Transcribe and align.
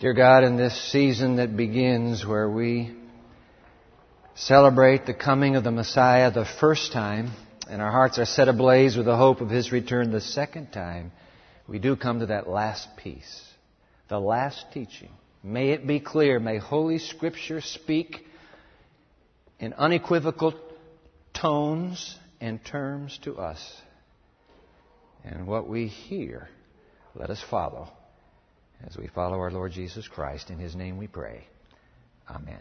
Dear 0.00 0.14
God, 0.14 0.44
in 0.44 0.56
this 0.56 0.90
season 0.90 1.36
that 1.36 1.58
begins 1.58 2.24
where 2.24 2.48
we 2.48 2.96
celebrate 4.34 5.04
the 5.04 5.12
coming 5.12 5.56
of 5.56 5.64
the 5.64 5.70
Messiah 5.70 6.30
the 6.30 6.46
first 6.58 6.94
time, 6.94 7.32
and 7.68 7.82
our 7.82 7.90
hearts 7.90 8.18
are 8.18 8.24
set 8.24 8.48
ablaze 8.48 8.96
with 8.96 9.04
the 9.04 9.18
hope 9.18 9.42
of 9.42 9.50
His 9.50 9.72
return 9.72 10.10
the 10.10 10.22
second 10.22 10.72
time, 10.72 11.12
we 11.68 11.78
do 11.78 11.96
come 11.96 12.20
to 12.20 12.26
that 12.26 12.48
last 12.48 12.88
piece, 12.96 13.44
the 14.08 14.18
last 14.18 14.64
teaching. 14.72 15.10
May 15.42 15.72
it 15.72 15.86
be 15.86 16.00
clear, 16.00 16.40
may 16.40 16.56
Holy 16.56 16.98
Scripture 16.98 17.60
speak 17.60 18.24
in 19.58 19.74
unequivocal 19.74 20.54
tones 21.34 22.18
and 22.40 22.64
terms 22.64 23.18
to 23.24 23.36
us. 23.36 23.82
And 25.24 25.46
what 25.46 25.68
we 25.68 25.88
hear, 25.88 26.48
let 27.14 27.28
us 27.28 27.44
follow 27.50 27.90
as 28.86 28.96
we 28.96 29.08
follow 29.08 29.38
our 29.38 29.50
Lord 29.50 29.72
Jesus 29.72 30.08
Christ. 30.08 30.50
In 30.50 30.58
His 30.58 30.74
name 30.74 30.96
we 30.96 31.06
pray. 31.06 31.46
Amen. 32.28 32.60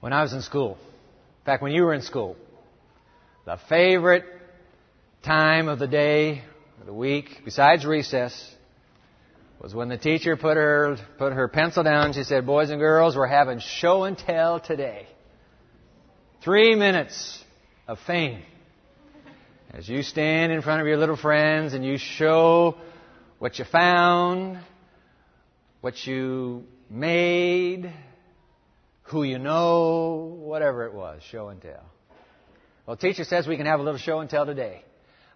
When 0.00 0.12
I 0.12 0.22
was 0.22 0.32
in 0.32 0.42
school, 0.42 0.78
in 1.40 1.44
fact, 1.44 1.62
when 1.62 1.72
you 1.72 1.82
were 1.82 1.94
in 1.94 2.02
school, 2.02 2.36
the 3.44 3.58
favorite 3.68 4.24
time 5.22 5.68
of 5.68 5.78
the 5.78 5.86
day, 5.86 6.42
of 6.80 6.86
the 6.86 6.92
week, 6.92 7.42
besides 7.44 7.84
recess, 7.84 8.54
was 9.60 9.74
when 9.74 9.88
the 9.88 9.98
teacher 9.98 10.36
put 10.36 10.56
her, 10.56 10.96
put 11.18 11.32
her 11.32 11.48
pencil 11.48 11.82
down. 11.82 12.12
She 12.12 12.22
said, 12.22 12.46
Boys 12.46 12.70
and 12.70 12.78
girls, 12.78 13.16
we're 13.16 13.26
having 13.26 13.58
show 13.58 14.04
and 14.04 14.16
tell 14.16 14.60
today. 14.60 15.06
Three 16.44 16.76
minutes 16.76 17.42
of 17.88 17.98
fame. 18.06 18.42
As 19.72 19.88
you 19.88 20.02
stand 20.02 20.52
in 20.52 20.62
front 20.62 20.80
of 20.80 20.86
your 20.86 20.96
little 20.96 21.16
friends 21.16 21.74
and 21.74 21.84
you 21.84 21.98
show 21.98 22.76
what 23.38 23.58
you 23.58 23.64
found, 23.64 24.58
what 25.80 26.06
you 26.06 26.64
made, 26.90 27.92
who 29.04 29.22
you 29.22 29.38
know, 29.38 30.36
whatever 30.40 30.86
it 30.86 30.94
was, 30.94 31.22
show 31.22 31.48
and 31.48 31.60
tell. 31.62 31.84
Well, 32.86 32.96
teacher 32.96 33.24
says 33.24 33.46
we 33.46 33.56
can 33.56 33.66
have 33.66 33.80
a 33.80 33.82
little 33.82 33.98
show 33.98 34.20
and 34.20 34.28
tell 34.28 34.46
today. 34.46 34.82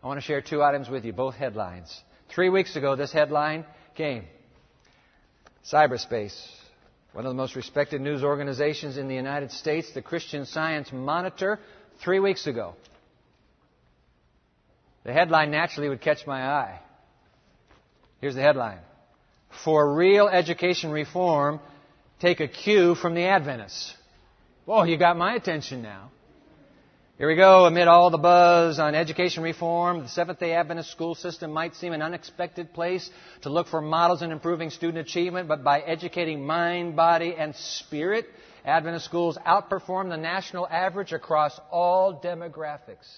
I 0.02 0.06
want 0.06 0.18
to 0.18 0.26
share 0.26 0.40
two 0.40 0.62
items 0.62 0.88
with 0.88 1.04
you, 1.04 1.12
both 1.12 1.34
headlines. 1.34 2.02
Three 2.34 2.48
weeks 2.48 2.76
ago, 2.76 2.96
this 2.96 3.12
headline 3.12 3.64
came. 3.94 4.24
Cyberspace. 5.70 6.34
One 7.12 7.26
of 7.26 7.30
the 7.30 7.36
most 7.36 7.54
respected 7.54 8.00
news 8.00 8.24
organizations 8.24 8.96
in 8.96 9.06
the 9.06 9.14
United 9.14 9.52
States, 9.52 9.92
the 9.92 10.02
Christian 10.02 10.46
Science 10.46 10.90
Monitor, 10.92 11.60
three 12.02 12.18
weeks 12.18 12.46
ago. 12.46 12.74
The 15.04 15.12
headline 15.12 15.50
naturally 15.50 15.88
would 15.88 16.00
catch 16.00 16.26
my 16.26 16.42
eye. 16.42 16.80
Here's 18.22 18.36
the 18.36 18.40
headline 18.40 18.78
For 19.64 19.94
real 19.94 20.28
education 20.28 20.92
reform, 20.92 21.58
take 22.20 22.38
a 22.38 22.46
cue 22.46 22.94
from 22.94 23.14
the 23.14 23.24
Adventists. 23.24 23.96
Whoa, 24.64 24.84
you 24.84 24.96
got 24.96 25.16
my 25.16 25.34
attention 25.34 25.82
now. 25.82 26.12
Here 27.18 27.26
we 27.26 27.34
go. 27.34 27.66
Amid 27.66 27.88
all 27.88 28.10
the 28.10 28.18
buzz 28.18 28.78
on 28.78 28.94
education 28.94 29.42
reform, 29.42 30.04
the 30.04 30.08
Seventh 30.08 30.38
day 30.38 30.52
Adventist 30.52 30.92
school 30.92 31.16
system 31.16 31.50
might 31.50 31.74
seem 31.74 31.92
an 31.92 32.00
unexpected 32.00 32.72
place 32.72 33.10
to 33.42 33.50
look 33.50 33.66
for 33.66 33.80
models 33.80 34.22
in 34.22 34.30
improving 34.30 34.70
student 34.70 34.98
achievement, 34.98 35.48
but 35.48 35.64
by 35.64 35.80
educating 35.80 36.46
mind, 36.46 36.94
body, 36.94 37.34
and 37.36 37.56
spirit, 37.56 38.26
Adventist 38.64 39.04
schools 39.04 39.36
outperform 39.44 40.10
the 40.10 40.16
national 40.16 40.68
average 40.68 41.12
across 41.12 41.58
all 41.72 42.22
demographics. 42.22 43.08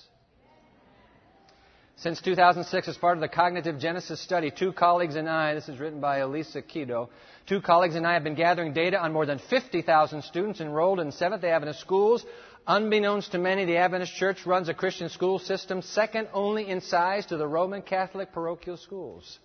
Since 1.97 2.21
2006, 2.23 2.89
as 2.89 2.97
part 2.97 3.17
of 3.17 3.21
the 3.21 3.29
Cognitive 3.29 3.79
Genesis 3.79 4.21
study, 4.21 4.51
two 4.51 4.73
colleagues 4.73 5.15
and 5.15 5.29
I, 5.29 5.55
this 5.55 5.69
is 5.69 5.79
written 5.79 6.01
by 6.01 6.23
Elissa 6.23 6.61
Kido, 6.61 7.09
two 7.47 7.61
colleagues 7.61 7.95
and 7.95 8.05
I 8.07 8.15
have 8.15 8.25
been 8.25 8.35
gathering 8.35 8.73
data 8.73 9.01
on 9.01 9.13
more 9.13 9.27
than 9.27 9.39
50,000 9.39 10.23
students 10.23 10.61
enrolled 10.61 10.99
in 10.99 11.13
Seventh 11.13 11.43
day 11.43 11.51
Adventist 11.51 11.81
schools. 11.81 12.27
Unbeknownst 12.67 13.31
to 13.33 13.39
many, 13.39 13.65
the 13.65 13.77
Adventist 13.77 14.15
Church 14.15 14.45
runs 14.45 14.69
a 14.69 14.75
Christian 14.75 15.09
school 15.09 15.39
system 15.39 15.83
second 15.83 16.29
only 16.33 16.69
in 16.69 16.81
size 16.81 17.27
to 17.27 17.37
the 17.37 17.47
Roman 17.47 17.83
Catholic 17.83 18.33
parochial 18.33 18.77
schools. 18.77 19.39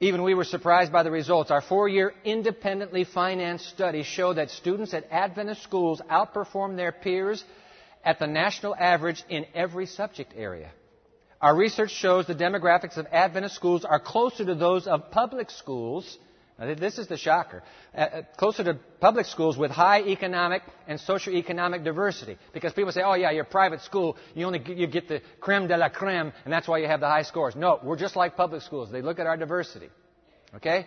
Even 0.00 0.22
we 0.22 0.34
were 0.34 0.44
surprised 0.44 0.90
by 0.90 1.02
the 1.02 1.10
results. 1.10 1.50
Our 1.50 1.60
four 1.60 1.86
year 1.88 2.14
independently 2.24 3.04
financed 3.04 3.68
study 3.68 4.02
showed 4.02 4.38
that 4.38 4.50
students 4.50 4.92
at 4.94 5.06
Adventist 5.10 5.62
schools 5.62 6.00
outperform 6.10 6.76
their 6.76 6.90
peers 6.90 7.44
at 8.04 8.18
the 8.18 8.26
national 8.26 8.74
average 8.74 9.22
in 9.28 9.46
every 9.54 9.86
subject 9.86 10.32
area. 10.36 10.70
Our 11.40 11.56
research 11.56 11.90
shows 11.92 12.26
the 12.26 12.34
demographics 12.34 12.98
of 12.98 13.06
Adventist 13.10 13.54
schools 13.54 13.84
are 13.84 13.98
closer 14.00 14.44
to 14.44 14.54
those 14.54 14.86
of 14.86 15.10
public 15.10 15.50
schools. 15.50 16.18
Now, 16.58 16.74
this 16.74 16.98
is 16.98 17.06
the 17.06 17.16
shocker. 17.16 17.62
Uh, 17.94 18.00
uh, 18.00 18.22
closer 18.36 18.62
to 18.62 18.78
public 19.00 19.24
schools 19.24 19.56
with 19.56 19.70
high 19.70 20.02
economic 20.02 20.62
and 20.86 21.00
socioeconomic 21.00 21.82
diversity. 21.82 22.36
Because 22.52 22.74
people 22.74 22.92
say, 22.92 23.00
oh 23.02 23.14
yeah, 23.14 23.30
you're 23.30 23.44
a 23.44 23.46
private 23.46 23.80
school, 23.80 24.18
you 24.34 24.44
only 24.44 24.58
get, 24.58 24.76
you 24.76 24.86
get 24.86 25.08
the 25.08 25.22
creme 25.40 25.66
de 25.66 25.76
la 25.78 25.88
creme, 25.88 26.30
and 26.44 26.52
that's 26.52 26.68
why 26.68 26.78
you 26.78 26.86
have 26.86 27.00
the 27.00 27.08
high 27.08 27.22
scores. 27.22 27.56
No, 27.56 27.80
we're 27.82 27.96
just 27.96 28.16
like 28.16 28.36
public 28.36 28.60
schools. 28.60 28.90
They 28.92 29.00
look 29.00 29.18
at 29.18 29.26
our 29.26 29.38
diversity. 29.38 29.88
Okay? 30.56 30.86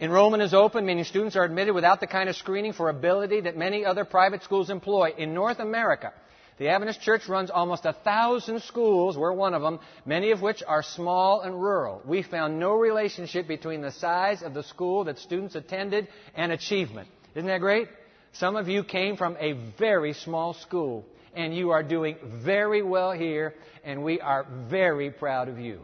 Enrollment 0.00 0.44
is 0.44 0.54
open, 0.54 0.86
meaning 0.86 1.02
students 1.02 1.34
are 1.34 1.42
admitted 1.42 1.74
without 1.74 1.98
the 1.98 2.06
kind 2.06 2.28
of 2.28 2.36
screening 2.36 2.72
for 2.72 2.88
ability 2.88 3.40
that 3.40 3.56
many 3.56 3.84
other 3.84 4.04
private 4.04 4.44
schools 4.44 4.70
employ. 4.70 5.12
In 5.18 5.34
North 5.34 5.58
America, 5.58 6.12
the 6.58 6.68
Adventist 6.68 7.00
Church 7.00 7.28
runs 7.28 7.50
almost 7.50 7.84
a 7.84 7.92
thousand 7.92 8.62
schools, 8.62 9.16
we're 9.16 9.32
one 9.32 9.54
of 9.54 9.62
them, 9.62 9.80
many 10.06 10.30
of 10.30 10.40
which 10.40 10.62
are 10.64 10.84
small 10.84 11.40
and 11.40 11.60
rural. 11.60 12.00
We 12.04 12.22
found 12.22 12.60
no 12.60 12.74
relationship 12.74 13.48
between 13.48 13.80
the 13.80 13.90
size 13.90 14.42
of 14.42 14.54
the 14.54 14.62
school 14.62 15.02
that 15.04 15.18
students 15.18 15.56
attended 15.56 16.06
and 16.36 16.52
achievement. 16.52 17.08
Isn't 17.34 17.48
that 17.48 17.60
great? 17.60 17.88
Some 18.32 18.54
of 18.54 18.68
you 18.68 18.84
came 18.84 19.16
from 19.16 19.36
a 19.40 19.54
very 19.78 20.12
small 20.12 20.54
school, 20.54 21.06
and 21.34 21.52
you 21.56 21.70
are 21.70 21.82
doing 21.82 22.18
very 22.44 22.82
well 22.82 23.10
here, 23.10 23.54
and 23.82 24.04
we 24.04 24.20
are 24.20 24.46
very 24.68 25.10
proud 25.10 25.48
of 25.48 25.58
you. 25.58 25.80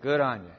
Good 0.00 0.20
on 0.20 0.42
you. 0.42 0.50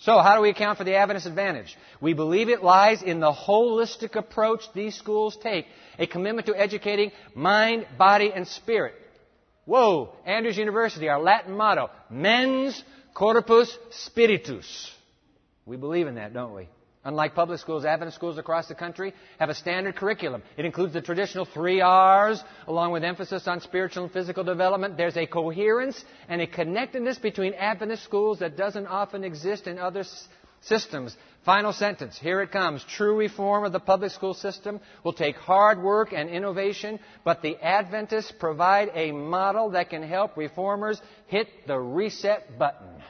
So, 0.00 0.18
how 0.18 0.36
do 0.36 0.40
we 0.40 0.48
account 0.48 0.78
for 0.78 0.84
the 0.84 0.94
Adventist 0.96 1.26
advantage? 1.26 1.76
We 2.00 2.14
believe 2.14 2.48
it 2.48 2.62
lies 2.62 3.02
in 3.02 3.20
the 3.20 3.32
holistic 3.32 4.16
approach 4.16 4.62
these 4.74 4.94
schools 4.94 5.36
take, 5.42 5.66
a 5.98 6.06
commitment 6.06 6.46
to 6.46 6.58
educating 6.58 7.12
mind, 7.34 7.86
body, 7.98 8.32
and 8.34 8.48
spirit. 8.48 8.94
Whoa, 9.66 10.14
Andrews 10.24 10.56
University, 10.56 11.08
our 11.10 11.20
Latin 11.20 11.54
motto, 11.54 11.90
mens 12.08 12.82
corpus 13.12 13.76
spiritus. 13.90 14.90
We 15.66 15.76
believe 15.76 16.06
in 16.06 16.14
that, 16.14 16.32
don't 16.32 16.54
we? 16.54 16.68
Unlike 17.02 17.34
public 17.34 17.58
schools, 17.60 17.86
Adventist 17.86 18.16
schools 18.16 18.36
across 18.36 18.68
the 18.68 18.74
country 18.74 19.14
have 19.38 19.48
a 19.48 19.54
standard 19.54 19.96
curriculum. 19.96 20.42
It 20.58 20.66
includes 20.66 20.92
the 20.92 21.00
traditional 21.00 21.46
three 21.46 21.80
R's, 21.80 22.42
along 22.66 22.92
with 22.92 23.04
emphasis 23.04 23.48
on 23.48 23.62
spiritual 23.62 24.04
and 24.04 24.12
physical 24.12 24.44
development. 24.44 24.98
There's 24.98 25.16
a 25.16 25.26
coherence 25.26 26.04
and 26.28 26.42
a 26.42 26.46
connectedness 26.46 27.18
between 27.18 27.54
Adventist 27.54 28.04
schools 28.04 28.40
that 28.40 28.58
doesn't 28.58 28.86
often 28.86 29.24
exist 29.24 29.66
in 29.66 29.78
other 29.78 30.04
systems. 30.60 31.16
Final 31.46 31.72
sentence. 31.72 32.18
Here 32.18 32.42
it 32.42 32.52
comes. 32.52 32.84
True 32.84 33.16
reform 33.16 33.64
of 33.64 33.72
the 33.72 33.80
public 33.80 34.12
school 34.12 34.34
system 34.34 34.78
will 35.02 35.14
take 35.14 35.36
hard 35.36 35.82
work 35.82 36.12
and 36.12 36.28
innovation, 36.28 37.00
but 37.24 37.40
the 37.40 37.56
Adventists 37.64 38.30
provide 38.38 38.90
a 38.94 39.10
model 39.12 39.70
that 39.70 39.88
can 39.88 40.02
help 40.02 40.36
reformers 40.36 41.00
hit 41.28 41.48
the 41.66 41.78
reset 41.78 42.58
button. 42.58 43.02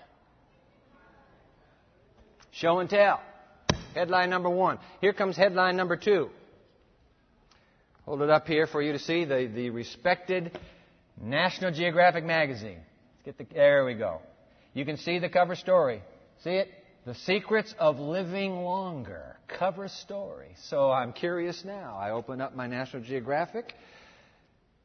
Show 2.53 2.79
and 2.79 2.89
tell. 2.89 3.21
Headline 3.95 4.31
number 4.31 4.51
one. 4.51 4.79
Here 5.01 5.13
comes 5.13 5.37
headline 5.37 5.77
number 5.77 5.97
two. 5.97 6.31
Hold 8.05 8.23
it 8.23 8.31
up 8.31 8.47
here 8.47 8.67
for 8.67 8.81
you 8.81 8.93
to 8.93 8.99
see 8.99 9.25
the, 9.25 9.51
the 9.53 9.71
respected 9.71 10.59
National 11.21 11.71
Geographic 11.71 12.25
magazine. 12.25 12.81
Get 13.25 13.37
the, 13.39 13.47
there 13.53 13.85
we 13.85 13.95
go. 13.95 14.21
You 14.75 14.85
can 14.85 14.97
see 14.97 15.19
the 15.19 15.29
cover 15.29 15.55
story. 15.55 16.03
See 16.43 16.51
it? 16.51 16.69
The 17.07 17.15
Secrets 17.15 17.75
of 17.79 17.99
Living 17.99 18.63
Longer. 18.63 19.37
Cover 19.49 19.89
story. 19.89 20.49
So 20.69 20.91
I'm 20.91 21.13
curious 21.13 21.65
now. 21.65 21.97
I 21.97 22.11
open 22.11 22.41
up 22.41 22.55
my 22.55 22.67
National 22.67 23.03
Geographic. 23.03 23.75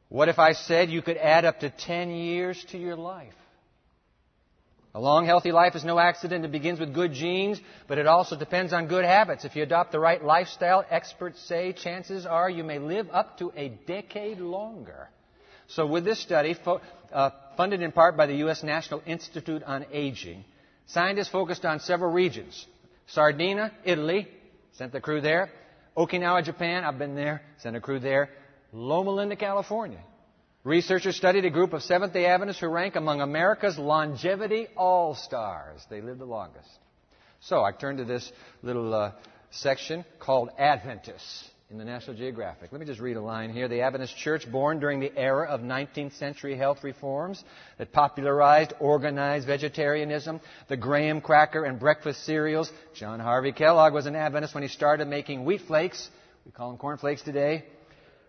What 0.08 0.28
if 0.28 0.38
I 0.38 0.52
said 0.52 0.90
you 0.90 1.02
could 1.02 1.16
add 1.16 1.44
up 1.44 1.60
to 1.60 1.70
10 1.70 2.10
years 2.10 2.64
to 2.70 2.78
your 2.78 2.96
life? 2.96 3.34
A 4.96 5.00
long, 5.00 5.26
healthy 5.26 5.52
life 5.52 5.76
is 5.76 5.84
no 5.84 5.98
accident. 5.98 6.46
It 6.46 6.50
begins 6.50 6.80
with 6.80 6.94
good 6.94 7.12
genes, 7.12 7.60
but 7.86 7.98
it 7.98 8.06
also 8.06 8.34
depends 8.34 8.72
on 8.72 8.86
good 8.86 9.04
habits. 9.04 9.44
If 9.44 9.54
you 9.54 9.62
adopt 9.62 9.92
the 9.92 10.00
right 10.00 10.24
lifestyle, 10.24 10.86
experts 10.88 11.38
say 11.42 11.74
chances 11.74 12.24
are 12.24 12.48
you 12.48 12.64
may 12.64 12.78
live 12.78 13.06
up 13.12 13.36
to 13.40 13.52
a 13.54 13.68
decade 13.86 14.38
longer. 14.38 15.10
So, 15.66 15.86
with 15.86 16.06
this 16.06 16.18
study, 16.18 16.54
fo- 16.54 16.80
uh, 17.12 17.28
funded 17.58 17.82
in 17.82 17.92
part 17.92 18.16
by 18.16 18.24
the 18.24 18.36
U.S. 18.36 18.62
National 18.62 19.02
Institute 19.04 19.62
on 19.64 19.84
Aging, 19.92 20.46
scientists 20.86 21.28
focused 21.28 21.66
on 21.66 21.80
several 21.80 22.10
regions 22.10 22.66
Sardinia, 23.08 23.72
Italy, 23.84 24.26
sent 24.72 24.92
the 24.92 25.02
crew 25.02 25.20
there. 25.20 25.50
Okinawa, 25.94 26.42
Japan, 26.42 26.84
I've 26.84 26.98
been 26.98 27.14
there, 27.14 27.42
sent 27.58 27.76
a 27.76 27.82
crew 27.82 28.00
there. 28.00 28.30
Loma 28.72 29.10
Linda, 29.10 29.36
California, 29.36 30.00
Researchers 30.66 31.14
studied 31.14 31.44
a 31.44 31.50
group 31.50 31.74
of 31.74 31.82
Seventh 31.84 32.12
day 32.12 32.26
Adventists 32.26 32.58
who 32.58 32.66
rank 32.66 32.96
among 32.96 33.20
America's 33.20 33.78
longevity 33.78 34.66
all 34.76 35.14
stars. 35.14 35.80
They 35.88 36.00
live 36.00 36.18
the 36.18 36.24
longest. 36.24 36.68
So 37.38 37.62
I 37.62 37.70
turned 37.70 37.98
to 37.98 38.04
this 38.04 38.32
little 38.64 38.92
uh, 38.92 39.12
section 39.50 40.04
called 40.18 40.48
Adventists 40.58 41.48
in 41.70 41.78
the 41.78 41.84
National 41.84 42.16
Geographic. 42.16 42.72
Let 42.72 42.80
me 42.80 42.86
just 42.86 42.98
read 42.98 43.16
a 43.16 43.22
line 43.22 43.52
here. 43.52 43.68
The 43.68 43.82
Adventist 43.82 44.16
Church, 44.16 44.50
born 44.50 44.80
during 44.80 44.98
the 44.98 45.16
era 45.16 45.46
of 45.46 45.60
19th 45.60 46.18
century 46.18 46.56
health 46.56 46.82
reforms 46.82 47.44
that 47.78 47.92
popularized 47.92 48.72
organized 48.80 49.46
vegetarianism, 49.46 50.40
the 50.66 50.76
graham 50.76 51.20
cracker 51.20 51.64
and 51.64 51.78
breakfast 51.78 52.24
cereals. 52.24 52.72
John 52.92 53.20
Harvey 53.20 53.52
Kellogg 53.52 53.94
was 53.94 54.06
an 54.06 54.16
Adventist 54.16 54.52
when 54.52 54.64
he 54.64 54.68
started 54.68 55.06
making 55.06 55.44
wheat 55.44 55.60
flakes. 55.60 56.10
We 56.44 56.50
call 56.50 56.70
them 56.70 56.78
corn 56.78 56.98
flakes 56.98 57.22
today 57.22 57.66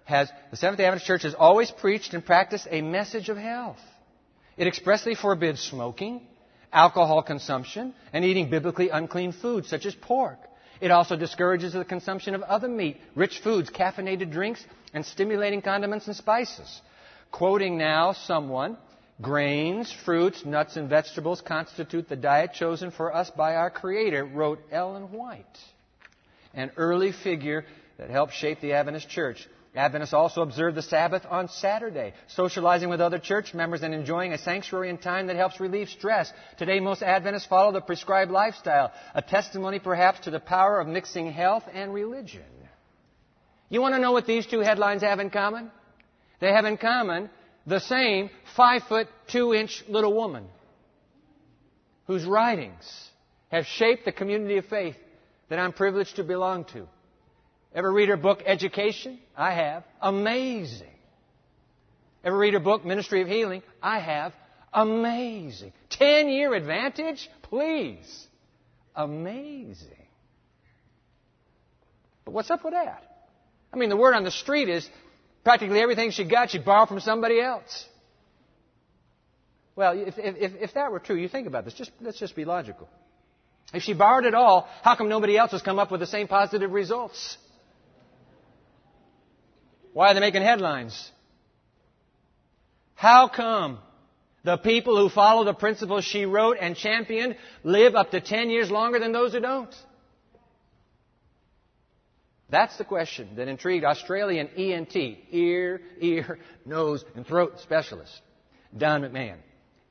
has, 0.08 0.32
the 0.52 0.58
Seventh 0.58 0.78
day 0.78 0.86
Adventist 0.86 1.06
Church 1.06 1.24
has 1.24 1.34
always 1.34 1.70
preached 1.70 2.14
and 2.14 2.26
practiced 2.26 2.68
a 2.72 2.82
message 2.82 3.28
of 3.28 3.38
health. 3.38 3.80
It 4.56 4.66
expressly 4.66 5.16
forbids 5.16 5.60
smoking, 5.62 6.22
alcohol 6.72 7.22
consumption, 7.22 7.94
and 8.14 8.24
eating 8.24 8.50
biblically 8.50 8.90
unclean 8.90 9.34
foods 9.34 9.70
such 9.70 9.86
as 9.86 9.94
pork. 9.94 10.40
It 10.80 10.92
also 10.92 11.18
discourages 11.18 11.74
the 11.74 11.84
consumption 11.84 12.36
of 12.36 12.42
other 12.44 12.70
meat, 12.70 12.98
rich 13.16 13.40
foods, 13.40 13.70
caffeinated 13.70 14.32
drinks, 14.32 14.64
and 14.94 15.06
stimulating 15.06 15.62
condiments 15.62 16.08
and 16.08 16.16
spices. 16.16 16.82
Quoting 17.32 17.78
now 17.78 18.14
someone, 18.14 18.78
grains, 19.22 19.92
fruits, 20.06 20.46
nuts, 20.46 20.78
and 20.78 20.90
vegetables 20.90 21.42
constitute 21.42 22.08
the 22.08 22.16
diet 22.16 22.54
chosen 22.54 22.92
for 22.92 23.14
us 23.14 23.30
by 23.30 23.56
our 23.56 23.70
Creator, 23.70 24.24
wrote 24.24 24.60
Ellen 24.72 25.12
White, 25.12 25.46
an 26.54 26.72
early 26.78 27.12
figure 27.12 27.66
that 27.98 28.10
helped 28.10 28.34
shape 28.34 28.62
the 28.62 28.74
Adventist 28.74 29.10
Church. 29.10 29.48
Adventists 29.78 30.14
also 30.14 30.42
observe 30.42 30.76
the 30.76 30.82
Sabbath 30.82 31.24
on 31.30 31.48
Saturday, 31.48 32.14
socializing 32.28 32.90
with 32.90 33.00
other 33.00 33.20
church 33.20 33.54
members 33.54 33.84
and 33.84 33.94
enjoying 33.94 34.34
a 34.34 34.38
sanctuary 34.38 34.90
and 34.90 35.02
time 35.02 35.28
that 35.28 35.36
helps 35.36 35.60
relieve 35.60 35.90
stress. 35.90 36.32
Today, 36.58 36.80
most 36.80 37.04
Adventists 37.04 37.46
follow 37.46 37.72
the 37.72 37.82
prescribed 37.82 38.32
lifestyle, 38.32 38.92
a 39.14 39.22
testimony 39.22 39.80
perhaps 39.80 40.22
to 40.22 40.32
the 40.32 40.40
power 40.40 40.80
of 40.80 40.88
mixing 40.88 41.32
health 41.32 41.64
and 41.74 41.94
religion. 41.94 42.44
You 43.70 43.82
want 43.82 43.96
to 43.96 44.02
know 44.02 44.14
what 44.14 44.26
these 44.26 44.46
two 44.46 44.62
headlines 44.62 45.04
have 45.04 45.20
in 45.20 45.30
common? 45.30 45.72
They 46.40 46.52
have 46.52 46.66
in 46.66 46.78
common 46.78 47.30
the 47.66 47.80
same 47.80 48.30
five 48.56 48.84
foot 48.84 49.08
two 49.28 49.54
inch 49.54 49.84
little 49.88 50.14
woman 50.14 50.48
whose 52.06 52.24
writings 52.24 53.10
have 53.50 53.66
shaped 53.66 54.06
the 54.06 54.12
community 54.12 54.58
of 54.58 54.66
faith 54.66 54.96
that 55.50 55.60
I'm 55.60 55.74
privileged 55.74 56.16
to 56.16 56.24
belong 56.24 56.66
to. 56.74 56.88
Ever 57.74 57.92
read 57.92 58.10
her 58.10 58.18
book, 58.18 58.42
Education? 58.46 59.20
I 59.36 59.54
have. 59.54 59.84
Amazing. 60.02 60.88
Ever 62.24 62.38
read 62.38 62.54
her 62.54 62.60
book, 62.60 62.86
Ministry 62.86 63.22
of 63.22 63.28
Healing? 63.28 63.62
I 63.82 64.00
have. 64.00 64.34
Amazing. 64.74 65.74
Ten 65.90 66.30
year 66.30 66.54
advantage? 66.54 67.30
Please. 67.44 68.28
Amazing. 68.96 70.08
But 72.26 72.34
what's 72.34 72.50
up 72.50 72.64
with 72.66 72.74
that? 72.74 73.04
I 73.72 73.78
mean, 73.78 73.90
the 73.90 73.98
word 73.98 74.14
on 74.14 74.24
the 74.24 74.32
street 74.32 74.70
is 74.70 74.90
practically 75.44 75.80
everything 75.80 76.12
she 76.12 76.26
got, 76.26 76.50
she 76.50 76.60
borrowed 76.60 76.90
from 76.90 77.00
somebody 77.00 77.40
else. 77.40 77.86
Well, 79.76 79.94
if, 79.96 80.16
if, 80.18 80.54
if 80.60 80.74
that 80.74 80.92
were 80.92 81.00
true, 81.00 81.16
you 81.16 81.30
think 81.30 81.48
about 81.48 81.64
this. 81.64 81.74
Just, 81.76 81.92
let's 82.02 82.20
just 82.20 82.36
be 82.36 82.44
logical. 82.44 82.90
If 83.74 83.84
she 83.84 83.94
borrowed 83.94 84.26
it 84.26 84.34
all, 84.34 84.68
how 84.82 84.96
come 84.96 85.08
nobody 85.08 85.38
else 85.38 85.52
has 85.52 85.62
come 85.62 85.78
up 85.78 85.92
with 85.92 86.00
the 86.00 86.08
same 86.08 86.28
positive 86.28 86.72
results? 86.72 87.38
Why 89.98 90.12
are 90.12 90.14
they 90.14 90.20
making 90.20 90.44
headlines? 90.44 91.12
How 92.94 93.28
come 93.28 93.80
the 94.44 94.58
people 94.58 94.96
who 94.96 95.10
follow 95.10 95.44
the 95.44 95.56
principles 95.56 96.06
she 96.06 96.26
wrote 96.26 96.58
and 96.62 96.76
championed 96.76 97.36
live 97.64 97.96
up 97.96 98.12
to 98.12 98.22
10 98.22 98.52
years 98.52 98.70
longer 98.70 99.00
than 99.00 99.12
those 99.12 99.34
who 99.34 99.40
don't? 99.40 99.74
That's 102.52 102.78
the 102.78 102.84
question 102.84 103.38
that 103.38 103.48
intrigued 103.48 103.86
Australian 103.86 104.50
ENT, 104.50 104.96
ear, 105.32 105.82
ear, 106.00 106.38
nose, 106.64 107.04
and 107.16 107.26
throat 107.26 107.60
specialist, 107.64 108.22
Don 108.78 109.02
McMahon, 109.02 109.38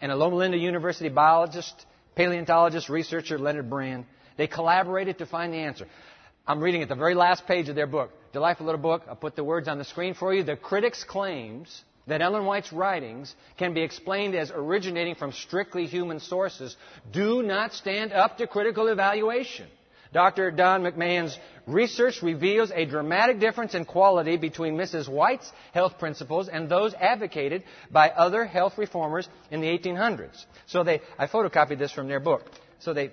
and 0.01 0.13
a 0.13 0.15
Loma 0.15 0.37
Linda 0.37 0.57
University 0.57 1.09
biologist, 1.09 1.85
paleontologist, 2.15 2.89
researcher, 2.89 3.41
Leonard 3.41 3.69
Brand. 3.69 4.05
They 4.37 4.47
collaborated 4.47 5.19
to 5.19 5.27
find 5.27 5.53
the 5.53 5.59
answer. 5.59 5.89
I'm 6.49 6.61
reading 6.61 6.83
at 6.83 6.89
the 6.89 6.95
very 6.95 7.15
last 7.15 7.47
page 7.47 7.69
of 7.69 7.75
their 7.75 7.89
book. 7.89 8.11
Delightful 8.33 8.67
little 8.67 8.81
book. 8.81 9.03
I'll 9.09 9.17
put 9.17 9.35
the 9.35 9.43
words 9.43 9.67
on 9.67 9.79
the 9.79 9.85
screen 9.85 10.15
for 10.15 10.33
you. 10.33 10.45
The 10.45 10.57
critics' 10.57 11.03
claims 11.03 11.83
that 12.07 12.23
Ellen 12.23 12.45
White's 12.45 12.73
writings 12.73 13.35
can 13.59 13.75
be 13.75 13.83
explained 13.83 14.37
as 14.37 14.53
originating 14.55 15.17
from 15.17 15.33
strictly 15.33 15.87
human 15.87 16.21
sources 16.21 16.77
do 17.13 17.43
not 17.43 17.73
stand 17.73 18.13
up 18.13 18.39
to 18.39 18.47
critical 18.47 18.87
evaluation. 18.87 19.67
Dr. 20.13 20.53
Don 20.53 20.83
McMahon's 20.85 21.37
research 21.67 22.23
reveals 22.23 22.71
a 22.71 22.85
dramatic 22.85 23.41
difference 23.41 23.75
in 23.75 23.85
quality 23.85 24.37
between 24.37 24.77
Mrs. 24.77 25.09
White's 25.09 25.51
health 25.75 25.99
principles 25.99 26.49
and 26.49 26.69
those 26.69 26.95
advocated 26.95 27.65
by 27.91 28.11
other 28.11 28.45
health 28.45 28.79
reformers 28.79 29.29
in 29.51 29.61
the 29.61 29.67
1800s. 29.67 30.45
So 30.67 30.85
they, 30.85 31.01
I 31.19 31.27
photocopied 31.27 31.79
this 31.79 31.91
from 31.91 32.07
their 32.07 32.21
book. 32.21 32.45
So 32.79 32.95
they 32.95 33.11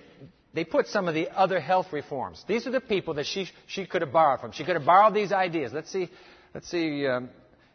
they 0.53 0.63
put 0.63 0.87
some 0.87 1.07
of 1.07 1.15
the 1.15 1.29
other 1.29 1.59
health 1.59 1.87
reforms. 1.91 2.43
These 2.47 2.67
are 2.67 2.71
the 2.71 2.79
people 2.79 3.15
that 3.15 3.25
she, 3.25 3.47
she 3.65 3.85
could 3.85 4.01
have 4.01 4.11
borrowed 4.11 4.39
from. 4.39 4.51
She 4.51 4.63
could 4.63 4.75
have 4.75 4.85
borrowed 4.85 5.13
these 5.13 5.31
ideas. 5.31 5.73
Let's 5.73 5.91
see. 5.91 6.09
Let's 6.53 6.69
see. 6.69 7.07
Um, 7.07 7.29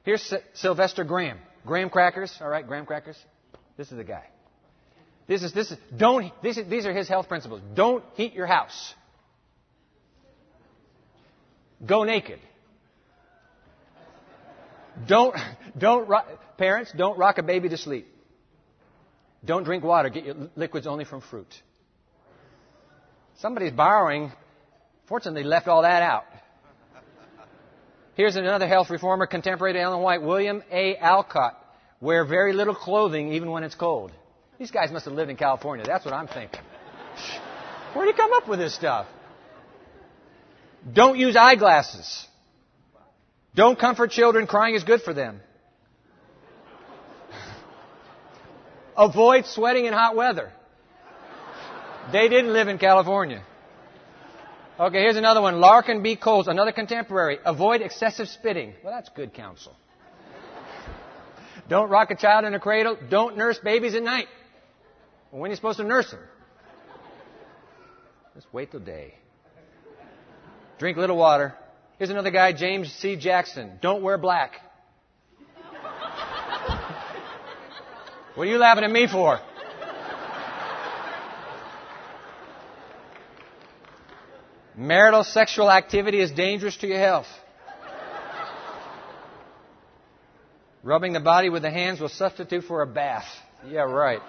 here's 0.05 0.33
Sylvester 0.55 1.05
Graham. 1.05 1.39
Graham 1.67 1.91
crackers. 1.91 2.33
All 2.41 2.49
right, 2.49 2.67
graham 2.67 2.87
crackers. 2.87 3.19
This 3.77 3.91
is 3.91 3.97
the 3.97 4.05
guy. 4.05 4.25
This 5.27 5.43
is 5.43 5.53
this 5.53 5.71
is 5.71 5.79
don't. 5.95 6.33
These 6.43 6.59
are, 6.59 6.65
these 6.65 6.87
are 6.87 6.95
his 6.95 7.09
health 7.09 7.29
principles. 7.29 7.61
Don't 7.75 8.03
heat 8.15 8.33
your 8.33 8.47
house. 8.47 8.95
Go 11.85 12.05
naked. 12.05 12.39
Don't 15.07 15.37
don't 15.79 16.09
parents 16.57 16.93
don't 16.97 17.19
rock 17.19 17.39
a 17.39 17.43
baby 17.43 17.69
to 17.69 17.77
sleep. 17.77 18.07
Don't 19.45 19.65
drink 19.65 19.85
water. 19.85 20.09
Get 20.09 20.25
your 20.25 20.37
liquids 20.57 20.87
only 20.87 21.05
from 21.05 21.21
fruit. 21.21 21.55
Somebody's 23.39 23.73
borrowing. 23.73 24.33
Fortunately, 25.07 25.45
left 25.45 25.69
all 25.69 25.83
that 25.83 26.03
out. 26.03 26.25
Here's 28.15 28.35
another 28.35 28.67
health 28.67 28.91
reformer, 28.91 29.27
contemporary 29.27 29.75
to 29.75 29.81
Ellen 29.81 30.03
White, 30.03 30.23
William 30.23 30.63
A. 30.73 30.97
Alcott. 30.97 31.57
Wear 32.01 32.25
very 32.25 32.53
little 32.53 32.75
clothing 32.75 33.33
even 33.33 33.51
when 33.51 33.63
it's 33.63 33.77
cold. 33.77 34.11
These 34.59 34.73
guys 34.73 34.91
must 34.91 35.05
have 35.05 35.15
lived 35.15 35.31
in 35.31 35.37
California. 35.37 35.85
That's 35.87 36.05
what 36.05 36.15
I'm 36.15 36.27
thinking. 36.27 36.61
Where 37.95 38.07
did 38.07 38.15
he 38.15 38.21
come 38.21 38.33
up 38.33 38.49
with 38.49 38.59
this 38.59 38.75
stuff? 38.75 39.07
Don't 40.93 41.17
use 41.17 41.37
eyeglasses. 41.37 42.27
Don't 43.55 43.79
comfort 43.79 44.11
children. 44.11 44.47
Crying 44.49 44.75
is 44.75 44.83
good 44.83 45.03
for 45.03 45.15
them. 45.15 45.41
Avoid 48.97 49.47
sweating 49.47 49.87
in 49.87 49.93
hot 49.93 50.17
weather. 50.17 50.53
They 52.13 52.29
didn't 52.29 52.53
live 52.53 52.69
in 52.69 52.79
California. 52.79 53.43
Okay, 54.81 55.01
here's 55.01 55.17
another 55.17 55.43
one. 55.43 55.61
Larkin 55.61 56.03
B. 56.03 56.17
Coles, 56.17 56.49
another 56.49 56.73
contemporary. 56.73 57.39
Avoid 57.45 57.83
excessive 57.83 58.29
spitting. 58.29 58.75
Well, 58.83 58.95
that's 58.95 59.09
good 59.11 59.35
counsel. 59.35 59.75
Don't 61.69 61.91
rock 61.91 62.11
a 62.11 62.17
child 62.17 62.45
in 62.45 62.55
a 62.55 62.61
cradle. 62.61 62.97
Don't 63.11 63.37
nurse 63.37 63.59
babies 63.59 63.95
at 63.95 64.03
night. 64.03 64.29
when 65.31 65.51
are 65.51 65.53
you 65.53 65.57
supposed 65.57 65.79
to 65.79 65.85
nurse 65.85 66.11
them? 66.11 66.21
Just 68.35 68.47
wait 68.53 68.71
till 68.71 68.81
day. 68.81 69.15
Drink 70.79 70.97
a 70.97 71.01
little 71.01 71.17
water. 71.17 71.55
Here's 71.99 72.11
another 72.11 72.31
guy, 72.31 72.53
James 72.53 72.91
C. 72.93 73.17
Jackson. 73.17 73.79
Don't 73.83 74.03
wear 74.03 74.17
black. 74.17 74.53
what 78.37 78.47
are 78.47 78.51
you 78.51 78.59
laughing 78.59 78.85
at 78.85 78.91
me 78.91 79.09
for? 79.09 79.41
Marital 84.79 85.25
sexual 85.25 85.73
activity 85.73 86.21
is 86.21 86.31
dangerous 86.31 86.77
to 86.77 86.87
your 86.87 87.01
health. 87.01 87.27
Rubbing 90.85 91.13
the 91.13 91.21
body 91.21 91.51
with 91.51 91.63
the 91.63 91.71
hands 91.71 92.01
will 92.01 92.09
substitute 92.09 92.63
for 92.63 92.83
a 92.83 92.87
bath. 92.87 93.27
Yeah, 93.69 93.81
right. 93.81 94.21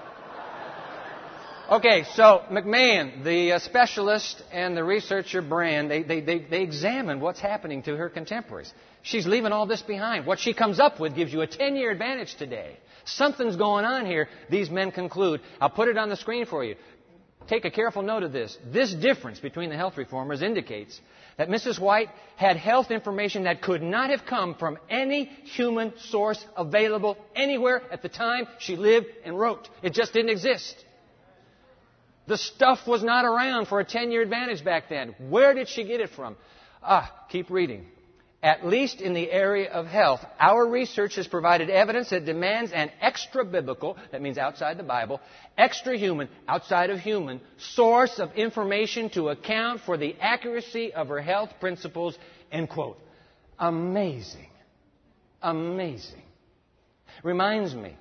Okay, 1.70 2.04
so 2.16 2.42
McMahon, 2.52 3.24
the 3.24 3.52
uh, 3.52 3.60
specialist 3.60 4.42
and 4.52 4.76
the 4.76 4.84
researcher 4.84 5.44
Brand, 5.44 5.92
they, 5.92 6.02
they, 6.02 6.20
they, 6.20 6.40
they 6.40 6.62
examine 6.64 7.20
what's 7.20 7.40
happening 7.40 7.84
to 7.84 7.96
her 7.96 8.10
contemporaries. 8.10 8.74
She's 9.04 9.28
leaving 9.28 9.52
all 9.52 9.68
this 9.68 9.84
behind. 9.84 10.26
What 10.26 10.40
she 10.40 10.56
comes 10.56 10.80
up 10.80 11.00
with 11.00 11.16
gives 11.16 11.32
you 11.32 11.42
a 11.42 11.48
10 11.48 11.76
year 11.76 11.92
advantage 11.92 12.34
today. 12.38 12.78
Something's 13.06 13.56
going 13.56 13.86
on 13.86 14.08
here, 14.08 14.30
these 14.50 14.72
men 14.72 14.90
conclude. 14.90 15.42
I'll 15.62 15.70
put 15.70 15.90
it 15.90 15.98
on 15.98 16.10
the 16.10 16.16
screen 16.16 16.48
for 16.48 16.64
you. 16.64 16.76
Take 17.50 17.66
a 17.66 17.72
careful 17.72 18.04
note 18.04 18.24
of 18.24 18.32
this. 18.32 18.56
This 18.72 18.94
difference 18.94 19.40
between 19.40 19.70
the 19.70 19.76
health 19.76 19.98
reformers 19.98 20.42
indicates 20.44 21.02
that 21.38 21.50
Mrs. 21.50 21.80
White 21.80 22.10
had 22.36 22.56
health 22.58 22.92
information 22.92 23.44
that 23.44 23.62
could 23.62 23.82
not 23.82 24.12
have 24.12 24.26
come 24.26 24.54
from 24.56 24.78
any 24.90 25.26
human 25.26 25.94
source 26.10 26.44
available 26.56 27.18
anywhere 27.36 27.82
at 27.92 28.04
the 28.04 28.10
time 28.10 28.48
she 28.60 28.76
lived 28.76 29.08
and 29.26 29.38
wrote. 29.38 29.68
It 29.82 29.94
just 29.94 30.14
didn't 30.14 30.30
exist. 30.30 30.86
The 32.28 32.38
stuff 32.38 32.86
was 32.86 33.04
not 33.04 33.26
around 33.26 33.68
for 33.68 33.80
a 33.80 33.86
10 33.86 34.12
year 34.12 34.22
advantage 34.22 34.64
back 34.64 34.88
then. 34.88 35.16
Where 35.30 35.56
did 35.56 35.68
she 35.68 35.84
get 35.84 36.00
it 36.00 36.12
from? 36.12 36.38
Ah, 36.84 37.26
keep 37.30 37.50
reading. 37.50 37.88
At 38.42 38.66
least 38.66 39.02
in 39.02 39.14
the 39.14 39.30
area 39.30 39.70
of 39.70 39.86
health, 39.88 40.26
our 40.40 40.66
research 40.66 41.16
has 41.16 41.28
provided 41.28 41.70
evidence 41.70 42.12
that 42.12 42.24
demands 42.26 42.72
an 42.72 42.90
extra 43.02 43.44
biblical, 43.44 43.98
that 44.12 44.22
means 44.22 44.38
outside 44.38 44.78
the 44.78 44.84
Bible, 44.84 45.20
extra 45.58 45.98
human, 45.98 46.30
outside 46.48 46.90
of 46.90 47.00
human, 47.00 47.42
source 47.58 48.18
of 48.18 48.34
information 48.36 49.10
to 49.10 49.28
account 49.28 49.82
for 49.82 49.98
the 49.98 50.16
accuracy 50.22 50.94
of 50.94 51.10
her 51.10 51.20
health 51.20 51.50
principles, 51.60 52.18
end 52.50 52.70
quote. 52.70 52.98
Amazing. 53.60 54.48
Amazing. 55.42 56.22
Reminds 57.24 57.76
me 57.76 57.98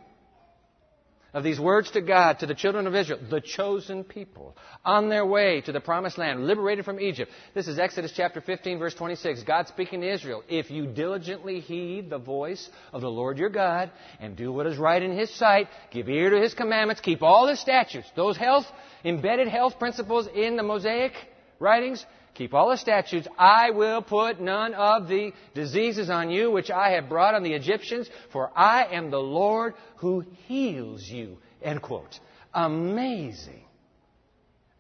of 1.39 1.45
these 1.45 1.61
words 1.61 1.91
to 1.93 2.01
God, 2.01 2.41
to 2.41 2.47
the 2.47 2.55
children 2.55 2.87
of 2.87 2.95
Israel, 2.95 3.21
the 3.31 3.41
chosen 3.41 4.03
people, 4.03 4.57
on 4.85 5.09
their 5.09 5.25
way 5.25 5.61
to 5.63 5.73
the 5.73 5.81
promised 5.81 6.19
land, 6.19 6.47
liberated 6.47 6.85
from 6.85 6.99
Egypt. 6.99 7.31
This 7.55 7.69
is 7.69 7.79
Exodus 7.79 8.13
chapter 8.15 8.41
15, 8.41 8.79
verse 8.79 8.95
26. 8.95 9.45
God 9.45 9.69
speaking 9.69 10.01
to 10.01 10.13
Israel, 10.13 10.43
If 10.49 10.71
you 10.71 10.87
diligently 10.87 11.61
heed 11.61 12.11
the 12.11 12.19
voice 12.19 12.69
of 12.93 13.03
the 13.03 13.11
Lord 13.11 13.39
your 13.39 13.51
God, 13.51 13.91
and 14.19 14.37
do 14.37 14.53
what 14.53 14.67
is 14.67 14.77
right 14.77 15.03
in 15.03 15.17
his 15.17 15.33
sight, 15.33 15.69
give 15.93 16.09
ear 16.09 16.31
to 16.31 16.41
his 16.41 16.55
commandments, 16.55 17.01
keep 17.01 17.23
all 17.23 17.47
his 17.47 17.61
statutes, 17.61 18.11
those 18.17 18.37
health, 18.37 18.67
embedded 19.05 19.47
health 19.47 19.79
principles 19.79 20.29
in 20.35 20.57
the 20.57 20.65
Mosaic 20.65 21.13
writings, 21.61 22.05
Keep 22.39 22.55
all 22.55 22.71
the 22.71 22.77
statutes. 22.77 23.27
I 23.37 23.71
will 23.71 24.01
put 24.01 24.41
none 24.41 24.73
of 24.73 25.09
the 25.09 25.33
diseases 25.55 26.09
on 26.09 26.31
you 26.31 26.53
which 26.53 26.71
I 26.71 26.91
have 26.91 27.09
brought 27.09 27.35
on 27.35 27.43
the 27.43 27.53
Egyptians, 27.53 28.09
for 28.33 28.53
I 28.57 28.85
am 28.93 29.11
the 29.11 29.19
Lord 29.19 29.75
who 29.97 30.21
heals 30.47 31.03
you. 31.03 31.39
End 31.61 31.83
quote. 31.83 32.21
Amazing. 32.55 33.65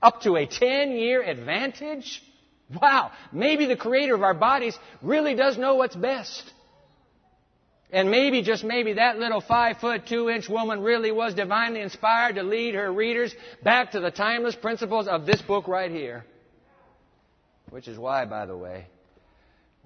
Up 0.00 0.22
to 0.22 0.36
a 0.36 0.46
10 0.46 0.92
year 0.92 1.20
advantage? 1.20 2.22
Wow. 2.80 3.10
Maybe 3.32 3.66
the 3.66 3.74
creator 3.74 4.14
of 4.14 4.22
our 4.22 4.34
bodies 4.34 4.78
really 5.02 5.34
does 5.34 5.58
know 5.58 5.74
what's 5.74 5.96
best. 5.96 6.44
And 7.90 8.08
maybe, 8.08 8.42
just 8.42 8.62
maybe, 8.62 8.92
that 8.92 9.18
little 9.18 9.40
five 9.40 9.78
foot 9.78 10.06
two 10.06 10.30
inch 10.30 10.48
woman 10.48 10.80
really 10.80 11.10
was 11.10 11.34
divinely 11.34 11.80
inspired 11.80 12.36
to 12.36 12.44
lead 12.44 12.76
her 12.76 12.92
readers 12.92 13.34
back 13.64 13.92
to 13.92 14.00
the 14.00 14.12
timeless 14.12 14.54
principles 14.54 15.08
of 15.08 15.26
this 15.26 15.42
book 15.42 15.66
right 15.66 15.90
here. 15.90 16.24
Which 17.70 17.88
is 17.88 17.98
why, 17.98 18.24
by 18.24 18.46
the 18.46 18.56
way, 18.56 18.86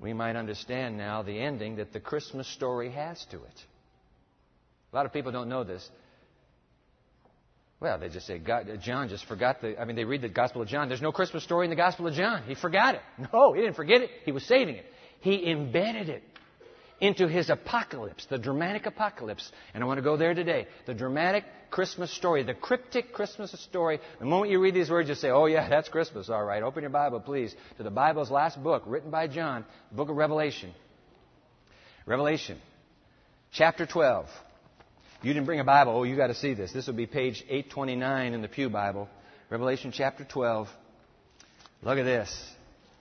we 0.01 0.13
might 0.13 0.37
understand 0.37 0.97
now 0.97 1.23
the 1.23 1.39
ending 1.39 1.77
that 1.77 1.93
the 1.93 2.01
Christmas 2.01 2.47
story 2.49 2.91
has 2.91 3.25
to 3.31 3.37
it. 3.37 3.65
A 4.93 4.97
lot 4.97 5.07
of 5.07 5.13
people 5.13 5.33
don't 5.33 5.49
know 5.49 5.65
this. 5.65 5.89
Well, 7.81 7.99
they 7.99 8.09
just 8.09 8.27
say 8.27 8.39
God, 8.39 8.69
John 8.81 9.09
just 9.09 9.25
forgot 9.25 9.61
the. 9.61 9.81
I 9.81 9.85
mean, 9.85 9.97
they 9.97 10.05
read 10.05 10.23
the 10.23 10.29
Gospel 10.29 10.63
of 10.63 10.69
John. 10.69 10.89
There's 10.89 11.03
no 11.03 11.11
Christmas 11.11 11.43
story 11.43 11.67
in 11.67 11.71
the 11.71 11.77
Gospel 11.77 12.07
of 12.07 12.15
John. 12.15 12.45
He 12.45 12.55
forgot 12.55 12.95
it. 12.95 13.01
No, 13.33 13.53
he 13.53 13.61
didn't 13.61 13.75
forget 13.75 14.03
it. 14.03 14.11
He 14.25 14.31
was 14.31 14.45
saving 14.45 14.77
it. 14.77 14.87
He 15.21 15.51
embedded 15.51 16.09
it 16.09 16.23
into 17.03 17.27
his 17.27 17.51
apocalypse, 17.51 18.27
the 18.27 18.39
dramatic 18.39 18.87
apocalypse. 18.87 19.51
And 19.75 19.83
I 19.83 19.87
want 19.89 19.99
to 19.99 20.03
go 20.03 20.17
there 20.17 20.35
today. 20.35 20.69
The 20.87 20.95
dramatic 20.95 21.45
Christmas 21.69 22.13
story, 22.13 22.45
the 22.45 22.55
cryptic 22.55 23.13
Christmas 23.13 23.51
story. 23.61 23.99
The 24.21 24.25
moment 24.25 24.53
you 24.53 24.61
read 24.61 24.73
these 24.73 24.89
words, 24.89 25.09
you 25.09 25.17
say, 25.17 25.31
oh, 25.31 25.47
yeah, 25.47 25.69
that's 25.69 25.89
Christmas, 25.89 26.31
all 26.31 26.45
right. 26.45 26.63
Open 26.63 26.85
your 26.85 26.91
Bible, 26.91 27.19
please, 27.19 27.57
to 27.77 27.83
the 27.83 27.91
Bible's 27.91 28.31
last 28.31 28.63
book, 28.63 28.85
written 28.87 29.11
by 29.11 29.27
John, 29.27 29.65
the 29.91 29.97
book 29.97 30.11
of 30.11 30.17
Revelation. 30.17 30.73
Revelation, 32.07 32.59
chapter 33.51 33.85
12. 33.85 34.29
You 35.23 35.33
didn't 35.33 35.47
bring 35.47 35.61
a 35.61 35.65
Bible. 35.65 35.97
Oh, 35.97 36.05
you 36.05 36.17
got 36.17 36.29
to 36.29 36.37
see 36.37 36.55
this. 36.55 36.73
This 36.73 36.87
will 36.87 36.95
be 36.95 37.07
page 37.07 37.43
829 37.49 38.33
in 38.33 38.43
the 38.43 38.49
Pew 38.49 38.71
Bible. 38.71 39.09
Revelation 39.51 39.93
chapter 39.93 40.25
12. 40.25 40.69
Look 41.83 41.99
at 41.99 42.05
this. 42.05 42.33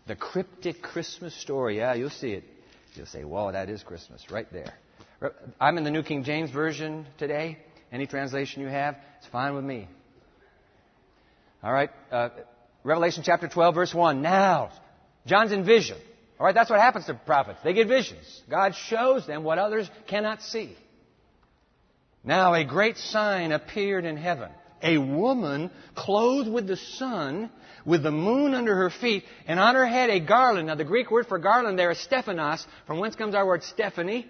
The 0.07 0.15
cryptic 0.15 0.81
Christmas 0.81 1.39
story. 1.39 1.77
Yeah, 1.77 1.93
you'll 1.93 2.09
see 2.09 2.31
it. 2.31 2.43
You'll 2.93 3.05
say, 3.05 3.23
whoa, 3.23 3.51
that 3.51 3.69
is 3.69 3.83
Christmas 3.83 4.29
right 4.29 4.47
there. 4.51 4.73
I'm 5.59 5.77
in 5.77 5.83
the 5.83 5.91
New 5.91 6.03
King 6.03 6.23
James 6.23 6.49
Version 6.49 7.05
today. 7.17 7.57
Any 7.91 8.07
translation 8.07 8.61
you 8.61 8.67
have, 8.67 8.95
it's 9.19 9.27
fine 9.27 9.53
with 9.53 9.63
me. 9.63 9.87
All 11.63 11.71
right, 11.71 11.89
uh, 12.11 12.29
Revelation 12.83 13.23
chapter 13.25 13.47
12, 13.47 13.75
verse 13.75 13.93
1. 13.93 14.21
Now, 14.21 14.71
John's 15.25 15.51
in 15.51 15.63
vision. 15.63 15.97
All 16.39 16.45
right, 16.45 16.55
that's 16.55 16.69
what 16.69 16.79
happens 16.79 17.05
to 17.05 17.13
prophets. 17.13 17.59
They 17.63 17.73
get 17.73 17.87
visions. 17.87 18.41
God 18.49 18.73
shows 18.73 19.27
them 19.27 19.43
what 19.43 19.59
others 19.59 19.89
cannot 20.07 20.41
see. 20.41 20.75
Now, 22.23 22.53
a 22.53 22.63
great 22.63 22.97
sign 22.97 23.51
appeared 23.51 24.05
in 24.05 24.17
heaven. 24.17 24.49
A 24.83 24.97
woman 24.97 25.71
clothed 25.95 26.49
with 26.49 26.67
the 26.67 26.77
sun 26.77 27.49
with 27.85 28.03
the 28.03 28.11
moon 28.11 28.53
under 28.53 28.75
her 28.75 28.89
feet, 28.89 29.23
and 29.47 29.59
on 29.59 29.75
her 29.75 29.85
head 29.85 30.09
a 30.09 30.19
garland. 30.19 30.67
Now, 30.67 30.75
the 30.75 30.83
Greek 30.83 31.11
word 31.11 31.27
for 31.27 31.39
garland 31.39 31.77
there 31.77 31.91
is 31.91 31.99
Stephanos, 31.99 32.65
from 32.87 32.99
whence 32.99 33.15
comes 33.15 33.35
our 33.35 33.45
word 33.45 33.63
Stephanie 33.63 34.27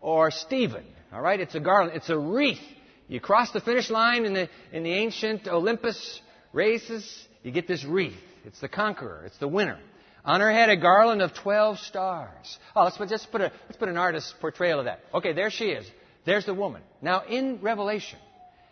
or 0.00 0.30
Stephen. 0.30 0.84
All 1.12 1.20
right, 1.20 1.40
it's 1.40 1.54
a 1.54 1.60
garland, 1.60 1.96
it's 1.96 2.10
a 2.10 2.18
wreath. 2.18 2.60
You 3.08 3.20
cross 3.20 3.50
the 3.52 3.60
finish 3.60 3.90
line 3.90 4.24
in 4.24 4.32
the, 4.32 4.48
in 4.72 4.82
the 4.82 4.92
ancient 4.92 5.46
Olympus 5.46 6.20
races, 6.52 7.26
you 7.42 7.50
get 7.50 7.66
this 7.68 7.84
wreath. 7.84 8.16
It's 8.44 8.60
the 8.60 8.68
conqueror, 8.68 9.24
it's 9.26 9.38
the 9.38 9.48
winner. 9.48 9.78
On 10.24 10.40
her 10.40 10.52
head, 10.52 10.68
a 10.68 10.76
garland 10.76 11.20
of 11.20 11.34
12 11.34 11.78
stars. 11.80 12.58
Oh, 12.76 12.84
let's 12.84 12.96
just 13.10 13.32
put, 13.32 13.40
a, 13.40 13.50
let's 13.66 13.76
put 13.76 13.88
an 13.88 13.96
artist's 13.96 14.32
portrayal 14.40 14.78
of 14.78 14.84
that. 14.84 15.00
Okay, 15.12 15.32
there 15.32 15.50
she 15.50 15.66
is. 15.66 15.84
There's 16.24 16.46
the 16.46 16.54
woman. 16.54 16.82
Now, 17.00 17.24
in 17.24 17.58
Revelation, 17.60 18.20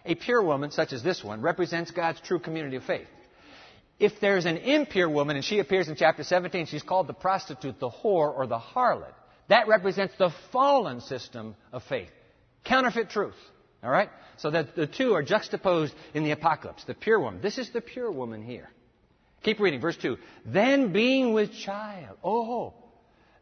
a 0.04 0.14
pure 0.14 0.42
woman, 0.42 0.70
such 0.70 0.92
as 0.92 1.02
this 1.02 1.22
one, 1.22 1.40
represents 1.40 1.90
God's 1.90 2.20
true 2.20 2.38
community 2.38 2.76
of 2.76 2.84
faith. 2.84 3.08
If 3.98 4.18
there's 4.20 4.46
an 4.46 4.56
impure 4.56 5.10
woman, 5.10 5.36
and 5.36 5.44
she 5.44 5.58
appears 5.58 5.88
in 5.88 5.96
chapter 5.96 6.24
17, 6.24 6.66
she's 6.66 6.82
called 6.82 7.06
the 7.06 7.12
prostitute, 7.12 7.78
the 7.78 7.90
whore, 7.90 8.34
or 8.34 8.46
the 8.46 8.58
harlot. 8.58 9.12
That 9.48 9.68
represents 9.68 10.14
the 10.16 10.30
fallen 10.52 11.00
system 11.00 11.54
of 11.72 11.82
faith. 11.84 12.08
Counterfeit 12.64 13.10
truth. 13.10 13.34
All 13.82 13.90
right? 13.90 14.08
So 14.38 14.50
that 14.50 14.74
the 14.74 14.86
two 14.86 15.12
are 15.12 15.22
juxtaposed 15.22 15.94
in 16.14 16.24
the 16.24 16.30
apocalypse. 16.30 16.84
The 16.84 16.94
pure 16.94 17.20
woman. 17.20 17.42
This 17.42 17.58
is 17.58 17.70
the 17.70 17.80
pure 17.80 18.10
woman 18.10 18.42
here. 18.42 18.70
Keep 19.42 19.60
reading, 19.60 19.80
verse 19.80 19.96
2. 19.96 20.16
Then 20.46 20.92
being 20.92 21.32
with 21.32 21.52
child. 21.52 22.16
Oh, 22.22 22.74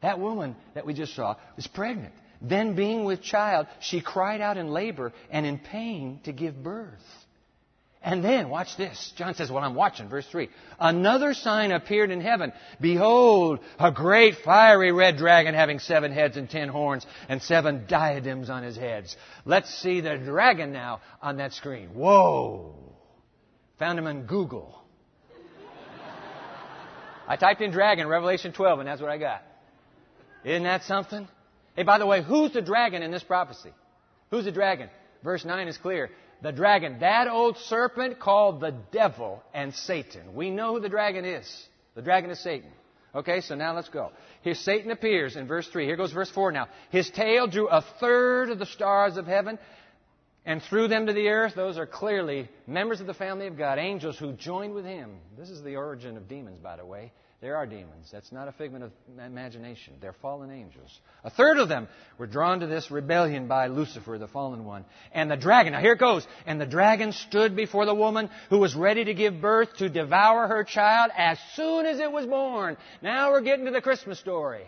that 0.00 0.18
woman 0.18 0.56
that 0.74 0.86
we 0.86 0.94
just 0.94 1.14
saw 1.14 1.36
was 1.56 1.66
pregnant. 1.66 2.14
Then 2.40 2.74
being 2.74 3.04
with 3.04 3.22
child, 3.22 3.66
she 3.80 4.00
cried 4.00 4.40
out 4.40 4.56
in 4.56 4.68
labor 4.68 5.12
and 5.30 5.44
in 5.44 5.58
pain 5.58 6.20
to 6.24 6.32
give 6.32 6.62
birth. 6.62 7.02
And 8.00 8.24
then, 8.24 8.48
watch 8.48 8.76
this. 8.76 9.12
John 9.16 9.34
says, 9.34 9.50
Well, 9.50 9.64
I'm 9.64 9.74
watching. 9.74 10.08
Verse 10.08 10.26
3. 10.30 10.48
Another 10.78 11.34
sign 11.34 11.72
appeared 11.72 12.10
in 12.10 12.20
heaven. 12.20 12.52
Behold, 12.80 13.58
a 13.78 13.90
great 13.90 14.36
fiery 14.44 14.92
red 14.92 15.16
dragon 15.16 15.52
having 15.52 15.80
seven 15.80 16.12
heads 16.12 16.36
and 16.36 16.48
ten 16.48 16.68
horns 16.68 17.04
and 17.28 17.42
seven 17.42 17.86
diadems 17.88 18.50
on 18.50 18.62
his 18.62 18.76
heads. 18.76 19.16
Let's 19.44 19.74
see 19.82 20.00
the 20.00 20.16
dragon 20.16 20.72
now 20.72 21.00
on 21.20 21.38
that 21.38 21.52
screen. 21.54 21.88
Whoa. 21.88 22.76
Found 23.80 23.98
him 23.98 24.06
on 24.06 24.26
Google. 24.26 24.80
I 27.26 27.36
typed 27.36 27.60
in 27.60 27.72
dragon, 27.72 28.06
Revelation 28.08 28.52
12, 28.52 28.78
and 28.78 28.88
that's 28.88 29.02
what 29.02 29.10
I 29.10 29.18
got. 29.18 29.42
Isn't 30.44 30.62
that 30.62 30.84
something? 30.84 31.28
Hey, 31.78 31.84
by 31.84 31.98
the 31.98 32.06
way, 32.06 32.24
who's 32.24 32.52
the 32.52 32.60
dragon 32.60 33.04
in 33.04 33.12
this 33.12 33.22
prophecy? 33.22 33.70
Who's 34.32 34.46
the 34.46 34.50
dragon? 34.50 34.90
Verse 35.22 35.44
9 35.44 35.68
is 35.68 35.78
clear 35.78 36.10
the 36.42 36.50
dragon, 36.50 36.98
that 36.98 37.28
old 37.28 37.56
serpent 37.56 38.18
called 38.18 38.60
the 38.60 38.74
devil 38.90 39.44
and 39.54 39.72
Satan. 39.72 40.34
We 40.34 40.50
know 40.50 40.74
who 40.74 40.80
the 40.80 40.88
dragon 40.88 41.24
is. 41.24 41.68
The 41.94 42.02
dragon 42.02 42.30
is 42.30 42.40
Satan. 42.40 42.70
Okay, 43.14 43.42
so 43.42 43.54
now 43.54 43.76
let's 43.76 43.90
go. 43.90 44.10
Here 44.42 44.56
Satan 44.56 44.90
appears 44.90 45.36
in 45.36 45.46
verse 45.46 45.68
3. 45.68 45.84
Here 45.84 45.96
goes 45.96 46.10
verse 46.10 46.30
4 46.32 46.50
now. 46.50 46.66
His 46.90 47.08
tail 47.10 47.46
drew 47.46 47.68
a 47.68 47.84
third 48.00 48.50
of 48.50 48.58
the 48.58 48.66
stars 48.66 49.16
of 49.16 49.28
heaven 49.28 49.56
and 50.44 50.60
threw 50.60 50.88
them 50.88 51.06
to 51.06 51.12
the 51.12 51.28
earth. 51.28 51.54
Those 51.54 51.78
are 51.78 51.86
clearly 51.86 52.48
members 52.66 53.00
of 53.00 53.06
the 53.06 53.14
family 53.14 53.46
of 53.46 53.56
God, 53.56 53.78
angels 53.78 54.18
who 54.18 54.32
joined 54.32 54.74
with 54.74 54.84
him. 54.84 55.12
This 55.38 55.48
is 55.48 55.62
the 55.62 55.76
origin 55.76 56.16
of 56.16 56.26
demons, 56.26 56.58
by 56.58 56.76
the 56.76 56.84
way. 56.84 57.12
There 57.40 57.56
are 57.56 57.66
demons. 57.66 58.08
That's 58.10 58.32
not 58.32 58.48
a 58.48 58.52
figment 58.52 58.82
of 58.82 58.92
imagination. 59.24 59.94
They're 60.00 60.12
fallen 60.12 60.50
angels. 60.50 60.90
A 61.22 61.30
third 61.30 61.58
of 61.58 61.68
them 61.68 61.86
were 62.18 62.26
drawn 62.26 62.60
to 62.60 62.66
this 62.66 62.90
rebellion 62.90 63.46
by 63.46 63.68
Lucifer, 63.68 64.18
the 64.18 64.26
fallen 64.26 64.64
one. 64.64 64.84
And 65.12 65.30
the 65.30 65.36
dragon, 65.36 65.72
now 65.72 65.80
here 65.80 65.92
it 65.92 66.00
goes. 66.00 66.26
And 66.46 66.60
the 66.60 66.66
dragon 66.66 67.12
stood 67.12 67.54
before 67.54 67.86
the 67.86 67.94
woman 67.94 68.28
who 68.50 68.58
was 68.58 68.74
ready 68.74 69.04
to 69.04 69.14
give 69.14 69.40
birth 69.40 69.76
to 69.76 69.88
devour 69.88 70.48
her 70.48 70.64
child 70.64 71.12
as 71.16 71.38
soon 71.54 71.86
as 71.86 72.00
it 72.00 72.10
was 72.10 72.26
born. 72.26 72.76
Now 73.02 73.30
we're 73.30 73.42
getting 73.42 73.66
to 73.66 73.70
the 73.70 73.82
Christmas 73.82 74.18
story. 74.18 74.64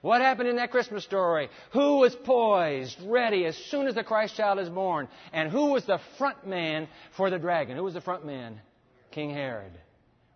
What 0.00 0.20
happened 0.20 0.48
in 0.48 0.56
that 0.56 0.70
Christmas 0.70 1.02
story? 1.02 1.48
Who 1.72 1.98
was 1.98 2.14
poised, 2.14 2.98
ready, 3.04 3.46
as 3.46 3.56
soon 3.56 3.88
as 3.88 3.96
the 3.96 4.04
Christ 4.04 4.36
child 4.36 4.60
is 4.60 4.68
born? 4.68 5.08
And 5.32 5.50
who 5.50 5.72
was 5.72 5.84
the 5.86 6.00
front 6.18 6.46
man 6.46 6.88
for 7.16 7.30
the 7.30 7.38
dragon? 7.38 7.76
Who 7.76 7.84
was 7.84 7.94
the 7.94 8.00
front 8.00 8.24
man? 8.24 8.60
King 9.10 9.30
Herod, 9.30 9.72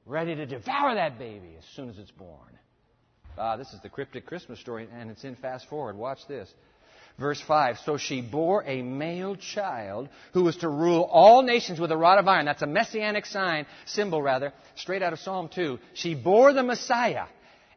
ready 0.06 0.34
to 0.34 0.46
devour 0.46 0.94
that 0.94 1.18
baby 1.18 1.56
as 1.58 1.64
soon 1.74 1.90
as 1.90 1.98
it's 1.98 2.10
born. 2.10 2.58
Ah, 3.36 3.56
this 3.56 3.72
is 3.74 3.80
the 3.82 3.88
cryptic 3.88 4.24
Christmas 4.24 4.60
story, 4.60 4.88
and 4.92 5.10
it's 5.10 5.24
in 5.24 5.34
fast 5.36 5.68
forward. 5.68 5.96
Watch 5.96 6.26
this. 6.26 6.52
Verse 7.18 7.40
5 7.40 7.78
So 7.84 7.96
she 7.96 8.22
bore 8.22 8.62
a 8.64 8.82
male 8.82 9.36
child 9.36 10.08
who 10.32 10.44
was 10.44 10.56
to 10.58 10.68
rule 10.68 11.02
all 11.02 11.42
nations 11.42 11.80
with 11.80 11.90
a 11.90 11.96
rod 11.96 12.18
of 12.18 12.28
iron. 12.28 12.46
That's 12.46 12.62
a 12.62 12.66
messianic 12.66 13.26
sign, 13.26 13.66
symbol 13.84 14.22
rather, 14.22 14.52
straight 14.76 15.02
out 15.02 15.12
of 15.12 15.18
Psalm 15.18 15.48
2. 15.54 15.78
She 15.94 16.14
bore 16.14 16.52
the 16.52 16.62
Messiah, 16.62 17.26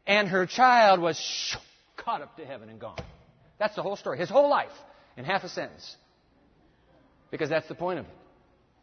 and 0.07 0.27
her 0.27 0.45
child 0.45 1.01
was 1.01 1.57
caught 1.97 2.21
up 2.21 2.37
to 2.37 2.45
heaven 2.45 2.69
and 2.69 2.79
gone. 2.79 2.99
That's 3.57 3.75
the 3.75 3.83
whole 3.83 3.97
story. 3.97 4.17
His 4.17 4.29
whole 4.29 4.49
life 4.49 4.71
in 5.17 5.25
half 5.25 5.43
a 5.43 5.49
sentence. 5.49 5.95
Because 7.31 7.49
that's 7.49 7.67
the 7.67 7.75
point 7.75 7.99
of 7.99 8.05
it. 8.05 8.11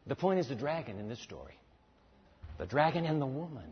The 0.07 0.17
point 0.17 0.39
is 0.39 0.49
the 0.49 0.55
dragon 0.55 0.99
in 0.99 1.09
this 1.09 1.21
story. 1.21 1.59
The 2.59 2.67
dragon 2.67 3.05
and 3.05 3.21
the 3.21 3.27
woman. 3.27 3.71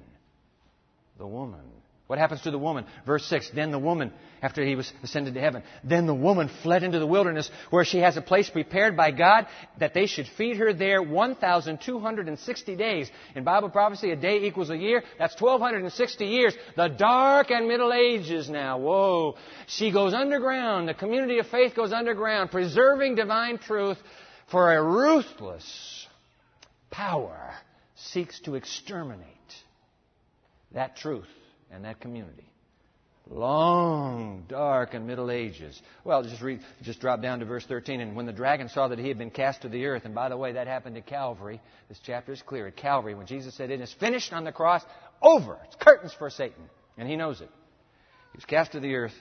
The 1.18 1.26
woman. 1.26 1.60
What 2.06 2.18
happens 2.18 2.42
to 2.42 2.50
the 2.50 2.58
woman? 2.58 2.84
Verse 3.06 3.24
6 3.26 3.50
Then 3.54 3.70
the 3.70 3.78
woman, 3.78 4.12
after 4.42 4.62
he 4.62 4.76
was 4.76 4.92
ascended 5.02 5.34
to 5.34 5.40
heaven, 5.40 5.62
then 5.82 6.06
the 6.06 6.14
woman 6.14 6.50
fled 6.62 6.82
into 6.82 6.98
the 6.98 7.06
wilderness 7.06 7.50
where 7.70 7.84
she 7.84 7.98
has 7.98 8.18
a 8.18 8.20
place 8.20 8.50
prepared 8.50 8.94
by 8.94 9.10
God 9.10 9.46
that 9.78 9.94
they 9.94 10.04
should 10.04 10.26
feed 10.36 10.58
her 10.58 10.74
there 10.74 11.02
1,260 11.02 12.76
days. 12.76 13.10
In 13.34 13.42
Bible 13.42 13.70
prophecy, 13.70 14.10
a 14.10 14.16
day 14.16 14.44
equals 14.44 14.68
a 14.68 14.76
year. 14.76 15.02
That's 15.18 15.40
1,260 15.40 16.26
years. 16.26 16.54
The 16.76 16.88
dark 16.88 17.50
and 17.50 17.66
Middle 17.66 17.92
Ages 17.94 18.50
now. 18.50 18.78
Whoa. 18.78 19.36
She 19.66 19.90
goes 19.90 20.12
underground. 20.12 20.88
The 20.88 20.94
community 20.94 21.38
of 21.38 21.46
faith 21.46 21.74
goes 21.74 21.92
underground, 21.94 22.50
preserving 22.50 23.14
divine 23.14 23.56
truth 23.56 23.96
for 24.50 24.74
a 24.74 24.82
ruthless 24.82 26.06
power 26.90 27.54
seeks 28.12 28.40
to 28.40 28.54
exterminate 28.54 29.25
that 30.73 30.96
truth 30.96 31.28
and 31.70 31.84
that 31.84 32.00
community. 32.00 32.44
Long, 33.30 34.44
dark, 34.49 34.92
and 34.92 35.06
Middle 35.06 35.30
Ages. 35.30 35.80
Well, 36.04 36.23
just 36.23 36.42
read, 36.42 36.61
just 36.82 37.00
drop 37.00 37.23
down 37.23 37.38
to 37.38 37.46
verse 37.46 37.64
13. 37.64 38.00
And 38.00 38.14
when 38.14 38.26
the 38.26 38.34
dragon 38.34 38.68
saw 38.68 38.88
that 38.88 38.99
he 38.99 39.08
had 39.08 39.16
been 39.16 39.30
cast 39.30 39.62
to 39.62 39.70
the 39.70 39.87
earth, 39.87 40.04
and 40.04 40.14
by 40.14 40.28
the 40.28 40.37
way, 40.37 40.52
that 40.52 40.66
happened 40.66 40.99
at 40.99 41.06
Calvary. 41.06 41.62
This 41.88 41.99
chapter 42.04 42.32
is 42.32 42.42
clear. 42.42 42.66
At 42.66 42.76
Calvary, 42.76 43.14
when 43.14 43.26
Jesus 43.26 43.54
said, 43.54 43.70
It 43.70 43.80
is 43.80 43.92
finished 43.94 44.34
on 44.34 44.44
the 44.44 44.52
cross, 44.52 44.82
over. 45.23 45.58
It's 45.64 45.76
curtains 45.76 46.12
for 46.12 46.28
Satan. 46.28 46.68
And 46.99 47.08
he 47.08 47.16
knows 47.16 47.40
it. 47.40 47.49
He 48.32 48.37
was 48.37 48.44
cast 48.44 48.73
to 48.73 48.80
the 48.80 48.94
earth 48.94 49.14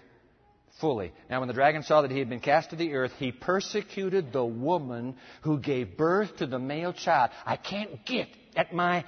fully. 0.80 1.13
Now, 1.30 1.39
when 1.39 1.48
the 1.48 1.53
dragon 1.53 1.84
saw 1.84 2.01
that 2.01 2.12
he 2.12 2.20
had 2.20 2.30
been 2.30 2.39
cast 2.39 2.72
to 2.72 2.75
the 2.75 2.94
earth, 2.94 3.13
he 3.18 3.32
persecuted 3.32 4.34
the 4.34 4.46
woman 4.46 5.15
who 5.42 5.60
gave 5.60 5.98
birth 5.98 6.38
to 6.38 6.48
the 6.48 6.60
male 6.60 6.94
child. 6.94 7.32
I 7.46 7.56
can't 7.58 8.06
get 8.06 8.27
at 8.56 8.74
my 8.74 9.06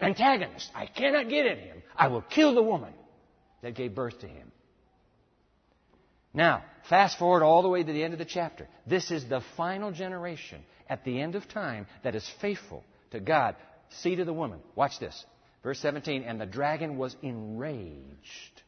antagonist. 0.00 0.70
I 0.74 0.86
cannot 0.86 1.28
get 1.28 1.46
at 1.46 1.58
him. 1.58 1.82
I 1.96 2.08
will 2.08 2.22
kill 2.22 2.54
the 2.54 2.62
woman 2.62 2.92
that 3.62 3.74
gave 3.74 3.94
birth 3.94 4.18
to 4.20 4.26
him. 4.26 4.52
Now, 6.34 6.64
fast 6.90 7.18
forward 7.18 7.42
all 7.42 7.62
the 7.62 7.68
way 7.68 7.82
to 7.82 7.92
the 7.92 8.04
end 8.04 8.12
of 8.12 8.18
the 8.18 8.26
chapter. 8.26 8.68
This 8.86 9.10
is 9.10 9.26
the 9.26 9.42
final 9.56 9.90
generation 9.90 10.62
at 10.88 11.04
the 11.04 11.20
end 11.20 11.34
of 11.34 11.48
time 11.48 11.86
that 12.04 12.14
is 12.14 12.30
faithful 12.40 12.84
to 13.12 13.20
God. 13.20 13.56
Seed 13.88 14.20
of 14.20 14.26
the 14.26 14.34
woman. 14.34 14.60
Watch 14.74 14.98
this. 15.00 15.24
Verse 15.62 15.78
17. 15.80 16.24
And 16.24 16.38
the 16.38 16.46
dragon 16.46 16.98
was 16.98 17.16
enraged 17.22 18.62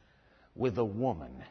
with 0.57 0.77
the 0.77 0.85
woman 0.85 1.45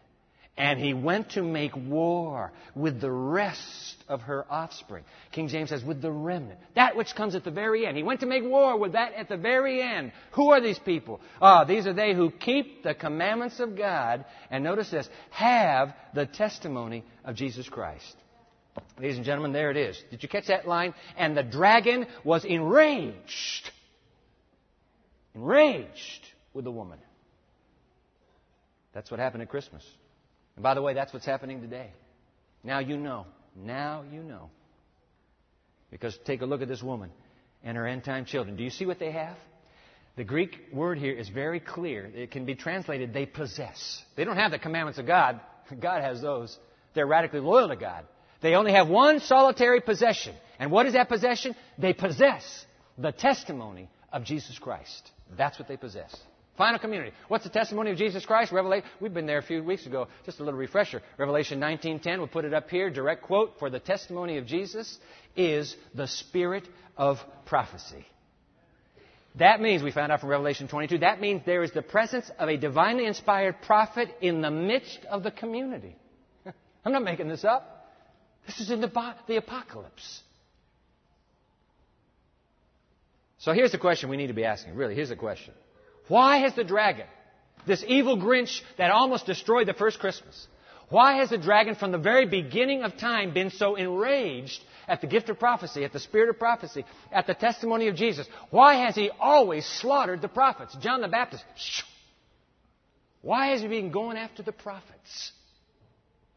and 0.58 0.80
he 0.80 0.94
went 0.94 1.32
to 1.32 1.44
make 1.44 1.76
war 1.76 2.52
with 2.76 3.00
the 3.00 3.12
rest 3.12 3.96
of 4.10 4.22
her 4.22 4.46
offspring. 4.50 5.04
King 5.32 5.48
James 5.50 5.70
says, 5.70 5.84
with 5.84 6.02
the 6.02 6.12
remnant. 6.12 6.60
That 6.76 6.96
which 6.96 7.14
comes 7.16 7.36
at 7.36 7.44
the 7.44 7.52
very 7.52 7.86
end. 7.86 7.96
He 7.96 8.04
went 8.04 8.22
to 8.22 8.26
make 8.26 8.44
war 8.44 8.78
with 8.78 8.94
that 8.94 9.14
at 9.14 9.30
the 9.30 9.38
very 9.38 9.82
end. 9.82 10.12
Who 10.32 10.50
are 10.52 10.60
these 10.60 10.80
people? 10.80 11.22
Ah, 11.40 11.64
these 11.64 11.86
are 11.86 11.94
they 11.94 12.16
who 12.16 12.32
keep 12.32 12.84
the 12.84 12.96
commandments 12.96 13.60
of 13.60 13.78
God, 13.78 14.26
and 14.50 14.64
notice 14.64 14.90
this, 14.90 15.08
have 15.30 15.94
the 16.16 16.26
testimony 16.26 17.04
of 17.24 17.36
Jesus 17.36 17.70
Christ. 17.70 18.16
Ladies 19.00 19.18
and 19.18 19.26
gentlemen, 19.26 19.54
there 19.54 19.70
it 19.70 19.78
is. 19.78 20.02
Did 20.10 20.24
you 20.24 20.30
catch 20.30 20.48
that 20.48 20.68
line? 20.68 20.94
And 21.18 21.38
the 21.38 21.44
dragon 21.44 22.08
was 22.24 22.46
enraged. 22.46 23.70
Enraged 25.36 26.28
with 26.54 26.66
the 26.66 26.72
woman. 26.72 26.98
That's 28.94 29.12
what 29.12 29.20
happened 29.20 29.44
at 29.44 29.50
Christmas. 29.50 29.84
And 30.58 30.64
by 30.64 30.74
the 30.74 30.82
way, 30.82 30.96
that's 30.96 31.14
what's 31.14 31.26
happening 31.26 31.62
today. 31.62 31.92
Now 32.64 32.80
you 32.80 32.98
know. 32.98 33.28
Now 33.56 34.04
you 34.12 34.24
know. 34.24 34.50
Because 35.92 36.18
take 36.26 36.42
a 36.42 36.46
look 36.46 36.62
at 36.62 36.68
this 36.68 36.82
woman 36.84 37.12
and 37.64 37.78
her 37.78 37.88
end 37.88 38.04
time 38.04 38.26
children. 38.26 38.58
Do 38.58 38.64
you 38.64 38.72
see 38.72 38.86
what 38.86 39.00
they 39.00 39.12
have? 39.12 39.38
The 40.16 40.24
Greek 40.24 40.58
word 40.74 40.98
here 40.98 41.14
is 41.14 41.30
very 41.30 41.60
clear. 41.60 42.06
It 42.08 42.32
can 42.32 42.46
be 42.46 42.56
translated, 42.56 43.14
they 43.14 43.28
possess. 43.28 44.04
They 44.16 44.26
don't 44.26 44.36
have 44.36 44.50
the 44.50 44.58
commandments 44.58 44.98
of 44.98 45.06
God. 45.06 45.40
God 45.80 46.02
has 46.02 46.22
those. 46.22 46.58
They're 46.96 47.06
radically 47.06 47.40
loyal 47.40 47.68
to 47.68 47.76
God. 47.76 48.06
They 48.42 48.56
only 48.56 48.72
have 48.72 48.90
one 48.90 49.20
solitary 49.20 49.80
possession. 49.80 50.34
And 50.60 50.72
what 50.72 50.88
is 50.88 50.94
that 50.94 51.08
possession? 51.08 51.56
They 51.78 51.94
possess 51.94 52.66
the 52.98 53.12
testimony 53.12 53.90
of 54.12 54.24
Jesus 54.24 54.58
Christ. 54.58 55.12
That's 55.38 55.60
what 55.60 55.68
they 55.68 55.78
possess. 55.78 56.16
Final 56.58 56.80
community. 56.80 57.12
What's 57.28 57.44
the 57.44 57.52
testimony 57.52 57.92
of 57.92 57.98
Jesus 57.98 58.26
Christ? 58.26 58.52
Revelation. 58.52 58.90
We've 59.00 59.14
been 59.14 59.28
there 59.28 59.38
a 59.38 59.44
few 59.44 59.64
weeks 59.64 59.86
ago. 59.86 60.08
Just 60.26 60.40
a 60.40 60.44
little 60.44 60.60
refresher. 60.60 61.04
Revelation 61.18 61.60
19:10. 61.60 62.18
We'll 62.18 62.28
put 62.28 62.46
it 62.46 62.54
up 62.54 62.70
here. 62.70 62.90
Direct 62.90 63.22
quote 63.22 63.60
for 63.60 63.70
the 63.70 63.80
testimony 63.80 64.38
of 64.38 64.48
Jesus 64.48 64.98
is 65.36 65.76
the 65.94 66.08
spirit 66.08 66.68
of 66.98 67.20
prophecy. 67.46 68.06
That 69.36 69.62
means, 69.62 69.84
we 69.84 69.92
found 69.92 70.12
out 70.12 70.20
from 70.22 70.30
Revelation 70.30 70.68
22, 70.68 71.00
that 71.00 71.22
means 71.22 71.44
there 71.46 71.62
is 71.62 71.72
the 71.72 71.84
presence 71.84 72.32
of 72.40 72.50
a 72.50 72.58
divinely 72.58 73.06
inspired 73.06 73.62
prophet 73.62 74.10
in 74.20 74.42
the 74.42 74.50
midst 74.50 75.06
of 75.12 75.22
the 75.22 75.30
community. 75.30 75.96
I'm 76.86 76.92
not 76.92 77.04
making 77.04 77.28
this 77.28 77.46
up. 77.46 77.92
This 78.48 78.60
is 78.60 78.72
in 78.72 78.82
the, 78.82 79.14
the 79.28 79.36
apocalypse. 79.36 80.24
So 83.38 83.54
here's 83.54 83.72
the 83.72 83.78
question 83.78 84.10
we 84.10 84.18
need 84.18 84.28
to 84.28 84.34
be 84.34 84.46
asking. 84.46 84.74
Really, 84.74 84.96
here's 84.96 85.10
the 85.10 85.16
question. 85.16 85.54
Why 86.08 86.38
has 86.38 86.54
the 86.56 86.64
dragon, 86.64 87.06
this 87.66 87.84
evil 87.88 88.18
Grinch 88.18 88.62
that 88.78 88.92
almost 88.92 89.26
destroyed 89.26 89.68
the 89.68 89.74
first 89.74 90.00
Christmas, 90.00 90.48
why 90.90 91.18
has 91.18 91.30
the 91.30 91.38
dragon 91.38 91.76
from 91.76 91.92
the 91.92 91.98
very 91.98 92.26
beginning 92.26 92.84
of 92.84 92.98
time 92.98 93.34
been 93.34 93.50
so 93.50 93.76
enraged 93.76 94.62
at 94.88 95.02
the 95.02 95.08
gift 95.08 95.30
of 95.30 95.38
prophecy, 95.38 95.84
at 95.84 95.92
the 95.92 96.00
spirit 96.00 96.30
of 96.30 96.40
prophecy, 96.40 96.86
at 97.12 97.28
the 97.28 97.34
testimony 97.34 97.90
of 97.90 97.96
Jesus? 97.96 98.26
Why 98.52 98.86
has 98.86 98.96
he 98.96 99.10
always 99.20 99.66
slaughtered 99.66 100.22
the 100.22 100.30
prophets? 100.30 100.78
John 100.80 101.02
the 101.02 101.10
Baptist, 101.10 101.44
why 103.22 103.48
has 103.48 103.62
he 103.62 103.68
been 103.68 103.92
going 103.92 104.16
after 104.16 104.44
the 104.44 104.54
prophets? 104.54 105.34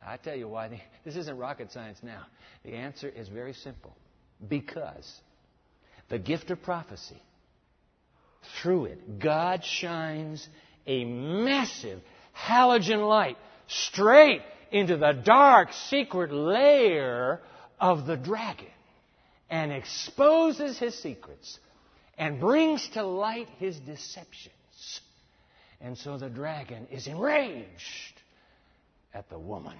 I 0.04 0.16
tell 0.16 0.37
you 0.37 0.48
why. 0.48 0.83
This 1.04 1.16
isn't 1.16 1.37
rocket 1.37 1.72
science 1.72 1.98
now. 2.02 2.26
The 2.64 2.72
answer 2.72 3.09
is 3.09 3.28
very 3.28 3.54
simple. 3.54 3.96
Because 4.48 5.20
the 6.09 6.18
gift 6.18 6.50
of 6.50 6.62
prophecy 6.62 7.20
through 8.61 8.87
it, 8.87 9.18
God 9.18 9.64
shines 9.64 10.46
a 10.87 11.05
massive 11.05 12.00
halogen 12.37 13.07
light 13.07 13.37
straight 13.66 14.42
into 14.70 14.96
the 14.96 15.12
dark, 15.12 15.72
secret 15.72 16.33
lair 16.33 17.40
of 17.79 18.07
the 18.07 18.16
dragon 18.16 18.66
and 19.48 19.72
exposes 19.72 20.79
his 20.79 21.00
secrets 21.03 21.59
and 22.16 22.40
brings 22.40 22.88
to 22.90 23.03
light 23.03 23.48
his 23.59 23.79
deceptions. 23.81 25.00
And 25.81 25.98
so 25.98 26.18
the 26.18 26.29
dragon 26.29 26.87
is 26.90 27.07
enraged 27.07 28.14
at 29.14 29.31
the 29.31 29.38
woman. 29.38 29.76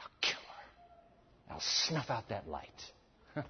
I'll 0.00 0.06
kill 0.20 0.38
her. 0.38 1.54
I'll 1.54 1.60
snuff 1.60 2.10
out 2.10 2.28
that 2.30 2.48
light. 2.48 2.68
you 3.36 3.42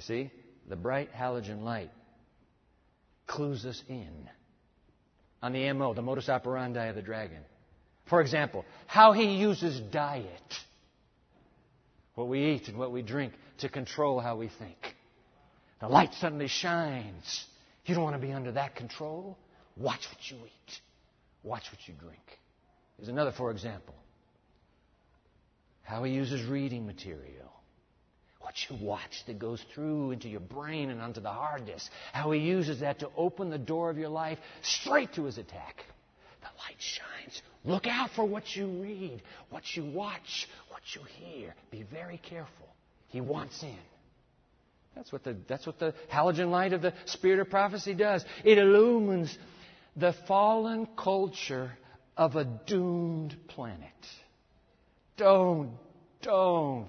see? 0.00 0.30
The 0.68 0.76
bright 0.76 1.12
halogen 1.12 1.62
light 1.62 1.90
clues 3.26 3.64
us 3.64 3.82
in 3.88 4.28
on 5.42 5.52
the 5.52 5.72
MO, 5.72 5.94
the 5.94 6.02
modus 6.02 6.28
operandi 6.28 6.86
of 6.86 6.96
the 6.96 7.02
dragon. 7.02 7.38
For 8.08 8.20
example, 8.20 8.64
how 8.86 9.12
he 9.12 9.36
uses 9.36 9.78
diet, 9.92 10.26
what 12.14 12.28
we 12.28 12.52
eat 12.52 12.68
and 12.68 12.78
what 12.78 12.90
we 12.90 13.02
drink, 13.02 13.32
to 13.58 13.68
control 13.68 14.20
how 14.20 14.36
we 14.36 14.48
think. 14.58 14.78
The 15.80 15.88
light 15.88 16.14
suddenly 16.14 16.48
shines. 16.48 17.44
You 17.86 17.94
don't 17.94 18.04
want 18.04 18.20
to 18.20 18.26
be 18.26 18.32
under 18.32 18.52
that 18.52 18.74
control. 18.74 19.38
Watch 19.76 20.06
what 20.10 20.30
you 20.30 20.38
eat. 20.44 20.80
Watch 21.42 21.64
what 21.70 21.86
you 21.86 21.94
drink. 21.94 22.22
Here's 22.96 23.08
another, 23.08 23.32
for 23.36 23.50
example. 23.50 23.94
How 25.82 26.02
he 26.02 26.12
uses 26.12 26.44
reading 26.46 26.86
material 26.86 27.57
what 28.48 28.54
you 28.70 28.86
watch 28.86 29.24
that 29.26 29.38
goes 29.38 29.62
through 29.74 30.12
into 30.12 30.26
your 30.26 30.40
brain 30.40 30.88
and 30.88 31.02
onto 31.02 31.20
the 31.20 31.28
hard 31.28 31.66
disk. 31.66 31.90
How 32.14 32.30
he 32.30 32.40
uses 32.40 32.80
that 32.80 33.00
to 33.00 33.10
open 33.14 33.50
the 33.50 33.58
door 33.58 33.90
of 33.90 33.98
your 33.98 34.08
life 34.08 34.38
straight 34.62 35.12
to 35.16 35.24
his 35.24 35.36
attack. 35.36 35.84
The 36.40 36.46
light 36.46 36.78
shines. 36.78 37.42
Look 37.66 37.86
out 37.86 38.08
for 38.16 38.24
what 38.24 38.56
you 38.56 38.66
read, 38.66 39.20
what 39.50 39.64
you 39.74 39.84
watch, 39.84 40.48
what 40.70 40.80
you 40.94 41.02
hear. 41.18 41.54
Be 41.70 41.82
very 41.92 42.16
careful. 42.16 42.68
He 43.08 43.20
wants 43.20 43.62
in. 43.62 43.76
That's 44.96 45.12
what 45.12 45.24
the, 45.24 45.36
that's 45.46 45.66
what 45.66 45.78
the 45.78 45.92
halogen 46.10 46.50
light 46.50 46.72
of 46.72 46.80
the 46.80 46.94
spirit 47.04 47.40
of 47.40 47.50
prophecy 47.50 47.92
does. 47.92 48.24
It 48.44 48.56
illumines 48.56 49.36
the 49.94 50.14
fallen 50.26 50.88
culture 50.96 51.72
of 52.16 52.34
a 52.36 52.44
doomed 52.44 53.36
planet. 53.48 53.92
Don't, 55.18 55.72
don't 56.22 56.88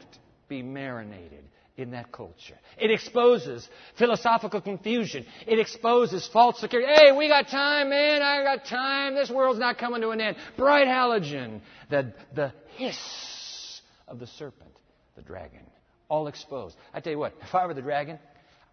be 0.50 0.62
marinated 0.62 1.46
in 1.78 1.92
that 1.92 2.12
culture. 2.12 2.58
It 2.78 2.92
exposes 2.92 3.68
philosophical 3.98 4.60
confusion. 4.60 5.26
It 5.48 5.60
exposes 5.60 6.28
false 6.28 6.60
security. 6.60 6.92
Hey, 6.94 7.14
we 7.14 7.30
got 7.30 7.48
time, 7.48 7.90
man. 7.90 8.22
I 8.22 8.44
got 8.44 8.66
time. 8.66 9.16
This 9.16 9.30
world's 9.30 9.60
not 9.60 9.78
coming 9.78 10.02
to 10.02 10.10
an 10.10 10.20
end. 10.20 10.36
Bright 10.58 10.88
halogen. 10.88 11.62
The, 11.90 12.14
the 12.36 12.52
hiss 12.76 13.82
of 14.10 14.20
the 14.20 14.28
serpent, 14.28 14.74
the 15.16 15.22
dragon, 15.22 15.62
all 16.10 16.28
exposed. 16.28 16.76
I 16.94 17.00
tell 17.00 17.14
you 17.14 17.20
what, 17.20 17.34
if 17.42 17.56
I 17.56 17.66
were 17.66 17.74
the 17.74 17.82
dragon, 17.82 18.20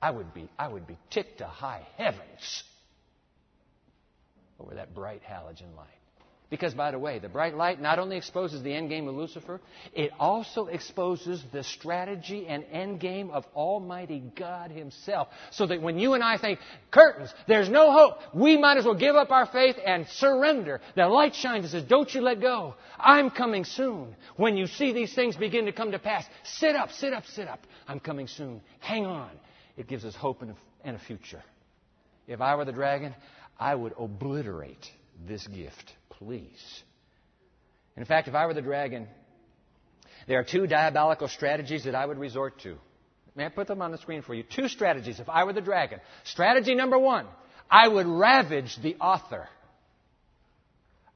I 0.03 0.11
would 0.11 0.35
be, 0.35 0.49
I 0.59 0.67
would 0.67 0.87
be 0.87 0.99
ticked 1.11 1.39
to 1.39 1.47
high 1.47 1.87
heavens 1.97 2.65
over 4.59 4.75
that 4.75 4.95
bright 4.95 5.23
halogen 5.23 5.77
light. 5.77 5.96
Because, 6.49 6.75
by 6.75 6.93
the 6.93 6.99
way, 6.99 7.19
the 7.19 7.29
bright 7.29 7.57
light 7.57 7.81
not 7.81 7.99
only 7.99 8.17
exposes 8.17 8.63
the 8.63 8.73
end 8.73 8.89
game 8.89 9.09
of 9.09 9.17
Lucifer, 9.17 9.61
it 9.93 10.13
also 10.17 10.67
exposes 10.67 11.43
the 11.53 11.65
strategy 11.65 12.47
and 12.47 12.65
end 12.71 13.01
game 13.01 13.31
of 13.31 13.45
Almighty 13.57 14.23
God 14.39 14.71
Himself. 14.71 15.27
So 15.51 15.67
that 15.67 15.83
when 15.83 15.99
you 15.99 16.15
and 16.15 16.23
I 16.23 16.39
think, 16.39 16.61
curtains, 16.93 17.35
there's 17.49 17.69
no 17.69 17.91
hope, 17.91 18.19
we 18.33 18.57
might 18.57 18.77
as 18.77 18.85
well 18.85 18.95
give 18.95 19.17
up 19.17 19.33
our 19.33 19.47
faith 19.47 19.75
and 19.85 20.07
surrender. 20.07 20.81
The 20.95 21.09
light 21.09 21.35
shines 21.35 21.65
and 21.65 21.73
says, 21.73 21.83
Don't 21.83 22.15
you 22.15 22.21
let 22.21 22.41
go. 22.41 22.77
I'm 22.97 23.31
coming 23.31 23.65
soon. 23.65 24.15
When 24.37 24.57
you 24.57 24.69
see 24.69 24.93
these 24.93 25.13
things 25.15 25.35
begin 25.35 25.67
to 25.67 25.73
come 25.73 25.91
to 25.91 25.99
pass, 25.99 26.25
sit 26.45 26.77
up, 26.77 26.93
sit 26.93 27.13
up, 27.13 27.27
sit 27.27 27.49
up. 27.49 27.67
I'm 27.89 27.99
coming 27.99 28.29
soon. 28.29 28.61
Hang 28.79 29.05
on. 29.05 29.31
It 29.77 29.89
gives 29.89 30.05
us 30.05 30.15
hope 30.15 30.43
and 30.43 30.55
a, 30.85 30.99
future. 31.01 31.43
If 32.29 32.41
I 32.41 32.55
were 32.55 32.65
the 32.65 32.73
dragon, 32.73 33.17
I 33.59 33.75
would 33.75 33.95
obliterate 33.99 34.89
this 35.27 35.45
gift 35.49 35.93
please. 36.19 36.83
In 37.97 38.05
fact, 38.05 38.29
if 38.29 38.35
I 38.35 38.47
were 38.47 38.55
the 38.55 38.63
dragon, 38.63 39.09
there 40.27 40.39
are 40.39 40.45
two 40.45 40.67
diabolical 40.67 41.29
strategies 41.29 41.85
that 41.85 41.95
I 41.95 42.05
would 42.05 42.19
resort 42.19 42.61
to. 42.61 42.77
May 43.35 43.47
I 43.47 43.49
put 43.51 43.67
them 43.67 43.83
on 43.83 43.93
the 43.93 43.99
screen 43.99 44.23
for 44.23 44.35
you? 44.35 44.43
Two 44.43 44.69
strategies 44.69 45.21
if 45.21 45.29
I 45.29 45.45
were 45.45 45.53
the 45.53 45.61
dragon. 45.61 46.01
Strategy 46.25 46.75
number 46.75 46.99
one 46.99 47.27
I 47.71 47.89
would 47.89 48.07
ravage 48.07 48.77
the 48.83 48.97
author. 48.97 49.49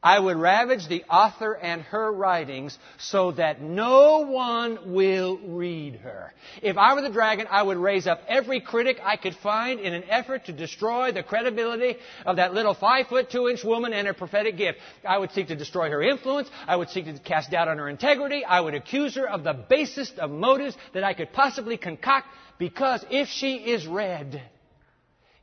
I 0.03 0.19
would 0.19 0.39
ravage 0.39 0.89
the 0.89 1.05
author 1.11 1.53
and 1.53 1.83
her 1.83 2.11
writings 2.11 2.79
so 2.99 3.33
that 3.33 3.61
no 3.61 4.21
one 4.21 4.95
will 4.95 5.39
read 5.39 5.97
her. 5.97 6.33
If 6.63 6.79
I 6.79 6.95
were 6.95 7.03
the 7.03 7.11
dragon, 7.11 7.47
I 7.51 7.63
would 7.63 7.77
raise 7.77 8.07
up 8.07 8.23
every 8.27 8.61
critic 8.61 8.99
I 9.03 9.17
could 9.17 9.35
find 9.43 9.79
in 9.79 9.93
an 9.93 10.05
effort 10.09 10.47
to 10.47 10.53
destroy 10.53 11.13
the 11.13 11.23
credibility 11.23 11.97
of 12.25 12.37
that 12.37 12.55
little 12.55 12.73
five 12.73 13.09
foot 13.09 13.31
two 13.31 13.49
inch 13.49 13.63
woman 13.63 13.93
and 13.93 14.07
her 14.07 14.15
prophetic 14.15 14.57
gift. 14.57 14.79
I 15.07 15.19
would 15.19 15.33
seek 15.33 15.49
to 15.49 15.57
destroy 15.57 15.91
her 15.91 16.03
influence. 16.03 16.49
I 16.67 16.77
would 16.77 16.89
seek 16.89 17.05
to 17.05 17.19
cast 17.19 17.51
doubt 17.51 17.69
on 17.69 17.77
her 17.77 17.89
integrity. 17.91 18.43
I 18.43 18.61
would 18.61 18.75
accuse 18.75 19.17
her 19.17 19.29
of 19.29 19.45
the 19.45 19.53
basest 19.53 20.19
of 20.19 20.31
motives 20.31 20.77
that 20.95 21.05
I 21.05 21.13
could 21.13 21.35
possibly 21.35 21.77
concoct 21.77 22.27
because 22.59 23.05
if 23.11 23.29
she 23.29 23.57
is 23.57 23.87
read, 23.87 24.41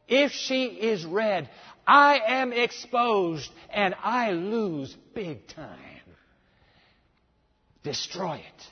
if 0.08 0.32
she 0.32 0.66
is 0.66 1.06
read, 1.06 1.50
I 1.88 2.20
am 2.28 2.52
exposed 2.52 3.50
and 3.70 3.96
I 4.04 4.32
lose 4.32 4.96
big 5.16 5.48
time. 5.48 5.80
Destroy 7.84 8.36
it. 8.36 8.68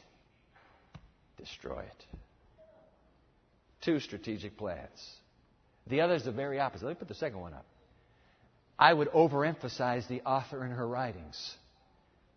Destroy 1.37 1.79
it. 1.79 2.05
Two 3.81 4.01
strategic 4.01 4.57
plans. 4.57 4.89
The 5.87 6.01
other 6.01 6.15
is 6.15 6.25
the 6.25 6.31
very 6.31 6.59
opposite. 6.59 6.85
Let 6.85 6.95
me 6.95 6.99
put 6.99 7.07
the 7.07 7.13
second 7.13 7.39
one 7.39 7.53
up. 7.53 7.65
I 8.77 8.93
would 8.93 9.09
overemphasize 9.11 10.07
the 10.09 10.21
author 10.23 10.65
in 10.65 10.71
her 10.71 10.85
writings 10.85 11.55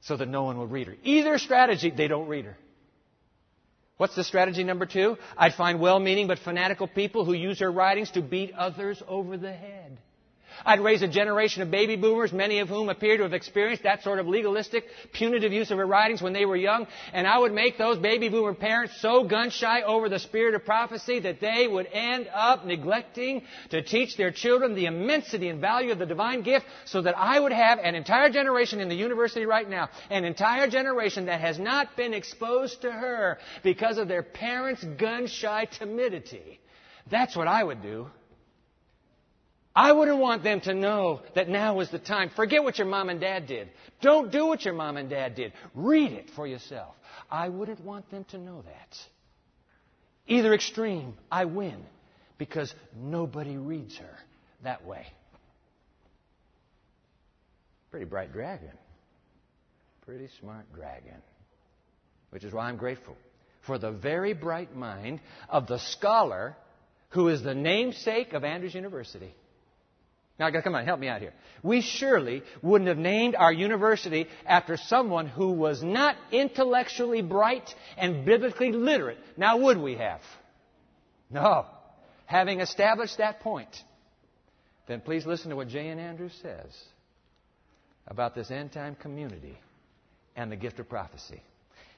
so 0.02 0.16
that 0.16 0.28
no 0.28 0.44
one 0.44 0.58
will 0.58 0.68
read 0.68 0.86
her. 0.86 0.96
Either 1.02 1.38
strategy, 1.38 1.90
they 1.90 2.06
don't 2.06 2.28
read 2.28 2.44
her. 2.44 2.56
What's 3.96 4.14
the 4.14 4.22
strategy 4.22 4.62
number 4.62 4.86
two? 4.86 5.16
I'd 5.36 5.54
find 5.54 5.80
well 5.80 5.98
meaning 5.98 6.28
but 6.28 6.38
fanatical 6.38 6.86
people 6.86 7.24
who 7.24 7.32
use 7.32 7.58
her 7.58 7.72
writings 7.72 8.12
to 8.12 8.22
beat 8.22 8.52
others 8.52 9.02
over 9.08 9.36
the 9.36 9.52
head. 9.52 9.98
I'd 10.64 10.80
raise 10.80 11.02
a 11.02 11.08
generation 11.08 11.62
of 11.62 11.70
baby 11.70 11.96
boomers, 11.96 12.32
many 12.32 12.58
of 12.60 12.68
whom 12.68 12.88
appear 12.88 13.16
to 13.16 13.22
have 13.22 13.32
experienced 13.32 13.84
that 13.84 14.02
sort 14.02 14.18
of 14.18 14.26
legalistic, 14.26 14.84
punitive 15.12 15.52
use 15.52 15.70
of 15.70 15.78
her 15.78 15.86
writings 15.86 16.22
when 16.22 16.32
they 16.32 16.44
were 16.44 16.56
young, 16.56 16.86
and 17.12 17.26
I 17.26 17.38
would 17.38 17.52
make 17.52 17.78
those 17.78 17.98
baby 17.98 18.28
boomer 18.28 18.54
parents 18.54 19.00
so 19.00 19.24
gun 19.24 19.50
shy 19.50 19.82
over 19.82 20.08
the 20.08 20.18
spirit 20.18 20.54
of 20.54 20.64
prophecy 20.64 21.20
that 21.20 21.40
they 21.40 21.66
would 21.66 21.86
end 21.92 22.28
up 22.32 22.64
neglecting 22.64 23.42
to 23.70 23.82
teach 23.82 24.16
their 24.16 24.30
children 24.30 24.74
the 24.74 24.86
immensity 24.86 25.48
and 25.48 25.60
value 25.60 25.92
of 25.92 25.98
the 25.98 26.06
divine 26.06 26.42
gift 26.42 26.66
so 26.84 27.02
that 27.02 27.16
I 27.16 27.38
would 27.38 27.52
have 27.52 27.78
an 27.78 27.94
entire 27.94 28.30
generation 28.30 28.80
in 28.80 28.88
the 28.88 28.94
university 28.94 29.46
right 29.46 29.68
now, 29.68 29.88
an 30.10 30.24
entire 30.24 30.68
generation 30.68 31.26
that 31.26 31.40
has 31.40 31.58
not 31.58 31.96
been 31.96 32.14
exposed 32.14 32.82
to 32.82 32.92
her 32.92 33.38
because 33.62 33.98
of 33.98 34.08
their 34.08 34.22
parents' 34.22 34.84
gun 34.84 35.26
shy 35.26 35.66
timidity. 35.66 36.60
That's 37.10 37.36
what 37.36 37.48
I 37.48 37.64
would 37.64 37.82
do. 37.82 38.08
I 39.78 39.92
wouldn't 39.92 40.18
want 40.18 40.42
them 40.42 40.60
to 40.62 40.74
know 40.74 41.20
that 41.36 41.48
now 41.48 41.78
is 41.78 41.88
the 41.88 42.00
time. 42.00 42.30
Forget 42.34 42.64
what 42.64 42.78
your 42.78 42.88
mom 42.88 43.10
and 43.10 43.20
dad 43.20 43.46
did. 43.46 43.68
Don't 44.00 44.32
do 44.32 44.46
what 44.46 44.64
your 44.64 44.74
mom 44.74 44.96
and 44.96 45.08
dad 45.08 45.36
did. 45.36 45.52
Read 45.72 46.10
it 46.10 46.30
for 46.34 46.48
yourself. 46.48 46.96
I 47.30 47.48
wouldn't 47.48 47.78
want 47.84 48.10
them 48.10 48.24
to 48.30 48.38
know 48.38 48.62
that. 48.62 48.98
Either 50.26 50.52
extreme, 50.52 51.14
I 51.30 51.44
win 51.44 51.76
because 52.38 52.74
nobody 52.96 53.56
reads 53.56 53.96
her 53.98 54.18
that 54.64 54.84
way. 54.84 55.06
Pretty 57.92 58.06
bright 58.06 58.32
dragon. 58.32 58.72
Pretty 60.04 60.28
smart 60.40 60.66
dragon. 60.74 61.22
Which 62.30 62.42
is 62.42 62.52
why 62.52 62.68
I'm 62.68 62.78
grateful 62.78 63.16
for 63.64 63.78
the 63.78 63.92
very 63.92 64.32
bright 64.32 64.74
mind 64.74 65.20
of 65.48 65.68
the 65.68 65.78
scholar 65.78 66.56
who 67.10 67.28
is 67.28 67.44
the 67.44 67.54
namesake 67.54 68.32
of 68.32 68.42
Andrews 68.42 68.74
University. 68.74 69.32
Now, 70.38 70.50
come 70.50 70.76
on, 70.76 70.84
help 70.84 71.00
me 71.00 71.08
out 71.08 71.20
here. 71.20 71.32
We 71.64 71.80
surely 71.80 72.42
wouldn't 72.62 72.88
have 72.88 72.98
named 72.98 73.34
our 73.34 73.52
university 73.52 74.28
after 74.46 74.76
someone 74.76 75.26
who 75.26 75.50
was 75.50 75.82
not 75.82 76.16
intellectually 76.30 77.22
bright 77.22 77.74
and 77.96 78.24
biblically 78.24 78.70
literate. 78.70 79.18
Now, 79.36 79.56
would 79.56 79.78
we 79.78 79.96
have? 79.96 80.20
No. 81.28 81.66
Having 82.26 82.60
established 82.60 83.18
that 83.18 83.40
point, 83.40 83.74
then 84.86 85.00
please 85.00 85.26
listen 85.26 85.50
to 85.50 85.56
what 85.56 85.68
J.N. 85.68 85.98
Andrews 85.98 86.38
says 86.40 86.84
about 88.06 88.34
this 88.34 88.50
end 88.50 88.72
time 88.72 88.94
community 88.94 89.58
and 90.36 90.52
the 90.52 90.56
gift 90.56 90.78
of 90.78 90.88
prophecy. 90.88 91.42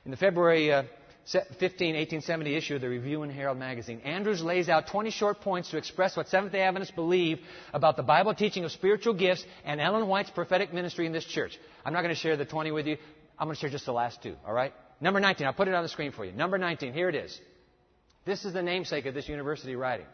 In 0.07 0.11
the 0.11 0.17
February 0.17 0.73
uh, 0.73 0.85
15, 1.27 1.61
1870 1.61 2.57
issue 2.57 2.75
of 2.75 2.81
the 2.81 2.89
Review 2.89 3.23
and 3.23 3.31
Herald 3.31 3.59
magazine, 3.59 4.01
Andrews 4.01 4.43
lays 4.43 4.69
out 4.69 4.89
20 4.89 5.11
short 5.11 5.41
points 5.41 5.71
to 5.71 5.77
express 5.77 6.17
what 6.17 6.29
Seventh 6.29 6.53
day 6.53 6.63
Adventists 6.63 6.91
believe 6.93 7.39
about 7.73 7.97
the 7.97 8.03
Bible 8.03 8.35
teaching 8.35 8.65
of 8.65 8.73
spiritual 8.73 9.15
gifts 9.15 9.45
and 9.65 9.81
Ellen 9.81 10.09
White's 10.09 10.31
prophetic 10.31 10.73
ministry 10.73 11.07
in 11.07 11.13
this 11.13 11.25
church. 11.25 11.59
I'm 11.85 11.93
not 11.93 12.03
going 12.03 12.15
to 12.15 12.21
share 12.21 12.37
the 12.37 12.45
20 12.45 12.73
with 12.73 12.87
you. 12.87 12.97
I'm 13.39 13.47
going 13.47 13.55
to 13.55 13.61
share 13.61 13.71
just 13.71 13.87
the 13.87 13.93
last 13.93 14.23
two, 14.23 14.35
all 14.47 14.53
right? 14.53 14.73
Number 15.01 15.21
19, 15.21 15.47
I'll 15.47 15.53
put 15.53 15.69
it 15.69 15.75
on 15.75 15.83
the 15.83 15.89
screen 15.89 16.13
for 16.13 16.25
you. 16.25 16.33
Number 16.33 16.59
19, 16.59 16.93
here 16.93 17.09
it 17.09 17.15
is. 17.15 17.39
This 18.25 18.45
is 18.45 18.53
the 18.53 18.63
namesake 18.63 19.07
of 19.07 19.15
this 19.15 19.29
university 19.29 19.77
writing. 19.77 20.07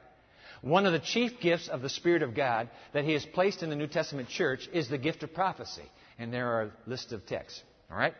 One 0.62 0.86
of 0.86 0.92
the 0.92 1.00
chief 1.00 1.40
gifts 1.40 1.68
of 1.68 1.82
the 1.82 1.88
Spirit 1.88 2.22
of 2.22 2.34
God 2.34 2.70
that 2.92 3.04
He 3.04 3.12
has 3.12 3.24
placed 3.24 3.62
in 3.62 3.70
the 3.70 3.76
New 3.76 3.86
Testament 3.86 4.28
church 4.28 4.68
is 4.72 4.88
the 4.88 4.98
gift 4.98 5.22
of 5.22 5.34
prophecy. 5.34 5.82
And 6.18 6.32
there 6.32 6.48
are 6.48 6.62
a 6.62 6.70
list 6.86 7.12
of 7.12 7.26
texts. 7.26 7.62
All 7.90 7.96
right? 7.96 8.14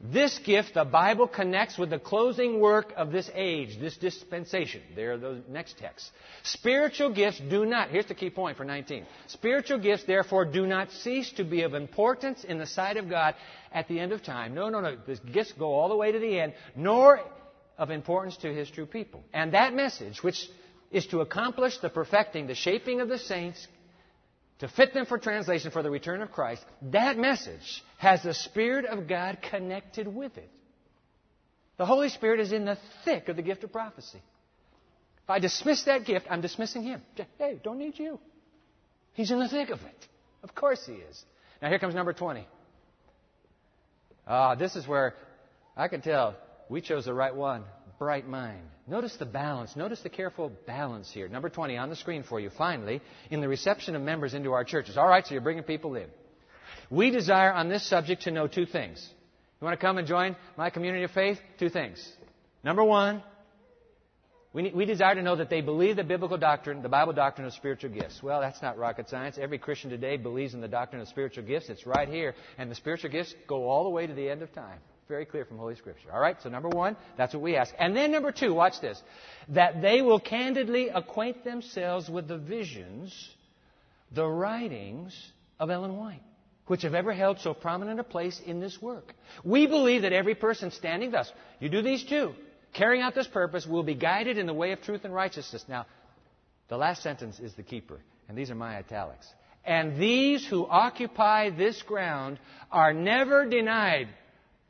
This 0.00 0.38
gift, 0.38 0.74
the 0.74 0.84
Bible 0.84 1.26
connects 1.26 1.76
with 1.76 1.90
the 1.90 1.98
closing 1.98 2.60
work 2.60 2.92
of 2.96 3.10
this 3.10 3.28
age, 3.34 3.80
this 3.80 3.96
dispensation. 3.96 4.80
There 4.94 5.14
are 5.14 5.16
those 5.16 5.42
next 5.48 5.76
texts. 5.76 6.12
Spiritual 6.44 7.12
gifts 7.12 7.40
do 7.40 7.66
not, 7.66 7.90
here's 7.90 8.06
the 8.06 8.14
key 8.14 8.30
point 8.30 8.56
for 8.56 8.64
19. 8.64 9.04
Spiritual 9.26 9.78
gifts, 9.78 10.04
therefore, 10.04 10.44
do 10.44 10.66
not 10.66 10.92
cease 10.92 11.32
to 11.32 11.42
be 11.42 11.62
of 11.62 11.74
importance 11.74 12.44
in 12.44 12.58
the 12.58 12.66
sight 12.66 12.96
of 12.96 13.10
God 13.10 13.34
at 13.72 13.88
the 13.88 13.98
end 13.98 14.12
of 14.12 14.22
time. 14.22 14.54
No, 14.54 14.68
no, 14.68 14.80
no. 14.80 14.96
The 15.04 15.16
gifts 15.32 15.52
go 15.58 15.72
all 15.72 15.88
the 15.88 15.96
way 15.96 16.12
to 16.12 16.18
the 16.20 16.38
end, 16.38 16.52
nor 16.76 17.20
of 17.76 17.90
importance 17.90 18.36
to 18.38 18.54
His 18.54 18.70
true 18.70 18.86
people. 18.86 19.24
And 19.32 19.52
that 19.54 19.74
message, 19.74 20.22
which 20.22 20.48
is 20.92 21.08
to 21.08 21.22
accomplish 21.22 21.78
the 21.78 21.90
perfecting, 21.90 22.46
the 22.46 22.54
shaping 22.54 23.00
of 23.00 23.08
the 23.08 23.18
saints, 23.18 23.66
to 24.58 24.68
fit 24.68 24.92
them 24.92 25.06
for 25.06 25.18
translation 25.18 25.70
for 25.70 25.82
the 25.82 25.90
return 25.90 26.20
of 26.20 26.32
Christ, 26.32 26.64
that 26.90 27.16
message 27.16 27.82
has 27.98 28.22
the 28.22 28.34
Spirit 28.34 28.84
of 28.84 29.06
God 29.08 29.38
connected 29.50 30.06
with 30.08 30.36
it. 30.36 30.50
The 31.76 31.86
Holy 31.86 32.08
Spirit 32.08 32.40
is 32.40 32.52
in 32.52 32.64
the 32.64 32.76
thick 33.04 33.28
of 33.28 33.36
the 33.36 33.42
gift 33.42 33.62
of 33.62 33.72
prophecy. 33.72 34.20
If 35.24 35.30
I 35.30 35.38
dismiss 35.38 35.84
that 35.84 36.04
gift, 36.04 36.26
I'm 36.28 36.40
dismissing 36.40 36.82
Him. 36.82 37.02
Hey, 37.38 37.60
don't 37.62 37.78
need 37.78 37.98
you. 37.98 38.18
He's 39.14 39.30
in 39.30 39.38
the 39.38 39.48
thick 39.48 39.70
of 39.70 39.80
it. 39.82 40.06
Of 40.42 40.54
course 40.54 40.84
He 40.86 40.94
is. 40.94 41.24
Now 41.62 41.68
here 41.68 41.78
comes 41.78 41.94
number 41.94 42.12
20. 42.12 42.46
Ah, 44.26 44.54
this 44.56 44.74
is 44.74 44.86
where 44.86 45.14
I 45.76 45.88
can 45.88 46.00
tell 46.00 46.34
we 46.68 46.80
chose 46.80 47.04
the 47.04 47.14
right 47.14 47.34
one. 47.34 47.64
Upright 47.98 48.28
mind. 48.28 48.62
Notice 48.86 49.16
the 49.16 49.26
balance. 49.26 49.74
Notice 49.74 50.00
the 50.02 50.08
careful 50.08 50.52
balance 50.68 51.10
here. 51.12 51.26
Number 51.28 51.48
20 51.48 51.76
on 51.76 51.90
the 51.90 51.96
screen 51.96 52.22
for 52.22 52.38
you. 52.38 52.48
Finally, 52.56 53.00
in 53.28 53.40
the 53.40 53.48
reception 53.48 53.96
of 53.96 54.02
members 54.02 54.34
into 54.34 54.52
our 54.52 54.62
churches. 54.62 54.96
All 54.96 55.08
right, 55.08 55.26
so 55.26 55.34
you're 55.34 55.42
bringing 55.42 55.64
people 55.64 55.96
in. 55.96 56.06
We 56.90 57.10
desire 57.10 57.52
on 57.52 57.68
this 57.68 57.84
subject 57.84 58.22
to 58.22 58.30
know 58.30 58.46
two 58.46 58.66
things. 58.66 59.04
You 59.60 59.64
want 59.64 59.78
to 59.78 59.84
come 59.84 59.98
and 59.98 60.06
join 60.06 60.36
my 60.56 60.70
community 60.70 61.02
of 61.02 61.10
faith? 61.10 61.40
Two 61.58 61.70
things. 61.70 62.00
Number 62.62 62.84
one, 62.84 63.20
we, 64.52 64.70
we, 64.70 64.84
desire 64.84 65.16
to 65.16 65.22
know 65.22 65.34
that 65.34 65.50
they 65.50 65.60
believe 65.60 65.96
the 65.96 66.04
biblical 66.04 66.38
doctrine, 66.38 66.80
the 66.80 66.88
Bible 66.88 67.12
doctrine 67.12 67.48
of 67.48 67.52
spiritual 67.52 67.90
gifts. 67.90 68.22
Well, 68.22 68.40
that's 68.40 68.62
not 68.62 68.78
rocket 68.78 69.08
science. 69.08 69.38
Every 69.38 69.58
Christian 69.58 69.90
today 69.90 70.16
believes 70.16 70.54
in 70.54 70.60
the 70.60 70.68
doctrine 70.68 71.02
of 71.02 71.08
spiritual 71.08 71.44
gifts. 71.44 71.68
It's 71.68 71.84
right 71.84 72.08
here. 72.08 72.34
And 72.58 72.70
the 72.70 72.76
spiritual 72.76 73.10
gifts 73.10 73.34
go 73.48 73.68
all 73.68 73.82
the 73.82 73.90
way 73.90 74.06
to 74.06 74.14
the 74.14 74.30
end 74.30 74.42
of 74.42 74.52
time. 74.52 74.78
Very 75.08 75.24
clear 75.24 75.46
from 75.46 75.56
Holy 75.56 75.74
Scripture. 75.74 76.12
All 76.12 76.20
right, 76.20 76.36
so 76.42 76.50
number 76.50 76.68
one, 76.68 76.94
that's 77.16 77.32
what 77.32 77.42
we 77.42 77.56
ask. 77.56 77.74
And 77.78 77.96
then 77.96 78.12
number 78.12 78.30
two, 78.30 78.52
watch 78.52 78.78
this. 78.82 79.02
That 79.48 79.80
they 79.80 80.02
will 80.02 80.20
candidly 80.20 80.90
acquaint 80.90 81.44
themselves 81.44 82.10
with 82.10 82.28
the 82.28 82.36
visions, 82.36 83.30
the 84.12 84.26
writings 84.26 85.18
of 85.58 85.70
Ellen 85.70 85.96
White, 85.96 86.20
which 86.66 86.82
have 86.82 86.94
ever 86.94 87.14
held 87.14 87.40
so 87.40 87.54
prominent 87.54 87.98
a 87.98 88.04
place 88.04 88.38
in 88.44 88.60
this 88.60 88.82
work. 88.82 89.14
We 89.42 89.66
believe 89.66 90.02
that 90.02 90.12
every 90.12 90.34
person 90.34 90.70
standing 90.70 91.10
thus, 91.10 91.32
you 91.58 91.70
do 91.70 91.80
these 91.80 92.04
two, 92.04 92.34
carrying 92.74 93.02
out 93.02 93.14
this 93.14 93.28
purpose, 93.28 93.66
will 93.66 93.82
be 93.82 93.94
guided 93.94 94.36
in 94.36 94.44
the 94.44 94.52
way 94.52 94.72
of 94.72 94.82
truth 94.82 95.06
and 95.06 95.14
righteousness. 95.14 95.64
Now, 95.68 95.86
the 96.68 96.76
last 96.76 97.02
sentence 97.02 97.40
is 97.40 97.54
the 97.54 97.62
keeper, 97.62 97.98
and 98.28 98.36
these 98.36 98.50
are 98.50 98.54
my 98.54 98.76
italics. 98.76 99.26
And 99.64 99.98
these 99.98 100.46
who 100.46 100.66
occupy 100.66 101.48
this 101.48 101.80
ground 101.80 102.38
are 102.70 102.92
never 102.92 103.46
denied 103.46 104.08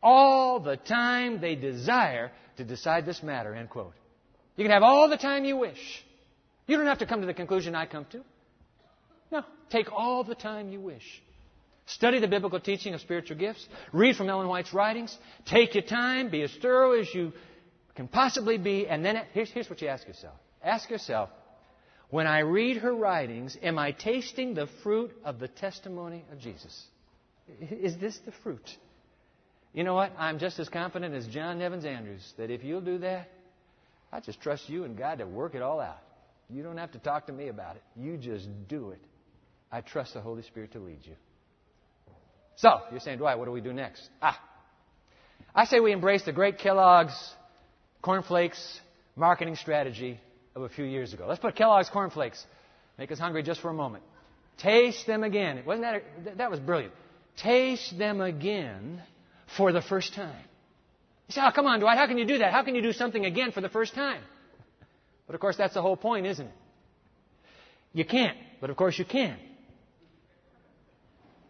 all 0.02 0.60
the 0.60 0.76
time 0.76 1.40
they 1.40 1.54
desire 1.54 2.30
to 2.56 2.64
decide 2.64 3.06
this 3.06 3.22
matter, 3.22 3.54
end 3.54 3.70
quote. 3.70 3.94
You 4.56 4.64
can 4.64 4.72
have 4.72 4.82
all 4.82 5.08
the 5.08 5.16
time 5.16 5.44
you 5.44 5.56
wish. 5.56 6.04
You 6.66 6.76
don't 6.76 6.86
have 6.86 6.98
to 6.98 7.06
come 7.06 7.20
to 7.20 7.26
the 7.26 7.34
conclusion 7.34 7.74
I 7.74 7.86
come 7.86 8.04
to. 8.12 8.20
No, 9.30 9.44
take 9.70 9.92
all 9.92 10.24
the 10.24 10.34
time 10.34 10.70
you 10.70 10.80
wish. 10.80 11.22
Study 11.86 12.20
the 12.20 12.28
biblical 12.28 12.60
teaching 12.60 12.92
of 12.92 13.00
spiritual 13.00 13.38
gifts. 13.38 13.66
Read 13.92 14.16
from 14.16 14.28
Ellen 14.28 14.46
White's 14.46 14.74
writings. 14.74 15.16
Take 15.46 15.74
your 15.74 15.84
time. 15.84 16.28
Be 16.28 16.42
as 16.42 16.52
thorough 16.60 16.92
as 16.92 17.12
you 17.14 17.32
can 17.94 18.08
possibly 18.08 18.58
be. 18.58 18.86
And 18.86 19.02
then 19.04 19.22
here's, 19.32 19.50
here's 19.50 19.70
what 19.70 19.80
you 19.80 19.88
ask 19.88 20.06
yourself. 20.06 20.34
Ask 20.62 20.90
yourself, 20.90 21.30
when 22.10 22.26
I 22.26 22.40
read 22.40 22.78
her 22.78 22.94
writings, 22.94 23.56
am 23.62 23.78
I 23.78 23.92
tasting 23.92 24.54
the 24.54 24.68
fruit 24.82 25.12
of 25.24 25.38
the 25.38 25.48
testimony 25.48 26.24
of 26.30 26.38
Jesus? 26.38 26.84
Is 27.60 27.96
this 27.96 28.18
the 28.26 28.32
fruit? 28.42 28.68
You 29.78 29.84
know 29.84 29.94
what? 29.94 30.10
I'm 30.18 30.40
just 30.40 30.58
as 30.58 30.68
confident 30.68 31.14
as 31.14 31.24
John 31.28 31.60
Nevins 31.60 31.84
Andrews 31.84 32.32
that 32.36 32.50
if 32.50 32.64
you'll 32.64 32.80
do 32.80 32.98
that, 32.98 33.30
I 34.12 34.18
just 34.18 34.40
trust 34.40 34.68
you 34.68 34.82
and 34.82 34.98
God 34.98 35.18
to 35.18 35.24
work 35.24 35.54
it 35.54 35.62
all 35.62 35.78
out. 35.78 36.00
You 36.50 36.64
don't 36.64 36.78
have 36.78 36.90
to 36.94 36.98
talk 36.98 37.28
to 37.28 37.32
me 37.32 37.46
about 37.46 37.76
it. 37.76 37.82
You 37.94 38.16
just 38.16 38.48
do 38.66 38.90
it. 38.90 38.98
I 39.70 39.82
trust 39.82 40.14
the 40.14 40.20
Holy 40.20 40.42
Spirit 40.42 40.72
to 40.72 40.80
lead 40.80 40.98
you. 41.04 41.14
So, 42.56 42.70
you're 42.90 42.98
saying, 42.98 43.18
Dwight, 43.18 43.38
what 43.38 43.44
do 43.44 43.52
we 43.52 43.60
do 43.60 43.72
next? 43.72 44.02
Ah, 44.20 44.42
I 45.54 45.64
say 45.64 45.78
we 45.78 45.92
embrace 45.92 46.24
the 46.24 46.32
great 46.32 46.58
Kellogg's 46.58 47.16
cornflakes 48.02 48.80
marketing 49.14 49.54
strategy 49.54 50.18
of 50.56 50.62
a 50.62 50.68
few 50.68 50.86
years 50.86 51.12
ago. 51.12 51.26
Let's 51.28 51.38
put 51.38 51.54
Kellogg's 51.54 51.88
cornflakes. 51.88 52.44
Make 52.98 53.12
us 53.12 53.20
hungry 53.20 53.44
just 53.44 53.60
for 53.60 53.70
a 53.70 53.74
moment. 53.74 54.02
Taste 54.56 55.06
them 55.06 55.22
again. 55.22 55.62
Wasn't 55.64 55.82
that 55.82 56.02
a, 56.32 56.36
that 56.38 56.50
was 56.50 56.58
brilliant? 56.58 56.94
Taste 57.36 57.96
them 57.96 58.20
again 58.20 59.02
for 59.56 59.72
the 59.72 59.82
first 59.82 60.14
time. 60.14 60.44
You 61.28 61.34
say, 61.34 61.40
oh, 61.44 61.50
come 61.54 61.66
on, 61.66 61.80
Dwight, 61.80 61.98
how 61.98 62.06
can 62.06 62.18
you 62.18 62.24
do 62.26 62.38
that? 62.38 62.52
How 62.52 62.62
can 62.62 62.74
you 62.74 62.82
do 62.82 62.92
something 62.92 63.24
again 63.24 63.52
for 63.52 63.60
the 63.60 63.68
first 63.68 63.94
time? 63.94 64.22
But 65.26 65.34
of 65.34 65.40
course, 65.40 65.56
that's 65.56 65.74
the 65.74 65.82
whole 65.82 65.96
point, 65.96 66.26
isn't 66.26 66.46
it? 66.46 66.54
You 67.92 68.04
can't, 68.04 68.36
but 68.60 68.70
of 68.70 68.76
course 68.76 68.98
you 68.98 69.04
can. 69.04 69.36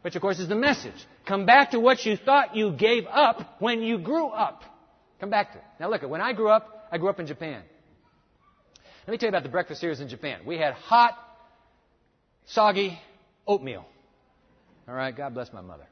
Which, 0.03 0.15
of 0.17 0.23
course, 0.23 0.39
is 0.39 0.49
the 0.49 0.57
message. 0.57 0.95
Come 1.27 1.45
back 1.45 1.73
to 1.73 1.81
what 1.81 2.05
you 2.05 2.17
thought 2.17 2.57
you 2.57 2.73
gave 2.73 3.05
up 3.07 3.57
when 3.59 3.83
you 3.83 3.99
grew 3.99 4.29
up. 4.29 4.63
Come 5.21 5.31
back 5.31 5.53
to 5.53 5.59
it. 5.59 5.65
Now, 5.81 5.91
look, 5.91 6.03
when 6.03 6.21
I 6.21 6.33
grew 6.33 6.49
up, 6.49 6.89
I 6.91 6.99
grew 6.99 7.11
up 7.11 7.19
in 7.21 7.27
Japan. 7.27 7.63
Let 9.07 9.13
me 9.13 9.19
tell 9.19 9.27
you 9.27 9.31
about 9.31 9.43
the 9.43 9.49
breakfast 9.49 9.81
cereals 9.81 10.01
in 10.01 10.09
Japan. 10.09 10.41
We 10.47 10.59
had 10.59 10.75
hot, 10.75 11.19
soggy 12.47 12.99
oatmeal. 13.47 13.85
All 14.87 14.95
right, 14.95 15.17
God 15.17 15.35
bless 15.35 15.53
my 15.53 15.61
mother. 15.61 15.87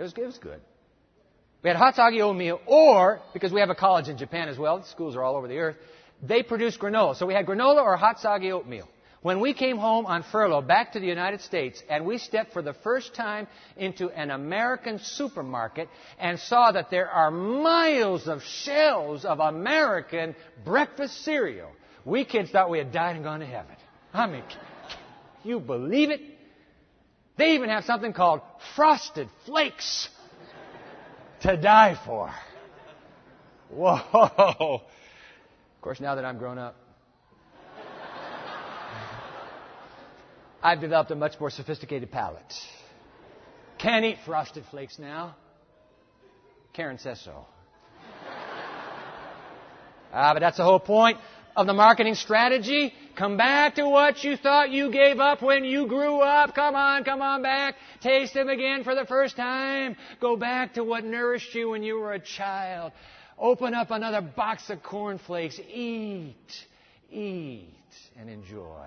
It 0.00 0.04
was, 0.04 0.14
it 0.16 0.24
was 0.24 0.38
good. 0.38 0.60
We 1.62 1.68
had 1.68 1.76
hot 1.76 1.94
soggy 1.94 2.22
oatmeal, 2.22 2.58
or, 2.64 3.20
because 3.34 3.52
we 3.52 3.60
have 3.60 3.68
a 3.68 3.74
college 3.74 4.08
in 4.08 4.16
Japan 4.16 4.48
as 4.48 4.56
well, 4.56 4.82
schools 4.84 5.14
are 5.14 5.22
all 5.22 5.36
over 5.36 5.46
the 5.46 5.58
earth, 5.58 5.76
they 6.22 6.42
produce 6.42 6.78
granola. 6.78 7.16
So 7.16 7.26
we 7.26 7.34
had 7.34 7.44
granola 7.44 7.82
or 7.82 7.98
hot 7.98 8.18
soggy 8.18 8.50
oatmeal. 8.50 8.88
When 9.20 9.40
we 9.40 9.52
came 9.52 9.76
home 9.76 10.06
on 10.06 10.22
furlough 10.22 10.62
back 10.62 10.92
to 10.92 11.00
the 11.00 11.06
United 11.06 11.42
States 11.42 11.82
and 11.90 12.06
we 12.06 12.16
stepped 12.16 12.54
for 12.54 12.62
the 12.62 12.72
first 12.72 13.14
time 13.14 13.46
into 13.76 14.08
an 14.08 14.30
American 14.30 14.98
supermarket 14.98 15.90
and 16.18 16.38
saw 16.38 16.72
that 16.72 16.90
there 16.90 17.10
are 17.10 17.30
miles 17.30 18.26
of 18.26 18.42
shelves 18.42 19.26
of 19.26 19.38
American 19.38 20.34
breakfast 20.64 21.22
cereal, 21.26 21.70
we 22.06 22.24
kids 22.24 22.50
thought 22.50 22.70
we 22.70 22.78
had 22.78 22.90
died 22.90 23.16
and 23.16 23.24
gone 23.24 23.40
to 23.40 23.46
heaven. 23.46 23.76
I 24.14 24.26
mean, 24.26 24.44
you 25.44 25.60
believe 25.60 26.08
it? 26.08 26.22
They 27.40 27.54
even 27.54 27.70
have 27.70 27.84
something 27.84 28.12
called 28.12 28.42
frosted 28.76 29.30
flakes 29.46 30.10
to 31.40 31.56
die 31.56 31.98
for. 32.04 32.30
Whoa. 33.70 34.82
Of 35.74 35.80
course, 35.80 36.00
now 36.00 36.16
that 36.16 36.26
I'm 36.26 36.36
grown 36.36 36.58
up, 36.58 36.76
I've 40.62 40.82
developed 40.82 41.12
a 41.12 41.14
much 41.14 41.40
more 41.40 41.48
sophisticated 41.48 42.10
palate. 42.10 42.52
Can't 43.78 44.04
eat 44.04 44.18
frosted 44.26 44.66
flakes 44.70 44.98
now. 44.98 45.34
Karen 46.74 46.98
says 46.98 47.22
so. 47.22 47.46
Ah, 50.12 50.34
but 50.34 50.40
that's 50.40 50.58
the 50.58 50.64
whole 50.64 50.78
point 50.78 51.16
of 51.56 51.66
the 51.66 51.72
marketing 51.72 52.14
strategy. 52.14 52.92
Come 53.16 53.36
back 53.36 53.74
to 53.74 53.88
what 53.88 54.22
you 54.24 54.36
thought 54.36 54.70
you 54.70 54.90
gave 54.90 55.20
up 55.20 55.42
when 55.42 55.64
you 55.64 55.86
grew 55.86 56.20
up. 56.20 56.54
Come 56.54 56.74
on, 56.74 57.04
come 57.04 57.20
on 57.22 57.42
back. 57.42 57.74
Taste 58.00 58.34
them 58.34 58.48
again 58.48 58.84
for 58.84 58.94
the 58.94 59.04
first 59.04 59.36
time. 59.36 59.96
Go 60.20 60.36
back 60.36 60.74
to 60.74 60.84
what 60.84 61.04
nourished 61.04 61.54
you 61.54 61.70
when 61.70 61.82
you 61.82 61.96
were 61.96 62.12
a 62.12 62.20
child. 62.20 62.92
Open 63.38 63.74
up 63.74 63.90
another 63.90 64.20
box 64.20 64.70
of 64.70 64.82
cornflakes. 64.82 65.58
Eat, 65.58 66.34
eat, 67.10 67.74
and 68.18 68.28
enjoy. 68.28 68.86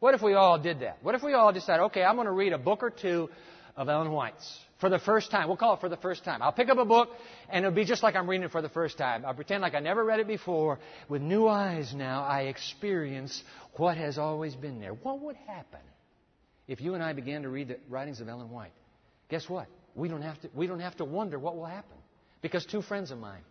What 0.00 0.14
if 0.14 0.22
we 0.22 0.34
all 0.34 0.58
did 0.58 0.80
that? 0.80 0.98
What 1.02 1.14
if 1.14 1.22
we 1.22 1.32
all 1.32 1.52
decided, 1.52 1.84
okay, 1.84 2.02
I'm 2.02 2.16
going 2.16 2.26
to 2.26 2.32
read 2.32 2.52
a 2.52 2.58
book 2.58 2.82
or 2.82 2.90
two 2.90 3.30
of 3.76 3.88
Ellen 3.88 4.10
White's? 4.10 4.58
For 4.82 4.90
the 4.90 4.98
first 4.98 5.30
time. 5.30 5.46
We'll 5.46 5.56
call 5.56 5.74
it 5.74 5.80
for 5.80 5.88
the 5.88 5.96
first 5.96 6.24
time. 6.24 6.42
I'll 6.42 6.52
pick 6.52 6.68
up 6.68 6.76
a 6.76 6.84
book 6.84 7.10
and 7.48 7.64
it'll 7.64 7.74
be 7.74 7.84
just 7.84 8.02
like 8.02 8.16
I'm 8.16 8.28
reading 8.28 8.46
it 8.46 8.50
for 8.50 8.60
the 8.60 8.68
first 8.68 8.98
time. 8.98 9.24
I'll 9.24 9.32
pretend 9.32 9.62
like 9.62 9.74
I 9.74 9.78
never 9.78 10.04
read 10.04 10.18
it 10.18 10.26
before. 10.26 10.80
With 11.08 11.22
new 11.22 11.46
eyes 11.46 11.94
now, 11.94 12.24
I 12.24 12.42
experience 12.42 13.44
what 13.76 13.96
has 13.96 14.18
always 14.18 14.56
been 14.56 14.80
there. 14.80 14.92
What 14.92 15.20
would 15.20 15.36
happen 15.46 15.78
if 16.66 16.80
you 16.80 16.94
and 16.94 17.02
I 17.02 17.12
began 17.12 17.42
to 17.42 17.48
read 17.48 17.68
the 17.68 17.76
writings 17.88 18.20
of 18.20 18.28
Ellen 18.28 18.50
White? 18.50 18.72
Guess 19.30 19.48
what? 19.48 19.68
We 19.94 20.08
don't 20.08 20.22
have 20.22 20.40
to, 20.40 20.50
we 20.52 20.66
don't 20.66 20.80
have 20.80 20.96
to 20.96 21.04
wonder 21.04 21.38
what 21.38 21.56
will 21.56 21.66
happen. 21.66 21.96
Because 22.42 22.66
two 22.66 22.82
friends 22.82 23.12
of 23.12 23.18
mine 23.18 23.42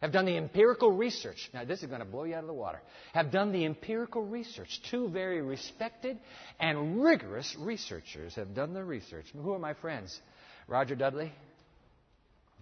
have 0.00 0.12
done 0.12 0.24
the 0.24 0.36
empirical 0.36 0.90
research. 0.90 1.50
Now, 1.52 1.64
this 1.64 1.82
is 1.82 1.86
going 1.86 2.00
to 2.00 2.06
blow 2.06 2.24
you 2.24 2.34
out 2.34 2.40
of 2.40 2.46
the 2.46 2.54
water. 2.54 2.80
Have 3.12 3.30
done 3.30 3.52
the 3.52 3.66
empirical 3.66 4.22
research. 4.22 4.80
Two 4.90 5.08
very 5.08 5.42
respected 5.42 6.18
and 6.58 7.02
rigorous 7.02 7.54
researchers 7.58 8.34
have 8.36 8.54
done 8.54 8.72
the 8.72 8.82
research. 8.82 9.26
Who 9.34 9.52
are 9.52 9.58
my 9.58 9.74
friends? 9.74 10.18
Roger 10.68 10.94
Dudley, 10.94 11.32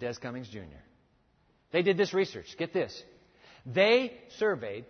Des 0.01 0.14
Cummings 0.20 0.48
Jr. 0.48 0.61
They 1.70 1.83
did 1.83 1.96
this 1.96 2.12
research. 2.12 2.46
Get 2.59 2.72
this. 2.72 3.03
They 3.66 4.12
surveyed 4.38 4.87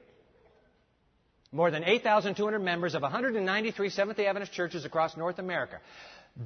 more 1.50 1.70
than 1.70 1.82
8,200 1.84 2.58
members 2.58 2.94
of 2.94 3.02
193 3.02 3.88
Seventh 3.90 4.16
day 4.16 4.26
Adventist 4.26 4.52
churches 4.52 4.84
across 4.84 5.16
North 5.16 5.38
America. 5.38 5.80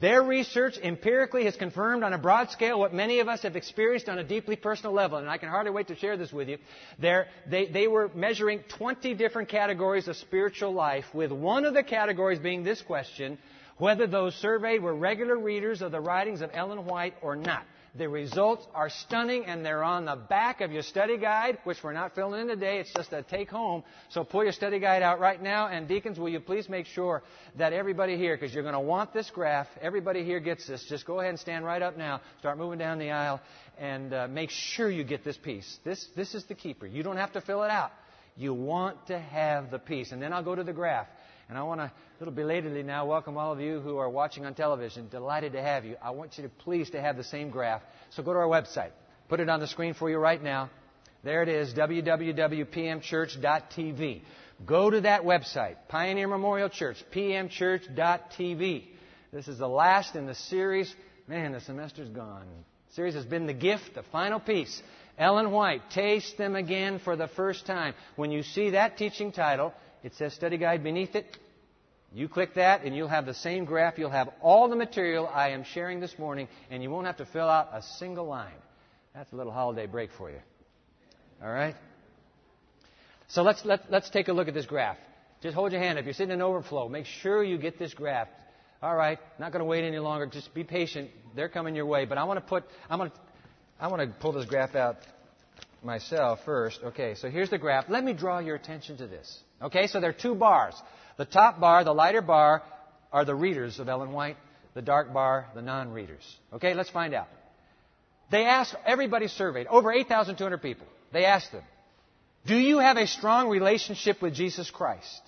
Their 0.00 0.22
research 0.22 0.78
empirically 0.78 1.44
has 1.44 1.54
confirmed 1.54 2.02
on 2.02 2.14
a 2.14 2.18
broad 2.18 2.50
scale 2.50 2.80
what 2.80 2.94
many 2.94 3.20
of 3.20 3.28
us 3.28 3.42
have 3.42 3.56
experienced 3.56 4.08
on 4.08 4.18
a 4.18 4.24
deeply 4.24 4.56
personal 4.56 4.92
level, 4.92 5.18
and 5.18 5.28
I 5.28 5.36
can 5.36 5.50
hardly 5.50 5.70
wait 5.70 5.88
to 5.88 5.96
share 5.96 6.16
this 6.16 6.32
with 6.32 6.48
you. 6.48 6.56
They, 6.98 7.26
they 7.46 7.88
were 7.88 8.10
measuring 8.14 8.60
20 8.78 9.12
different 9.14 9.50
categories 9.50 10.08
of 10.08 10.16
spiritual 10.16 10.72
life, 10.72 11.04
with 11.12 11.30
one 11.30 11.66
of 11.66 11.74
the 11.74 11.82
categories 11.82 12.38
being 12.38 12.62
this 12.64 12.80
question 12.80 13.36
whether 13.78 14.06
those 14.06 14.34
surveyed 14.36 14.82
were 14.82 14.94
regular 14.94 15.36
readers 15.36 15.82
of 15.82 15.92
the 15.92 16.00
writings 16.00 16.40
of 16.40 16.50
Ellen 16.54 16.86
White 16.86 17.14
or 17.20 17.34
not. 17.34 17.64
The 17.94 18.08
results 18.08 18.66
are 18.74 18.88
stunning 18.88 19.44
and 19.44 19.66
they're 19.66 19.84
on 19.84 20.06
the 20.06 20.16
back 20.16 20.62
of 20.62 20.72
your 20.72 20.82
study 20.82 21.18
guide, 21.18 21.58
which 21.64 21.76
we're 21.84 21.92
not 21.92 22.14
filling 22.14 22.40
in 22.40 22.48
today. 22.48 22.78
It's 22.78 22.92
just 22.94 23.12
a 23.12 23.22
take 23.22 23.50
home. 23.50 23.84
So 24.08 24.24
pull 24.24 24.44
your 24.44 24.52
study 24.52 24.78
guide 24.78 25.02
out 25.02 25.20
right 25.20 25.40
now. 25.42 25.68
And 25.68 25.86
deacons, 25.86 26.18
will 26.18 26.30
you 26.30 26.40
please 26.40 26.70
make 26.70 26.86
sure 26.86 27.22
that 27.58 27.74
everybody 27.74 28.16
here, 28.16 28.34
because 28.34 28.54
you're 28.54 28.62
going 28.62 28.72
to 28.72 28.80
want 28.80 29.12
this 29.12 29.30
graph, 29.30 29.66
everybody 29.82 30.24
here 30.24 30.40
gets 30.40 30.66
this. 30.66 30.82
Just 30.88 31.06
go 31.06 31.20
ahead 31.20 31.30
and 31.30 31.38
stand 31.38 31.66
right 31.66 31.82
up 31.82 31.98
now. 31.98 32.22
Start 32.38 32.56
moving 32.56 32.78
down 32.78 32.98
the 32.98 33.10
aisle 33.10 33.42
and 33.78 34.14
uh, 34.14 34.26
make 34.26 34.48
sure 34.48 34.90
you 34.90 35.04
get 35.04 35.22
this 35.22 35.36
piece. 35.36 35.78
This, 35.84 36.06
this 36.16 36.34
is 36.34 36.44
the 36.44 36.54
keeper. 36.54 36.86
You 36.86 37.02
don't 37.02 37.18
have 37.18 37.32
to 37.32 37.42
fill 37.42 37.62
it 37.62 37.70
out. 37.70 37.90
You 38.38 38.54
want 38.54 39.08
to 39.08 39.18
have 39.18 39.70
the 39.70 39.78
piece. 39.78 40.12
And 40.12 40.22
then 40.22 40.32
I'll 40.32 40.42
go 40.42 40.54
to 40.54 40.64
the 40.64 40.72
graph. 40.72 41.08
And 41.52 41.58
I 41.58 41.64
want 41.64 41.80
to, 41.80 41.84
a 41.84 41.92
little 42.18 42.32
belatedly 42.32 42.82
now, 42.82 43.04
welcome 43.04 43.36
all 43.36 43.52
of 43.52 43.60
you 43.60 43.80
who 43.80 43.98
are 43.98 44.08
watching 44.08 44.46
on 44.46 44.54
television. 44.54 45.10
Delighted 45.10 45.52
to 45.52 45.60
have 45.60 45.84
you. 45.84 45.96
I 46.00 46.12
want 46.12 46.38
you 46.38 46.44
to 46.44 46.48
please 46.48 46.88
to 46.92 47.00
have 47.02 47.18
the 47.18 47.24
same 47.24 47.50
graph. 47.50 47.82
So 48.08 48.22
go 48.22 48.32
to 48.32 48.38
our 48.38 48.46
website. 48.46 48.92
Put 49.28 49.38
it 49.38 49.50
on 49.50 49.60
the 49.60 49.66
screen 49.66 49.92
for 49.92 50.08
you 50.08 50.16
right 50.16 50.42
now. 50.42 50.70
There 51.22 51.42
it 51.42 51.50
is, 51.50 51.74
www.pmchurch.tv. 51.74 54.22
Go 54.64 54.88
to 54.88 55.02
that 55.02 55.24
website, 55.24 55.76
Pioneer 55.88 56.26
Memorial 56.26 56.70
Church, 56.70 56.96
pmchurch.tv. 57.14 58.84
This 59.30 59.46
is 59.46 59.58
the 59.58 59.68
last 59.68 60.16
in 60.16 60.24
the 60.24 60.34
series. 60.34 60.96
Man, 61.28 61.52
the 61.52 61.60
semester's 61.60 62.08
gone. 62.08 62.46
The 62.88 62.94
series 62.94 63.12
has 63.12 63.26
been 63.26 63.46
the 63.46 63.52
gift, 63.52 63.94
the 63.94 64.04
final 64.04 64.40
piece. 64.40 64.82
Ellen 65.18 65.50
White, 65.50 65.90
Taste 65.90 66.38
Them 66.38 66.56
Again 66.56 66.98
for 66.98 67.14
the 67.14 67.28
First 67.28 67.66
Time. 67.66 67.92
When 68.16 68.30
you 68.30 68.42
see 68.42 68.70
that 68.70 68.96
teaching 68.96 69.32
title, 69.32 69.74
it 70.02 70.14
says 70.14 70.34
study 70.34 70.58
guide 70.58 70.82
beneath 70.82 71.14
it. 71.14 71.38
You 72.14 72.28
click 72.28 72.54
that 72.54 72.84
and 72.84 72.94
you'll 72.94 73.08
have 73.08 73.24
the 73.26 73.34
same 73.34 73.64
graph. 73.64 73.98
You'll 73.98 74.10
have 74.10 74.28
all 74.42 74.68
the 74.68 74.76
material 74.76 75.26
I 75.26 75.50
am 75.50 75.64
sharing 75.64 76.00
this 76.00 76.18
morning 76.18 76.48
and 76.70 76.82
you 76.82 76.90
won't 76.90 77.06
have 77.06 77.16
to 77.18 77.26
fill 77.26 77.48
out 77.48 77.70
a 77.72 77.82
single 77.82 78.26
line. 78.26 78.52
That's 79.14 79.32
a 79.32 79.36
little 79.36 79.52
holiday 79.52 79.86
break 79.86 80.10
for 80.12 80.30
you. 80.30 80.40
All 81.42 81.50
right? 81.50 81.74
So 83.28 83.42
let's, 83.42 83.64
let, 83.64 83.90
let's 83.90 84.10
take 84.10 84.28
a 84.28 84.32
look 84.32 84.48
at 84.48 84.54
this 84.54 84.66
graph. 84.66 84.98
Just 85.42 85.54
hold 85.54 85.72
your 85.72 85.80
hand. 85.80 85.98
If 85.98 86.04
you're 86.04 86.14
sitting 86.14 86.34
in 86.34 86.42
overflow, 86.42 86.88
make 86.88 87.06
sure 87.06 87.42
you 87.42 87.58
get 87.58 87.78
this 87.78 87.94
graph. 87.94 88.28
All 88.82 88.94
right, 88.94 89.18
not 89.38 89.52
going 89.52 89.60
to 89.60 89.64
wait 89.64 89.84
any 89.84 89.98
longer. 89.98 90.26
Just 90.26 90.52
be 90.54 90.64
patient. 90.64 91.10
They're 91.34 91.48
coming 91.48 91.74
your 91.74 91.86
way. 91.86 92.04
But 92.04 92.18
I 92.18 92.24
want 92.24 92.38
to 92.38 92.44
put, 92.44 92.64
I'm 92.90 92.98
going 92.98 93.10
to, 93.10 93.16
I 93.80 93.88
want 93.88 94.02
to 94.02 94.18
pull 94.20 94.32
this 94.32 94.44
graph 94.44 94.74
out 94.74 94.96
myself 95.82 96.40
first. 96.44 96.80
Okay, 96.82 97.14
so 97.14 97.30
here's 97.30 97.50
the 97.50 97.58
graph. 97.58 97.86
Let 97.88 98.04
me 98.04 98.12
draw 98.12 98.38
your 98.38 98.56
attention 98.56 98.96
to 98.98 99.06
this. 99.06 99.40
Okay, 99.60 99.86
so 99.86 100.00
there 100.00 100.10
are 100.10 100.14
two 100.14 100.34
bars. 100.34 100.74
The 101.16 101.24
top 101.24 101.60
bar, 101.60 101.84
the 101.84 101.94
lighter 101.94 102.22
bar, 102.22 102.62
are 103.12 103.24
the 103.24 103.34
readers 103.34 103.78
of 103.78 103.88
Ellen 103.88 104.12
White. 104.12 104.36
The 104.74 104.82
dark 104.82 105.12
bar, 105.12 105.46
the 105.54 105.60
non 105.60 105.92
readers. 105.92 106.24
Okay, 106.52 106.74
let's 106.74 106.88
find 106.88 107.12
out. 107.12 107.28
They 108.30 108.46
asked, 108.46 108.74
everybody 108.86 109.28
surveyed, 109.28 109.66
over 109.66 109.92
8,200 109.92 110.62
people. 110.62 110.86
They 111.12 111.26
asked 111.26 111.52
them, 111.52 111.62
Do 112.46 112.56
you 112.56 112.78
have 112.78 112.96
a 112.96 113.06
strong 113.06 113.50
relationship 113.50 114.22
with 114.22 114.34
Jesus 114.34 114.70
Christ? 114.70 115.20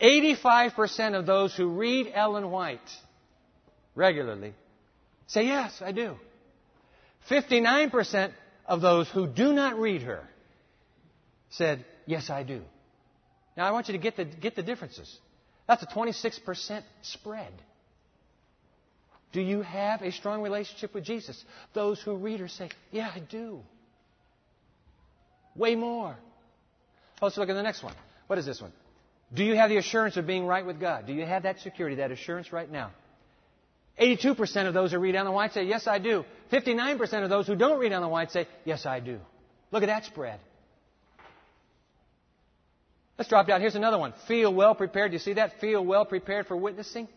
85% 0.00 1.18
of 1.18 1.26
those 1.26 1.54
who 1.56 1.70
read 1.70 2.12
Ellen 2.14 2.50
White 2.50 2.78
regularly 3.96 4.54
say, 5.26 5.46
Yes, 5.46 5.82
I 5.84 5.90
do. 5.90 6.14
59% 7.28 8.32
of 8.66 8.80
those 8.80 9.08
who 9.08 9.26
do 9.26 9.52
not 9.52 9.78
read 9.78 10.02
her 10.02 10.22
said, 11.50 11.84
Yes, 12.06 12.30
I 12.30 12.44
do. 12.44 12.62
Now, 13.56 13.66
I 13.66 13.70
want 13.70 13.88
you 13.88 13.92
to 13.92 13.98
get 13.98 14.16
the, 14.16 14.24
get 14.24 14.54
the 14.54 14.62
differences. 14.62 15.18
That's 15.66 15.82
a 15.82 15.86
26% 15.86 16.82
spread. 17.02 17.52
Do 19.32 19.40
you 19.40 19.62
have 19.62 20.02
a 20.02 20.12
strong 20.12 20.42
relationship 20.42 20.94
with 20.94 21.04
Jesus? 21.04 21.42
Those 21.74 22.00
who 22.00 22.16
read 22.16 22.40
her 22.40 22.48
say, 22.48 22.70
Yeah, 22.90 23.10
I 23.14 23.18
do. 23.18 23.60
Way 25.54 25.74
more. 25.74 26.16
Oh, 27.20 27.26
let's 27.26 27.36
look 27.36 27.48
at 27.48 27.54
the 27.54 27.62
next 27.62 27.82
one. 27.82 27.94
What 28.26 28.38
is 28.38 28.46
this 28.46 28.60
one? 28.60 28.72
Do 29.34 29.42
you 29.42 29.56
have 29.56 29.70
the 29.70 29.78
assurance 29.78 30.16
of 30.16 30.26
being 30.26 30.46
right 30.46 30.64
with 30.64 30.78
God? 30.78 31.06
Do 31.06 31.12
you 31.12 31.24
have 31.24 31.42
that 31.42 31.60
security, 31.60 31.96
that 31.96 32.12
assurance 32.12 32.52
right 32.52 32.70
now? 32.70 32.92
82% 34.00 34.66
of 34.68 34.74
those 34.74 34.92
who 34.92 34.98
read 34.98 35.14
Ellen 35.14 35.32
White 35.32 35.52
say, 35.52 35.64
Yes, 35.64 35.86
I 35.86 35.98
do. 35.98 36.24
59% 36.52 37.24
of 37.24 37.30
those 37.30 37.46
who 37.46 37.56
don't 37.56 37.78
read 37.78 37.92
Ellen 37.92 38.10
White 38.10 38.30
say, 38.30 38.46
Yes, 38.64 38.86
I 38.86 39.00
do. 39.00 39.18
Look 39.72 39.82
at 39.82 39.86
that 39.86 40.04
spread. 40.04 40.38
Let's 43.18 43.28
drop 43.28 43.46
down. 43.46 43.60
Here's 43.60 43.74
another 43.74 43.98
one. 43.98 44.12
Feel 44.28 44.52
well 44.52 44.74
prepared. 44.74 45.12
You 45.12 45.18
see 45.18 45.34
that? 45.34 45.60
Feel 45.60 45.84
well 45.84 46.04
prepared 46.04 46.46
for 46.46 46.56
witnessing. 46.56 47.08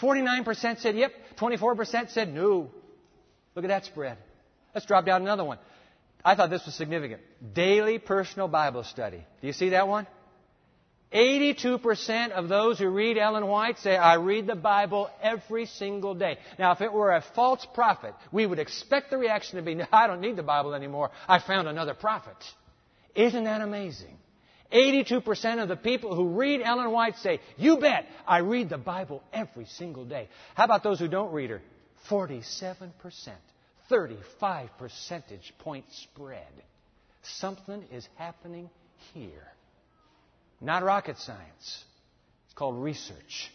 49% 0.00 0.80
said 0.80 0.96
yep. 0.96 1.12
24% 1.38 2.10
said 2.10 2.32
no. 2.32 2.70
Look 3.54 3.64
at 3.64 3.68
that 3.68 3.84
spread. 3.84 4.18
Let's 4.74 4.86
drop 4.86 5.06
down 5.06 5.22
another 5.22 5.44
one. 5.44 5.58
I 6.24 6.34
thought 6.34 6.50
this 6.50 6.64
was 6.66 6.74
significant. 6.74 7.22
Daily 7.54 7.98
personal 7.98 8.48
Bible 8.48 8.84
study. 8.84 9.24
Do 9.40 9.46
you 9.46 9.52
see 9.52 9.70
that 9.70 9.88
one? 9.88 10.06
82% 11.14 12.30
of 12.32 12.48
those 12.48 12.78
who 12.78 12.88
read 12.88 13.16
Ellen 13.16 13.46
White 13.46 13.78
say, 13.78 13.96
I 13.96 14.14
read 14.16 14.46
the 14.46 14.56
Bible 14.56 15.08
every 15.22 15.66
single 15.66 16.14
day. 16.14 16.36
Now, 16.58 16.72
if 16.72 16.80
it 16.80 16.92
were 16.92 17.14
a 17.14 17.22
false 17.34 17.64
prophet, 17.74 18.12
we 18.32 18.44
would 18.44 18.58
expect 18.58 19.10
the 19.10 19.16
reaction 19.16 19.56
to 19.56 19.62
be, 19.62 19.76
no, 19.76 19.86
I 19.92 20.08
don't 20.08 20.20
need 20.20 20.36
the 20.36 20.42
Bible 20.42 20.74
anymore. 20.74 21.10
I 21.28 21.38
found 21.38 21.68
another 21.68 21.94
prophet. 21.94 22.36
Isn't 23.14 23.44
that 23.44 23.60
amazing? 23.60 24.18
82% 24.72 25.62
of 25.62 25.68
the 25.68 25.76
people 25.76 26.14
who 26.14 26.28
read 26.28 26.60
Ellen 26.62 26.90
White 26.90 27.16
say, 27.18 27.40
You 27.56 27.78
bet, 27.78 28.06
I 28.26 28.38
read 28.38 28.68
the 28.68 28.78
Bible 28.78 29.22
every 29.32 29.66
single 29.66 30.04
day. 30.04 30.28
How 30.54 30.64
about 30.64 30.82
those 30.82 30.98
who 30.98 31.08
don't 31.08 31.32
read 31.32 31.50
her? 31.50 31.62
47%. 32.10 32.90
35 33.88 34.70
percentage 34.78 35.52
point 35.58 35.84
spread. 35.90 36.42
Something 37.22 37.84
is 37.92 38.08
happening 38.16 38.70
here. 39.14 39.46
Not 40.60 40.82
rocket 40.82 41.18
science. 41.18 41.84
It's 42.46 42.54
called 42.54 42.82
research. 42.82 43.50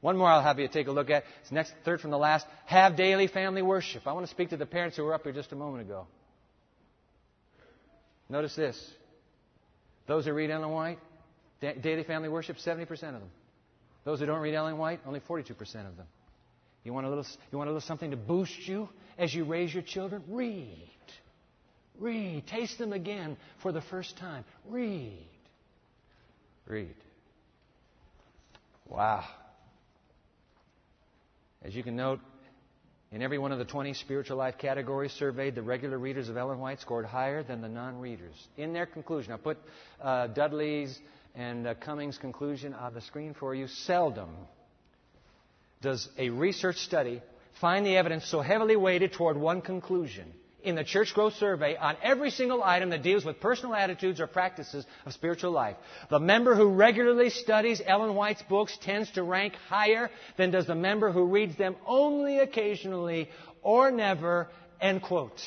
One 0.00 0.16
more 0.16 0.28
I'll 0.28 0.42
have 0.42 0.58
you 0.58 0.66
take 0.66 0.88
a 0.88 0.92
look 0.92 1.10
at. 1.10 1.24
It's 1.42 1.52
next, 1.52 1.72
third 1.84 2.00
from 2.00 2.10
the 2.10 2.18
last. 2.18 2.46
Have 2.66 2.96
daily 2.96 3.28
family 3.28 3.62
worship. 3.62 4.06
I 4.06 4.12
want 4.12 4.26
to 4.26 4.30
speak 4.30 4.50
to 4.50 4.56
the 4.56 4.66
parents 4.66 4.96
who 4.96 5.04
were 5.04 5.14
up 5.14 5.22
here 5.22 5.32
just 5.32 5.52
a 5.52 5.56
moment 5.56 5.82
ago. 5.84 6.06
Notice 8.28 8.56
this. 8.56 8.92
Those 10.06 10.24
who 10.24 10.32
read 10.32 10.50
Ellen 10.50 10.70
White, 10.70 10.98
daily 11.60 12.02
family 12.04 12.28
worship, 12.28 12.56
70% 12.56 12.90
of 12.90 12.98
them. 12.98 13.30
Those 14.04 14.20
who 14.20 14.26
don't 14.26 14.40
read 14.40 14.54
Ellen 14.54 14.78
White, 14.78 15.00
only 15.06 15.20
42% 15.20 15.50
of 15.86 15.96
them. 15.96 16.06
You 16.84 16.92
want 16.92 17.06
a 17.06 17.08
little, 17.08 17.26
you 17.52 17.58
want 17.58 17.68
a 17.68 17.72
little 17.72 17.86
something 17.86 18.10
to 18.10 18.16
boost 18.16 18.66
you 18.66 18.88
as 19.16 19.32
you 19.32 19.44
raise 19.44 19.72
your 19.72 19.84
children? 19.84 20.24
Read. 20.28 20.90
Read. 21.98 22.46
Taste 22.48 22.78
them 22.78 22.92
again 22.92 23.36
for 23.62 23.70
the 23.70 23.80
first 23.82 24.16
time. 24.18 24.44
Read. 24.68 25.26
Read. 26.66 26.96
Wow. 28.88 29.24
As 31.62 31.74
you 31.74 31.84
can 31.84 31.94
note, 31.94 32.18
in 33.12 33.20
every 33.20 33.38
one 33.38 33.52
of 33.52 33.58
the 33.58 33.64
20 33.64 33.92
spiritual 33.94 34.38
life 34.38 34.56
categories 34.58 35.12
surveyed, 35.12 35.54
the 35.54 35.62
regular 35.62 35.98
readers 35.98 36.30
of 36.30 36.36
Ellen 36.36 36.58
White 36.58 36.80
scored 36.80 37.04
higher 37.04 37.42
than 37.42 37.60
the 37.60 37.68
non 37.68 38.00
readers. 38.00 38.34
In 38.56 38.72
their 38.72 38.86
conclusion, 38.86 39.32
I 39.32 39.36
put 39.36 39.58
uh, 40.00 40.28
Dudley's 40.28 40.98
and 41.34 41.66
uh, 41.66 41.74
Cummings' 41.74 42.18
conclusion 42.18 42.72
on 42.74 42.94
the 42.94 43.00
screen 43.02 43.34
for 43.34 43.54
you. 43.54 43.66
Seldom 43.68 44.30
does 45.82 46.08
a 46.16 46.30
research 46.30 46.76
study 46.76 47.22
find 47.60 47.84
the 47.84 47.96
evidence 47.96 48.26
so 48.26 48.40
heavily 48.40 48.76
weighted 48.76 49.12
toward 49.12 49.36
one 49.36 49.60
conclusion 49.60 50.32
in 50.62 50.74
the 50.74 50.84
Church 50.84 51.14
Growth 51.14 51.34
Survey 51.34 51.76
on 51.76 51.96
every 52.02 52.30
single 52.30 52.62
item 52.62 52.90
that 52.90 53.02
deals 53.02 53.24
with 53.24 53.40
personal 53.40 53.74
attitudes 53.74 54.20
or 54.20 54.26
practices 54.26 54.86
of 55.04 55.12
spiritual 55.12 55.50
life. 55.50 55.76
The 56.10 56.20
member 56.20 56.54
who 56.54 56.68
regularly 56.68 57.30
studies 57.30 57.80
Ellen 57.84 58.14
White's 58.14 58.42
books 58.42 58.76
tends 58.82 59.10
to 59.12 59.22
rank 59.22 59.54
higher 59.68 60.10
than 60.36 60.50
does 60.50 60.66
the 60.66 60.74
member 60.74 61.10
who 61.10 61.26
reads 61.26 61.56
them 61.56 61.76
only 61.86 62.38
occasionally 62.38 63.28
or 63.62 63.90
never, 63.90 64.48
end 64.80 65.02
quote. 65.02 65.40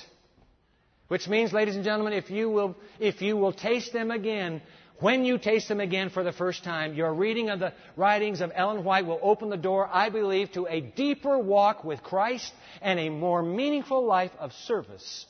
Which 1.08 1.28
means, 1.28 1.54
ladies 1.54 1.76
and 1.76 1.84
gentlemen, 1.84 2.14
if 2.14 2.32
you 2.32 2.50
will, 2.50 2.76
if 3.00 3.22
you 3.22 3.38
will 3.38 3.54
taste 3.54 3.94
them 3.94 4.10
again, 4.10 4.62
when 5.00 5.26
you 5.26 5.38
taste 5.38 5.68
them 5.68 5.80
again 5.80 6.10
for 6.10 6.24
the 6.24 6.32
first 6.32 6.64
time, 6.64 6.94
your 6.94 7.14
reading 7.14 7.50
of 7.50 7.60
the 7.60 7.74
writings 7.98 8.40
of 8.40 8.52
Ellen 8.56 8.84
White 8.84 9.06
will 9.06 9.20
open 9.22 9.50
the 9.50 9.58
door, 9.58 9.90
I 9.92 10.10
believe, 10.10 10.52
to 10.54 10.68
a 10.68 10.80
deeper 10.80 11.38
walk 11.38 11.84
with 11.84 12.02
Christ 12.02 12.54
and 12.82 13.00
a 13.00 13.10
more 13.10 13.44
meaningful 13.44 14.06
life 14.06 14.32
of 14.40 14.54
service 14.54 15.26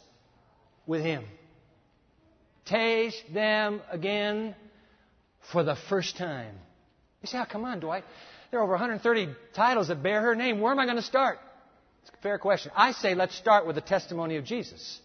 with 0.86 1.02
Him. 1.02 1.26
Taste 2.66 3.24
them 3.34 3.82
again 3.92 4.56
for 5.52 5.64
the 5.64 5.76
first 5.90 6.18
time. 6.18 6.56
You 7.22 7.28
say, 7.28 7.40
oh, 7.40 7.46
come 7.50 7.66
on, 7.66 7.80
Dwight. 7.80 8.04
There 8.52 8.60
are 8.60 8.64
over 8.64 8.74
130 8.74 9.30
titles 9.56 9.88
that 9.88 10.04
bear 10.04 10.22
her 10.22 10.36
name. 10.36 10.60
Where 10.60 10.72
am 10.72 10.80
I 10.80 10.86
going 10.86 10.98
to 10.98 11.02
start? 11.02 11.40
It's 12.04 12.12
a 12.12 12.22
fair 12.22 12.38
question. 12.38 12.72
I 12.76 12.92
say 12.92 13.16
let's 13.16 13.36
start 13.36 13.66
with 13.66 13.76
the 13.76 13.82
testimony 13.82 14.38
of 14.38 14.46
Jesus. 14.46 15.00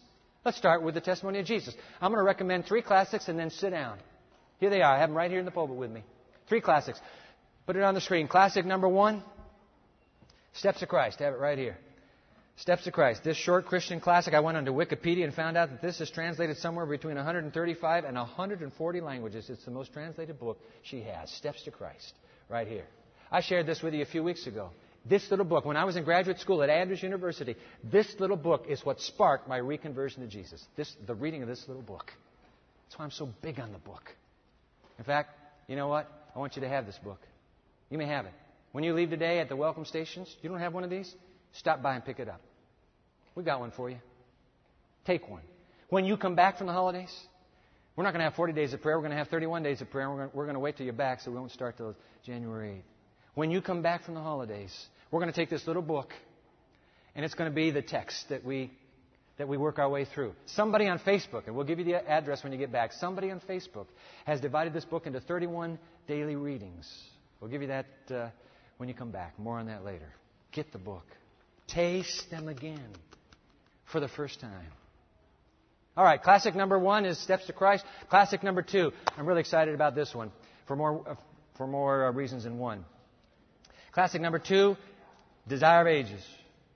Let's 0.44 0.58
start 0.58 0.82
with 0.82 0.94
the 0.94 1.00
testimony 1.00 1.38
of 1.38 1.46
Jesus. 1.46 1.74
I'm 2.00 2.10
going 2.10 2.20
to 2.20 2.24
recommend 2.24 2.66
three 2.66 2.82
classics 2.82 3.28
and 3.28 3.38
then 3.38 3.50
sit 3.50 3.70
down. 3.70 3.98
Here 4.60 4.70
they 4.70 4.82
are. 4.82 4.94
I 4.94 4.98
have 5.00 5.08
them 5.08 5.16
right 5.16 5.30
here 5.30 5.40
in 5.40 5.44
the 5.44 5.50
pulpit 5.50 5.76
with 5.76 5.90
me. 5.90 6.04
Three 6.48 6.60
classics. 6.60 7.00
Put 7.66 7.76
it 7.76 7.82
on 7.82 7.94
the 7.94 8.00
screen. 8.00 8.28
Classic 8.28 8.64
number 8.64 8.88
one 8.88 9.22
Steps 10.54 10.82
of 10.82 10.88
Christ. 10.88 11.20
I 11.20 11.24
Have 11.24 11.34
it 11.34 11.40
right 11.40 11.58
here. 11.58 11.76
Steps 12.56 12.84
to 12.84 12.92
Christ. 12.92 13.24
This 13.24 13.36
short 13.36 13.66
Christian 13.66 14.00
classic, 14.00 14.34
I 14.34 14.40
went 14.40 14.58
onto 14.58 14.72
Wikipedia 14.72 15.24
and 15.24 15.32
found 15.32 15.56
out 15.56 15.70
that 15.70 15.80
this 15.80 16.00
is 16.00 16.10
translated 16.10 16.58
somewhere 16.58 16.84
between 16.84 17.16
135 17.16 18.04
and 18.04 18.16
140 18.16 19.00
languages. 19.00 19.48
It's 19.48 19.64
the 19.64 19.70
most 19.70 19.92
translated 19.94 20.38
book 20.38 20.60
she 20.82 21.00
has. 21.02 21.30
Steps 21.30 21.62
to 21.64 21.70
Christ, 21.70 22.12
right 22.50 22.68
here. 22.68 22.84
I 23.32 23.40
shared 23.40 23.66
this 23.66 23.82
with 23.82 23.94
you 23.94 24.02
a 24.02 24.06
few 24.06 24.22
weeks 24.22 24.46
ago. 24.46 24.70
This 25.06 25.30
little 25.30 25.46
book, 25.46 25.64
when 25.64 25.78
I 25.78 25.84
was 25.84 25.96
in 25.96 26.04
graduate 26.04 26.38
school 26.40 26.62
at 26.62 26.68
Andrews 26.68 27.02
University, 27.02 27.56
this 27.82 28.14
little 28.18 28.36
book 28.36 28.66
is 28.68 28.84
what 28.84 29.00
sparked 29.00 29.48
my 29.48 29.58
reconversion 29.58 30.16
to 30.16 30.26
Jesus. 30.26 30.62
This, 30.76 30.94
the 31.06 31.14
reading 31.14 31.40
of 31.40 31.48
this 31.48 31.64
little 31.66 31.82
book. 31.82 32.12
That's 32.84 32.98
why 32.98 33.06
I'm 33.06 33.10
so 33.10 33.30
big 33.40 33.58
on 33.58 33.72
the 33.72 33.78
book. 33.78 34.02
In 35.00 35.04
fact, 35.04 35.34
you 35.66 35.76
know 35.76 35.88
what? 35.88 36.06
I 36.36 36.38
want 36.38 36.56
you 36.56 36.60
to 36.62 36.68
have 36.68 36.84
this 36.84 36.98
book. 37.02 37.20
You 37.88 37.96
may 37.96 38.04
have 38.04 38.26
it. 38.26 38.34
When 38.72 38.84
you 38.84 38.92
leave 38.92 39.08
today 39.08 39.38
at 39.38 39.48
the 39.48 39.56
welcome 39.56 39.86
stations, 39.86 40.36
you 40.42 40.50
don't 40.50 40.58
have 40.58 40.74
one 40.74 40.84
of 40.84 40.90
these? 40.90 41.12
Stop 41.52 41.82
by 41.82 41.94
and 41.94 42.04
pick 42.04 42.20
it 42.20 42.28
up. 42.28 42.42
We've 43.34 43.46
got 43.46 43.60
one 43.60 43.70
for 43.70 43.88
you. 43.88 43.96
Take 45.06 45.26
one. 45.28 45.40
When 45.88 46.04
you 46.04 46.18
come 46.18 46.34
back 46.34 46.58
from 46.58 46.66
the 46.66 46.74
holidays, 46.74 47.10
we're 47.96 48.04
not 48.04 48.10
going 48.10 48.20
to 48.20 48.24
have 48.24 48.34
40 48.34 48.52
days 48.52 48.74
of 48.74 48.82
prayer. 48.82 48.98
We're 48.98 49.04
going 49.04 49.12
to 49.12 49.16
have 49.16 49.28
31 49.28 49.62
days 49.62 49.80
of 49.80 49.90
prayer. 49.90 50.10
We're 50.10 50.16
going, 50.16 50.30
to, 50.30 50.36
we're 50.36 50.44
going 50.44 50.54
to 50.54 50.60
wait 50.60 50.76
till 50.76 50.84
you're 50.84 50.92
back 50.92 51.22
so 51.22 51.30
we 51.30 51.38
won't 51.38 51.50
start 51.50 51.78
till 51.78 51.96
January 52.26 52.68
8th. 52.68 52.82
When 53.34 53.50
you 53.50 53.62
come 53.62 53.80
back 53.80 54.04
from 54.04 54.12
the 54.12 54.20
holidays, 54.20 54.70
we're 55.10 55.20
going 55.20 55.32
to 55.32 55.36
take 55.36 55.48
this 55.48 55.66
little 55.66 55.80
book, 55.80 56.12
and 57.14 57.24
it's 57.24 57.34
going 57.34 57.50
to 57.50 57.54
be 57.54 57.70
the 57.70 57.80
text 57.80 58.28
that 58.28 58.44
we 58.44 58.70
that 59.40 59.48
we 59.48 59.56
work 59.56 59.78
our 59.78 59.88
way 59.88 60.04
through. 60.04 60.34
Somebody 60.44 60.86
on 60.86 60.98
Facebook, 60.98 61.46
and 61.46 61.56
we'll 61.56 61.64
give 61.64 61.78
you 61.78 61.84
the 61.86 61.94
address 61.94 62.44
when 62.44 62.52
you 62.52 62.58
get 62.58 62.70
back. 62.70 62.92
Somebody 62.92 63.30
on 63.30 63.40
Facebook 63.40 63.86
has 64.26 64.38
divided 64.38 64.74
this 64.74 64.84
book 64.84 65.06
into 65.06 65.18
31 65.18 65.78
daily 66.06 66.36
readings. 66.36 66.86
We'll 67.40 67.50
give 67.50 67.62
you 67.62 67.68
that 67.68 67.86
uh, 68.14 68.28
when 68.76 68.90
you 68.90 68.94
come 68.94 69.10
back. 69.10 69.38
More 69.38 69.58
on 69.58 69.68
that 69.68 69.82
later. 69.82 70.12
Get 70.52 70.72
the 70.72 70.78
book. 70.78 71.06
Taste 71.68 72.30
them 72.30 72.48
again 72.48 72.90
for 73.90 73.98
the 73.98 74.08
first 74.08 74.40
time. 74.40 74.72
All 75.96 76.04
right, 76.04 76.22
classic 76.22 76.54
number 76.54 76.78
one 76.78 77.06
is 77.06 77.18
Steps 77.18 77.46
to 77.46 77.54
Christ. 77.54 77.82
Classic 78.10 78.42
number 78.42 78.60
two, 78.60 78.92
I'm 79.16 79.24
really 79.24 79.40
excited 79.40 79.74
about 79.74 79.94
this 79.94 80.14
one 80.14 80.32
for 80.66 80.76
more, 80.76 81.02
uh, 81.08 81.14
for 81.56 81.66
more 81.66 82.08
uh, 82.08 82.12
reasons 82.12 82.44
than 82.44 82.58
one. 82.58 82.84
Classic 83.92 84.20
number 84.20 84.38
two, 84.38 84.76
Desire 85.48 85.80
of 85.80 85.86
Ages. 85.86 86.22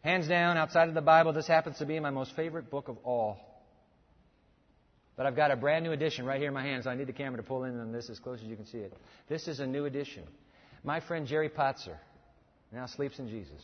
Hands 0.04 0.28
down, 0.28 0.58
outside 0.58 0.90
of 0.90 0.94
the 0.94 1.00
Bible, 1.00 1.32
this 1.32 1.46
happens 1.46 1.78
to 1.78 1.86
be 1.86 1.98
my 1.98 2.10
most 2.10 2.36
favorite 2.36 2.70
book 2.70 2.88
of 2.88 2.98
all. 3.04 3.38
But 5.16 5.24
I've 5.24 5.34
got 5.34 5.50
a 5.50 5.56
brand 5.56 5.82
new 5.82 5.92
edition 5.92 6.26
right 6.26 6.38
here 6.38 6.48
in 6.48 6.54
my 6.54 6.62
hand, 6.62 6.84
so 6.84 6.90
I 6.90 6.94
need 6.94 7.06
the 7.06 7.14
camera 7.14 7.38
to 7.38 7.42
pull 7.42 7.64
in 7.64 7.80
on 7.80 7.90
this 7.90 8.10
as 8.10 8.18
close 8.18 8.38
as 8.42 8.46
you 8.46 8.54
can 8.54 8.66
see 8.66 8.78
it. 8.78 8.92
This 9.30 9.48
is 9.48 9.60
a 9.60 9.66
new 9.66 9.86
edition. 9.86 10.24
My 10.82 11.00
friend 11.00 11.26
Jerry 11.26 11.48
Potzer 11.48 11.96
now 12.70 12.84
sleeps 12.84 13.18
in 13.18 13.30
Jesus. 13.30 13.62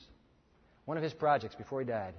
One 0.87 0.97
of 0.97 1.03
his 1.03 1.13
projects 1.13 1.57
before 1.57 1.81
he 1.81 1.87
died 1.87 2.15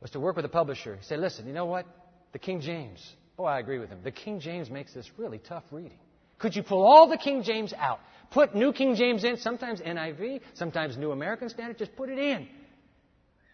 was 0.00 0.12
to 0.12 0.20
work 0.20 0.36
with 0.36 0.44
a 0.44 0.50
publisher. 0.50 0.94
He 0.94 1.02
said, 1.02 1.18
Listen, 1.18 1.48
you 1.48 1.52
know 1.52 1.66
what? 1.66 1.84
The 2.30 2.38
King 2.38 2.60
James. 2.60 3.04
Oh, 3.40 3.44
I 3.44 3.58
agree 3.58 3.80
with 3.80 3.88
him. 3.88 3.98
The 4.04 4.12
King 4.12 4.38
James 4.38 4.70
makes 4.70 4.94
this 4.94 5.10
really 5.16 5.38
tough 5.38 5.64
reading. 5.72 5.98
Could 6.38 6.54
you 6.54 6.62
pull 6.62 6.84
all 6.84 7.08
the 7.08 7.18
King 7.18 7.42
James 7.42 7.72
out? 7.76 7.98
Put 8.30 8.54
New 8.54 8.72
King 8.72 8.94
James 8.94 9.24
in, 9.24 9.36
sometimes 9.38 9.80
NIV, 9.80 10.42
sometimes 10.54 10.96
New 10.96 11.10
American 11.10 11.48
Standard, 11.48 11.76
just 11.76 11.96
put 11.96 12.08
it 12.08 12.18
in. 12.18 12.46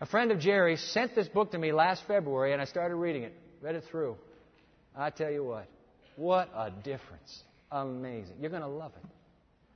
A 0.03 0.07
friend 0.07 0.33
of 0.33 0.41
Jerry's 0.41 0.81
sent 0.81 1.15
this 1.15 1.29
book 1.29 1.53
to 1.53 1.59
me 1.59 1.71
last 1.71 2.03
February, 2.09 2.53
and 2.53 2.61
I 2.61 2.65
started 2.65 2.97
reading 2.97 3.23
it. 3.23 3.33
Read 3.61 3.77
it 3.77 3.85
through. 3.89 4.17
I 4.97 5.11
tell 5.11 5.31
you 5.31 5.45
what, 5.45 5.69
what 6.17 6.49
a 6.57 6.73
difference. 6.73 7.45
Amazing. 7.71 8.35
You're 8.41 8.51
going 8.51 8.63
to 8.63 8.69
love 8.69 8.91
it. 8.97 9.09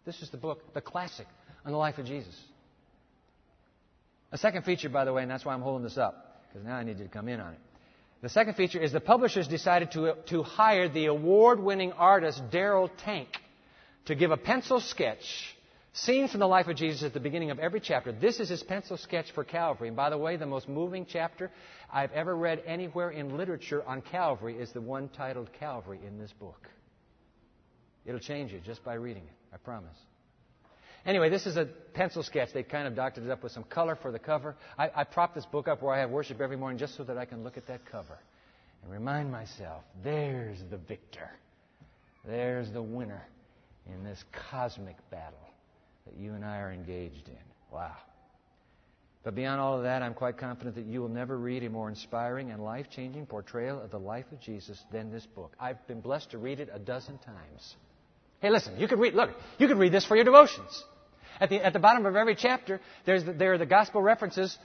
This 0.04 0.20
is 0.22 0.30
the 0.30 0.36
book, 0.36 0.74
the 0.74 0.80
classic 0.80 1.28
on 1.64 1.70
the 1.70 1.78
life 1.78 1.98
of 1.98 2.06
Jesus. 2.06 2.36
A 4.32 4.36
second 4.36 4.64
feature, 4.64 4.88
by 4.88 5.04
the 5.04 5.12
way, 5.12 5.22
and 5.22 5.30
that's 5.30 5.44
why 5.44 5.54
I'm 5.54 5.62
holding 5.62 5.84
this 5.84 5.96
up, 5.96 6.42
because 6.48 6.66
now 6.66 6.74
I 6.74 6.82
need 6.82 6.98
you 6.98 7.04
to 7.04 7.10
come 7.10 7.28
in 7.28 7.38
on 7.38 7.52
it. 7.52 7.60
The 8.20 8.28
second 8.28 8.54
feature 8.54 8.82
is 8.82 8.90
the 8.90 8.98
publishers 8.98 9.46
decided 9.46 9.92
to, 9.92 10.14
to 10.30 10.42
hire 10.42 10.88
the 10.88 11.06
award 11.06 11.60
winning 11.60 11.92
artist 11.92 12.42
Darrel 12.50 12.90
Tank 13.04 13.28
to 14.06 14.16
give 14.16 14.32
a 14.32 14.36
pencil 14.36 14.80
sketch, 14.80 15.55
seen 15.96 16.28
from 16.28 16.40
the 16.40 16.46
life 16.46 16.68
of 16.68 16.76
Jesus 16.76 17.02
at 17.02 17.14
the 17.14 17.20
beginning 17.20 17.50
of 17.50 17.58
every 17.58 17.80
chapter. 17.80 18.12
This 18.12 18.38
is 18.38 18.48
his 18.48 18.62
pencil 18.62 18.96
sketch 18.96 19.26
for 19.34 19.44
Calvary. 19.44 19.88
And 19.88 19.96
by 19.96 20.10
the 20.10 20.18
way, 20.18 20.36
the 20.36 20.46
most 20.46 20.68
moving 20.68 21.06
chapter 21.08 21.50
I've 21.92 22.12
ever 22.12 22.36
read 22.36 22.62
anywhere 22.66 23.10
in 23.10 23.36
literature 23.36 23.82
on 23.84 24.02
Calvary 24.02 24.58
is 24.58 24.72
the 24.72 24.80
one 24.80 25.08
titled 25.08 25.50
Calvary 25.58 26.00
in 26.06 26.18
this 26.18 26.32
book. 26.38 26.68
It'll 28.04 28.20
change 28.20 28.52
you 28.52 28.60
just 28.64 28.84
by 28.84 28.94
reading 28.94 29.24
it, 29.24 29.54
I 29.54 29.56
promise. 29.56 29.96
Anyway, 31.06 31.30
this 31.30 31.46
is 31.46 31.56
a 31.56 31.66
pencil 31.94 32.22
sketch. 32.22 32.50
They 32.52 32.62
kind 32.62 32.86
of 32.86 32.94
doctored 32.94 33.24
it 33.24 33.30
up 33.30 33.42
with 33.42 33.52
some 33.52 33.64
color 33.64 33.96
for 33.96 34.12
the 34.12 34.18
cover. 34.18 34.56
I, 34.76 34.90
I 34.94 35.04
prop 35.04 35.34
this 35.34 35.46
book 35.46 35.68
up 35.68 35.82
where 35.82 35.94
I 35.94 36.00
have 36.00 36.10
worship 36.10 36.40
every 36.40 36.56
morning 36.56 36.78
just 36.78 36.96
so 36.96 37.04
that 37.04 37.16
I 37.16 37.24
can 37.24 37.42
look 37.42 37.56
at 37.56 37.66
that 37.68 37.86
cover 37.90 38.18
and 38.82 38.92
remind 38.92 39.30
myself 39.30 39.82
there's 40.02 40.58
the 40.70 40.76
victor. 40.76 41.30
There's 42.26 42.70
the 42.72 42.82
winner 42.82 43.24
in 43.86 44.02
this 44.02 44.22
cosmic 44.50 44.96
battle 45.10 45.38
that 46.06 46.16
you 46.16 46.34
and 46.34 46.44
I 46.44 46.58
are 46.58 46.72
engaged 46.72 47.28
in. 47.28 47.34
Wow. 47.72 47.96
But 49.26 49.34
beyond 49.34 49.60
all 49.60 49.76
of 49.76 49.82
that, 49.82 50.02
I'm 50.02 50.14
quite 50.14 50.38
confident 50.38 50.76
that 50.76 50.86
you 50.86 51.00
will 51.00 51.08
never 51.08 51.36
read 51.36 51.64
a 51.64 51.68
more 51.68 51.88
inspiring 51.88 52.52
and 52.52 52.62
life 52.62 52.86
changing 52.94 53.26
portrayal 53.26 53.80
of 53.80 53.90
the 53.90 53.98
life 53.98 54.26
of 54.30 54.40
Jesus 54.40 54.80
than 54.92 55.10
this 55.10 55.26
book. 55.26 55.52
I've 55.58 55.84
been 55.88 56.00
blessed 56.00 56.30
to 56.30 56.38
read 56.38 56.60
it 56.60 56.68
a 56.72 56.78
dozen 56.78 57.18
times. 57.18 57.74
Hey, 58.40 58.50
listen, 58.50 58.78
you 58.78 58.86
could 58.86 59.00
read, 59.00 59.14
look, 59.14 59.30
you 59.58 59.66
could 59.66 59.78
read 59.78 59.92
this 59.92 60.06
for 60.06 60.14
your 60.14 60.24
devotions. 60.24 60.84
At 61.40 61.50
the, 61.50 61.56
at 61.56 61.72
the 61.72 61.80
bottom 61.80 62.06
of 62.06 62.14
every 62.14 62.36
chapter, 62.36 62.80
there's 63.04 63.24
the, 63.24 63.32
there 63.32 63.52
are 63.52 63.58
the 63.58 63.66
gospel 63.66 64.00
references 64.00 64.56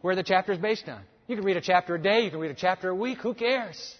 where 0.00 0.14
the 0.14 0.22
chapter 0.22 0.52
is 0.52 0.58
based 0.58 0.88
on. 0.88 1.02
You 1.26 1.34
can 1.34 1.44
read 1.44 1.56
a 1.56 1.60
chapter 1.60 1.96
a 1.96 2.00
day, 2.00 2.20
you 2.20 2.30
can 2.30 2.38
read 2.38 2.52
a 2.52 2.54
chapter 2.54 2.90
a 2.90 2.94
week, 2.94 3.18
who 3.18 3.34
cares? 3.34 3.96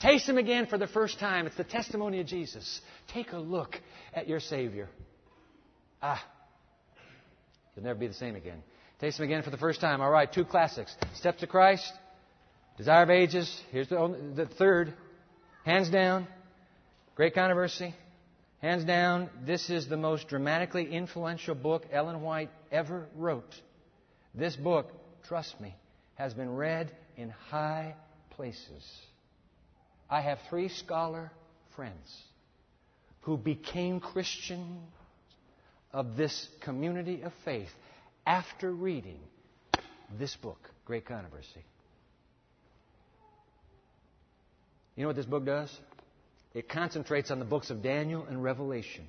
Taste 0.00 0.28
Him 0.28 0.38
again 0.38 0.66
for 0.66 0.78
the 0.78 0.86
first 0.86 1.20
time. 1.20 1.46
It's 1.46 1.56
the 1.56 1.64
testimony 1.64 2.20
of 2.20 2.26
Jesus. 2.26 2.80
Take 3.12 3.32
a 3.32 3.38
look 3.38 3.78
at 4.14 4.28
your 4.28 4.40
Savior. 4.40 4.88
Ah, 6.02 6.24
you'll 7.74 7.84
never 7.84 7.98
be 7.98 8.06
the 8.06 8.14
same 8.14 8.36
again. 8.36 8.62
Taste 9.00 9.18
them 9.18 9.24
again 9.24 9.42
for 9.42 9.50
the 9.50 9.56
first 9.56 9.80
time. 9.80 10.00
All 10.00 10.10
right, 10.10 10.30
two 10.30 10.44
classics 10.44 10.94
Steps 11.14 11.40
to 11.40 11.46
Christ, 11.46 11.92
Desire 12.76 13.02
of 13.02 13.10
Ages. 13.10 13.60
Here's 13.70 13.88
the, 13.88 13.98
only, 13.98 14.18
the 14.34 14.46
third. 14.46 14.94
Hands 15.64 15.88
down, 15.90 16.26
Great 17.16 17.34
Controversy. 17.34 17.94
Hands 18.62 18.84
down, 18.84 19.30
this 19.46 19.70
is 19.70 19.88
the 19.88 19.96
most 19.96 20.28
dramatically 20.28 20.90
influential 20.90 21.54
book 21.54 21.86
Ellen 21.90 22.20
White 22.20 22.50
ever 22.70 23.06
wrote. 23.14 23.54
This 24.34 24.54
book, 24.54 24.90
trust 25.26 25.58
me, 25.60 25.74
has 26.16 26.34
been 26.34 26.54
read 26.54 26.90
in 27.16 27.30
high 27.30 27.94
places. 28.30 28.84
I 30.10 30.20
have 30.20 30.38
three 30.48 30.68
scholar 30.68 31.30
friends 31.74 32.22
who 33.22 33.36
became 33.36 34.00
Christians 34.00 34.82
of 35.92 36.16
this 36.16 36.48
community 36.62 37.22
of 37.22 37.32
faith 37.44 37.70
after 38.26 38.70
reading 38.70 39.18
this 40.18 40.34
book, 40.36 40.58
Great 40.84 41.06
Controversy. 41.06 41.64
You 44.96 45.02
know 45.02 45.08
what 45.08 45.16
this 45.16 45.26
book 45.26 45.44
does? 45.44 45.74
It 46.52 46.68
concentrates 46.68 47.30
on 47.30 47.38
the 47.38 47.44
books 47.44 47.70
of 47.70 47.82
Daniel 47.82 48.26
and 48.28 48.42
Revelation. 48.42 49.08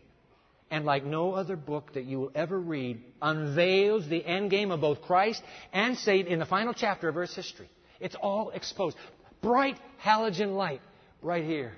And 0.70 0.86
like 0.86 1.04
no 1.04 1.34
other 1.34 1.58
book 1.58 1.94
that 1.94 2.06
you 2.06 2.20
will 2.20 2.32
ever 2.34 2.58
read, 2.58 3.04
unveils 3.22 4.08
the 4.08 4.26
end 4.26 4.50
game 4.50 4.72
of 4.72 4.80
both 4.80 5.02
Christ 5.02 5.44
and 5.74 5.98
Satan 5.98 6.32
in 6.32 6.40
the 6.40 6.46
final 6.46 6.74
chapter 6.74 7.10
of 7.10 7.18
Earth's 7.18 7.36
history. 7.36 7.70
It's 8.00 8.16
all 8.16 8.52
exposed. 8.52 8.96
Bright 9.42 9.78
halogen 10.02 10.56
light 10.56 10.82
right 11.22 11.44
here. 11.44 11.74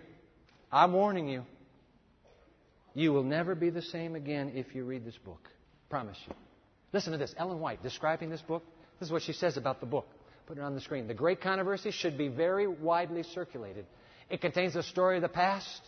I'm 0.71 0.93
warning 0.93 1.27
you. 1.27 1.43
You 2.93 3.13
will 3.13 3.23
never 3.23 3.55
be 3.55 3.69
the 3.69 3.81
same 3.81 4.15
again 4.15 4.51
if 4.55 4.75
you 4.75 4.83
read 4.85 5.05
this 5.05 5.17
book. 5.17 5.49
Promise 5.89 6.17
you. 6.27 6.33
Listen 6.91 7.11
to 7.11 7.17
this. 7.17 7.33
Ellen 7.37 7.59
White 7.59 7.81
describing 7.81 8.29
this 8.29 8.41
book. 8.41 8.63
This 8.99 9.07
is 9.07 9.11
what 9.11 9.23
she 9.23 9.33
says 9.33 9.57
about 9.57 9.79
the 9.79 9.85
book. 9.85 10.07
Put 10.45 10.57
it 10.57 10.61
on 10.61 10.75
the 10.75 10.81
screen. 10.81 11.07
The 11.07 11.13
great 11.13 11.41
controversy 11.41 11.91
should 11.91 12.17
be 12.17 12.27
very 12.27 12.67
widely 12.67 13.23
circulated 13.23 13.85
it 14.29 14.41
contains 14.41 14.73
the 14.73 14.83
story 14.83 15.17
of 15.17 15.21
the 15.21 15.29
past, 15.29 15.81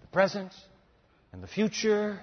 the 0.00 0.06
present, 0.06 0.52
and 1.32 1.42
the 1.42 1.46
future. 1.46 2.20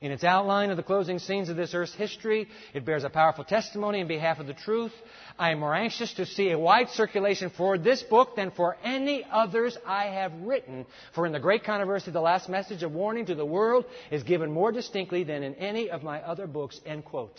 In 0.00 0.12
its 0.12 0.24
outline 0.24 0.70
of 0.70 0.78
the 0.78 0.82
closing 0.82 1.18
scenes 1.18 1.50
of 1.50 1.56
this 1.56 1.74
earth's 1.74 1.94
history, 1.94 2.48
it 2.72 2.86
bears 2.86 3.04
a 3.04 3.10
powerful 3.10 3.44
testimony 3.44 4.00
in 4.00 4.08
behalf 4.08 4.38
of 4.38 4.46
the 4.46 4.54
truth. 4.54 4.92
I 5.38 5.50
am 5.50 5.60
more 5.60 5.74
anxious 5.74 6.14
to 6.14 6.24
see 6.24 6.50
a 6.50 6.58
wide 6.58 6.88
circulation 6.88 7.50
for 7.54 7.76
this 7.76 8.02
book 8.02 8.34
than 8.34 8.50
for 8.50 8.78
any 8.82 9.26
others 9.30 9.76
I 9.86 10.04
have 10.04 10.32
written. 10.40 10.86
For 11.14 11.26
in 11.26 11.32
the 11.32 11.38
great 11.38 11.64
controversy, 11.64 12.12
the 12.12 12.20
last 12.20 12.48
message 12.48 12.82
of 12.82 12.92
warning 12.92 13.26
to 13.26 13.34
the 13.34 13.44
world 13.44 13.84
is 14.10 14.22
given 14.22 14.50
more 14.50 14.72
distinctly 14.72 15.22
than 15.22 15.42
in 15.42 15.54
any 15.56 15.90
of 15.90 16.02
my 16.02 16.22
other 16.22 16.46
books. 16.46 16.80
End 16.86 17.04
quote. 17.04 17.38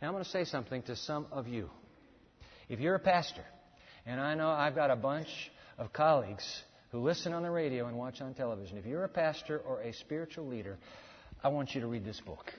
Now 0.00 0.08
I'm 0.08 0.14
going 0.14 0.24
to 0.24 0.30
say 0.30 0.44
something 0.44 0.80
to 0.84 0.96
some 0.96 1.26
of 1.30 1.46
you. 1.46 1.68
If 2.70 2.80
you're 2.80 2.94
a 2.94 3.00
pastor, 3.00 3.44
and 4.06 4.18
I 4.18 4.34
know 4.34 4.48
I've 4.48 4.74
got 4.74 4.90
a 4.90 4.96
bunch 4.96 5.28
of 5.76 5.92
colleagues 5.92 6.44
who 6.90 7.00
listen 7.00 7.34
on 7.34 7.42
the 7.42 7.50
radio 7.50 7.86
and 7.86 7.98
watch 7.98 8.22
on 8.22 8.32
television, 8.32 8.78
if 8.78 8.86
you're 8.86 9.04
a 9.04 9.10
pastor 9.10 9.58
or 9.58 9.82
a 9.82 9.92
spiritual 9.92 10.46
leader, 10.46 10.78
I 11.44 11.48
want 11.48 11.74
you 11.74 11.80
to 11.80 11.86
read 11.86 12.04
this 12.04 12.20
book. 12.20 12.52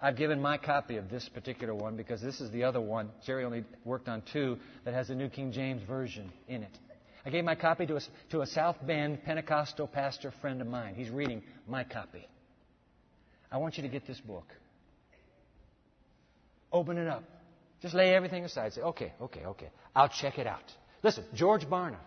I've 0.00 0.16
given 0.16 0.40
my 0.40 0.58
copy 0.58 0.96
of 0.96 1.10
this 1.10 1.28
particular 1.28 1.74
one 1.74 1.96
because 1.96 2.20
this 2.20 2.40
is 2.40 2.50
the 2.50 2.64
other 2.64 2.80
one. 2.80 3.10
Jerry 3.26 3.44
only 3.44 3.64
worked 3.84 4.08
on 4.08 4.22
two 4.32 4.58
that 4.84 4.94
has 4.94 5.08
the 5.08 5.14
New 5.14 5.28
King 5.28 5.50
James 5.50 5.82
Version 5.82 6.30
in 6.46 6.62
it. 6.62 6.78
I 7.24 7.30
gave 7.30 7.44
my 7.44 7.56
copy 7.56 7.86
to 7.86 7.96
a, 7.96 8.00
to 8.30 8.42
a 8.42 8.46
South 8.46 8.76
Bend 8.86 9.24
Pentecostal 9.24 9.88
pastor 9.88 10.32
friend 10.40 10.60
of 10.60 10.68
mine. 10.68 10.94
He's 10.94 11.10
reading 11.10 11.42
my 11.66 11.82
copy. 11.82 12.28
I 13.50 13.56
want 13.56 13.76
you 13.76 13.82
to 13.82 13.88
get 13.88 14.06
this 14.06 14.20
book. 14.20 14.46
Open 16.70 16.96
it 16.98 17.08
up. 17.08 17.24
Just 17.82 17.94
lay 17.94 18.14
everything 18.14 18.44
aside. 18.44 18.74
Say, 18.74 18.82
okay, 18.82 19.12
okay, 19.20 19.44
okay. 19.46 19.70
I'll 19.96 20.08
check 20.08 20.38
it 20.38 20.46
out. 20.46 20.62
Listen, 21.02 21.24
George 21.34 21.66
Barna. 21.66 21.98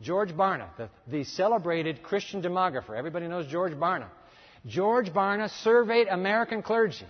George 0.00 0.30
Barna, 0.30 0.68
the, 0.76 0.88
the 1.08 1.24
celebrated 1.24 2.02
Christian 2.02 2.40
demographer. 2.40 2.96
Everybody 2.96 3.26
knows 3.26 3.46
George 3.48 3.72
Barna. 3.72 4.06
George 4.66 5.12
Barna 5.12 5.50
surveyed 5.62 6.08
American 6.08 6.62
clergy. 6.62 7.06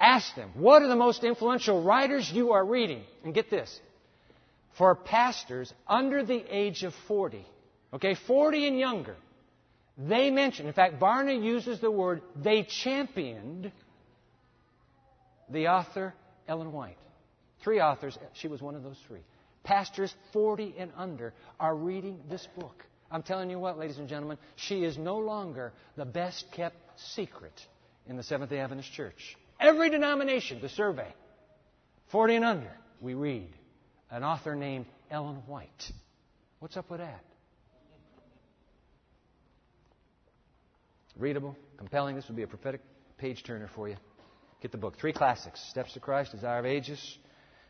Asked 0.00 0.36
them, 0.36 0.50
what 0.54 0.82
are 0.82 0.88
the 0.88 0.96
most 0.96 1.24
influential 1.24 1.82
writers 1.82 2.30
you 2.30 2.52
are 2.52 2.64
reading? 2.64 3.02
And 3.24 3.34
get 3.34 3.50
this. 3.50 3.80
For 4.76 4.94
pastors 4.94 5.72
under 5.88 6.24
the 6.24 6.44
age 6.48 6.84
of 6.84 6.94
40, 7.08 7.44
okay, 7.94 8.14
40 8.14 8.68
and 8.68 8.78
younger, 8.78 9.16
they 9.96 10.30
mentioned, 10.30 10.68
in 10.68 10.74
fact, 10.74 11.00
Barna 11.00 11.42
uses 11.42 11.80
the 11.80 11.90
word, 11.90 12.22
they 12.36 12.62
championed 12.62 13.72
the 15.50 15.66
author 15.66 16.14
Ellen 16.46 16.72
White. 16.72 16.98
Three 17.64 17.80
authors, 17.80 18.16
she 18.34 18.46
was 18.46 18.62
one 18.62 18.76
of 18.76 18.84
those 18.84 18.98
three. 19.08 19.20
Pastors 19.64 20.14
40 20.32 20.76
and 20.78 20.92
under 20.96 21.34
are 21.58 21.74
reading 21.74 22.20
this 22.30 22.46
book. 22.56 22.84
I'm 23.10 23.22
telling 23.22 23.50
you 23.50 23.58
what, 23.58 23.78
ladies 23.78 23.98
and 23.98 24.08
gentlemen, 24.08 24.38
she 24.56 24.84
is 24.84 24.98
no 24.98 25.18
longer 25.18 25.72
the 25.96 26.04
best 26.04 26.50
kept 26.52 26.76
secret 27.14 27.54
in 28.06 28.16
the 28.16 28.22
Seventh 28.22 28.50
day 28.50 28.58
Adventist 28.58 28.92
Church. 28.92 29.36
Every 29.58 29.90
denomination, 29.90 30.60
the 30.60 30.68
survey, 30.68 31.12
40 32.10 32.36
and 32.36 32.44
under, 32.44 32.70
we 33.00 33.14
read 33.14 33.48
an 34.10 34.24
author 34.24 34.54
named 34.54 34.86
Ellen 35.10 35.36
White. 35.46 35.92
What's 36.58 36.76
up 36.76 36.90
with 36.90 37.00
that? 37.00 37.24
Readable, 41.16 41.56
compelling. 41.78 42.14
This 42.14 42.28
would 42.28 42.36
be 42.36 42.42
a 42.42 42.46
prophetic 42.46 42.80
page 43.16 43.42
turner 43.42 43.68
for 43.74 43.88
you. 43.88 43.96
Get 44.62 44.70
the 44.70 44.78
book. 44.78 44.98
Three 44.98 45.12
classics 45.12 45.60
Steps 45.70 45.92
to 45.94 46.00
Christ, 46.00 46.32
Desire 46.32 46.60
of 46.60 46.66
Ages, 46.66 47.18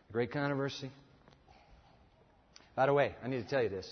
The 0.08 0.12
Great 0.12 0.32
Controversy. 0.32 0.90
By 2.74 2.86
the 2.86 2.92
way, 2.92 3.14
I 3.24 3.28
need 3.28 3.42
to 3.42 3.48
tell 3.48 3.62
you 3.62 3.68
this. 3.68 3.88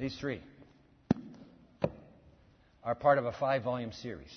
These 0.00 0.16
three 0.18 0.40
are 2.82 2.94
part 2.94 3.18
of 3.18 3.26
a 3.26 3.32
five 3.32 3.62
volume 3.62 3.92
series. 3.92 4.32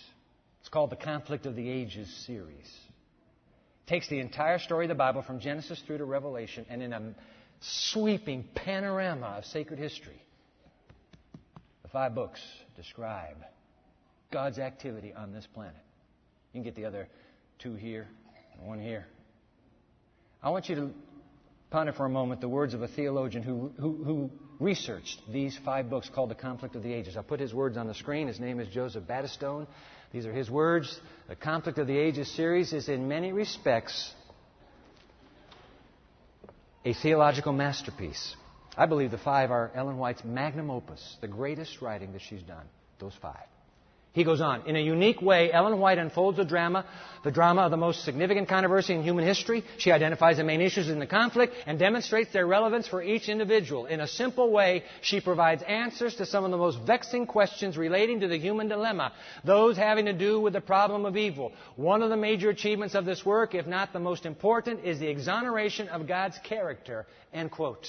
It's 0.59 0.67
called 0.67 0.89
the 0.89 0.97
Conflict 0.97 1.45
of 1.45 1.55
the 1.55 1.69
Ages 1.69 2.13
series. 2.27 2.65
It 2.65 3.89
takes 3.89 4.09
the 4.09 4.19
entire 4.19 4.59
story 4.59 4.85
of 4.85 4.89
the 4.89 4.95
Bible 4.95 5.21
from 5.21 5.39
Genesis 5.39 5.81
through 5.87 5.99
to 5.99 6.05
Revelation 6.05 6.65
and 6.69 6.83
in 6.83 6.91
a 6.91 7.15
sweeping 7.61 8.43
panorama 8.53 9.35
of 9.37 9.45
sacred 9.45 9.79
history. 9.79 10.21
The 11.83 11.87
five 11.87 12.13
books 12.13 12.41
describe 12.75 13.37
God's 14.33 14.59
activity 14.59 15.13
on 15.13 15.31
this 15.31 15.47
planet. 15.53 15.75
You 16.51 16.57
can 16.57 16.63
get 16.63 16.75
the 16.75 16.83
other 16.83 17.07
two 17.59 17.75
here 17.75 18.09
and 18.57 18.67
one 18.67 18.81
here. 18.81 19.07
I 20.43 20.49
want 20.49 20.67
you 20.67 20.75
to 20.75 20.91
ponder 21.69 21.93
for 21.93 22.05
a 22.05 22.09
moment 22.09 22.41
the 22.41 22.49
words 22.49 22.73
of 22.73 22.81
a 22.81 22.87
theologian 22.89 23.43
who, 23.43 23.71
who, 23.79 24.03
who 24.03 24.31
researched 24.63 25.21
these 25.31 25.59
five 25.63 25.89
books 25.89 26.09
called 26.09 26.29
The 26.29 26.35
Conflict 26.35 26.75
of 26.75 26.83
the 26.83 26.93
Ages. 26.93 27.17
I'll 27.17 27.23
put 27.23 27.39
his 27.39 27.53
words 27.53 27.77
on 27.77 27.87
the 27.87 27.93
screen. 27.93 28.27
His 28.27 28.39
name 28.39 28.59
is 28.59 28.67
Joseph 28.69 29.03
Battistone. 29.03 29.67
These 30.11 30.25
are 30.25 30.33
his 30.33 30.49
words. 30.49 30.99
The 31.27 31.35
Conflict 31.35 31.77
of 31.77 31.87
the 31.87 31.97
Ages 31.97 32.33
series 32.35 32.71
is 32.71 32.87
in 32.87 33.07
many 33.07 33.31
respects 33.31 34.13
a 36.85 36.93
theological 36.93 37.53
masterpiece. 37.53 38.35
I 38.75 38.85
believe 38.85 39.11
the 39.11 39.17
five 39.17 39.51
are 39.51 39.71
Ellen 39.75 39.97
White's 39.97 40.23
magnum 40.23 40.71
opus, 40.71 41.17
the 41.21 41.27
greatest 41.27 41.81
writing 41.81 42.13
that 42.13 42.21
she's 42.21 42.41
done. 42.41 42.65
Those 42.99 43.13
five. 43.21 43.52
He 44.13 44.23
goes 44.23 44.41
on. 44.41 44.67
In 44.67 44.75
a 44.75 44.79
unique 44.79 45.23
way, 45.23 45.51
Ellen 45.51 45.79
White 45.79 45.97
unfolds 45.97 46.37
the 46.37 46.45
drama, 46.45 46.85
the 47.23 47.31
drama 47.31 47.63
of 47.63 47.71
the 47.71 47.77
most 47.77 48.05
significant 48.05 48.47
controversy 48.47 48.93
in 48.93 49.01
human 49.01 49.25
history. 49.25 49.63
She 49.79 49.91
identifies 49.91 50.37
the 50.37 50.43
main 50.43 50.61
issues 50.61 50.87
in 50.87 50.99
the 50.99 51.07
conflict 51.07 51.55
and 51.65 51.79
demonstrates 51.79 52.31
their 52.31 52.45
relevance 52.45 52.87
for 52.87 53.01
each 53.01 53.27
individual. 53.27 53.87
In 53.87 54.01
a 54.01 54.07
simple 54.07 54.51
way, 54.51 54.83
she 55.01 55.19
provides 55.19 55.63
answers 55.63 56.13
to 56.17 56.27
some 56.27 56.45
of 56.45 56.51
the 56.51 56.57
most 56.57 56.77
vexing 56.85 57.25
questions 57.25 57.75
relating 57.75 58.19
to 58.19 58.27
the 58.27 58.37
human 58.37 58.67
dilemma, 58.67 59.13
those 59.43 59.77
having 59.77 60.05
to 60.05 60.13
do 60.13 60.39
with 60.39 60.53
the 60.53 60.61
problem 60.61 61.07
of 61.07 61.17
evil. 61.17 61.51
One 61.75 62.03
of 62.03 62.11
the 62.11 62.17
major 62.17 62.51
achievements 62.51 62.93
of 62.93 63.05
this 63.05 63.25
work, 63.25 63.55
if 63.55 63.65
not 63.65 63.93
the 63.93 63.99
most 63.99 64.27
important, 64.27 64.85
is 64.85 64.99
the 64.99 65.07
exoneration 65.07 65.87
of 65.87 66.07
God's 66.07 66.37
character. 66.43 67.07
End 67.33 67.49
quote. 67.49 67.87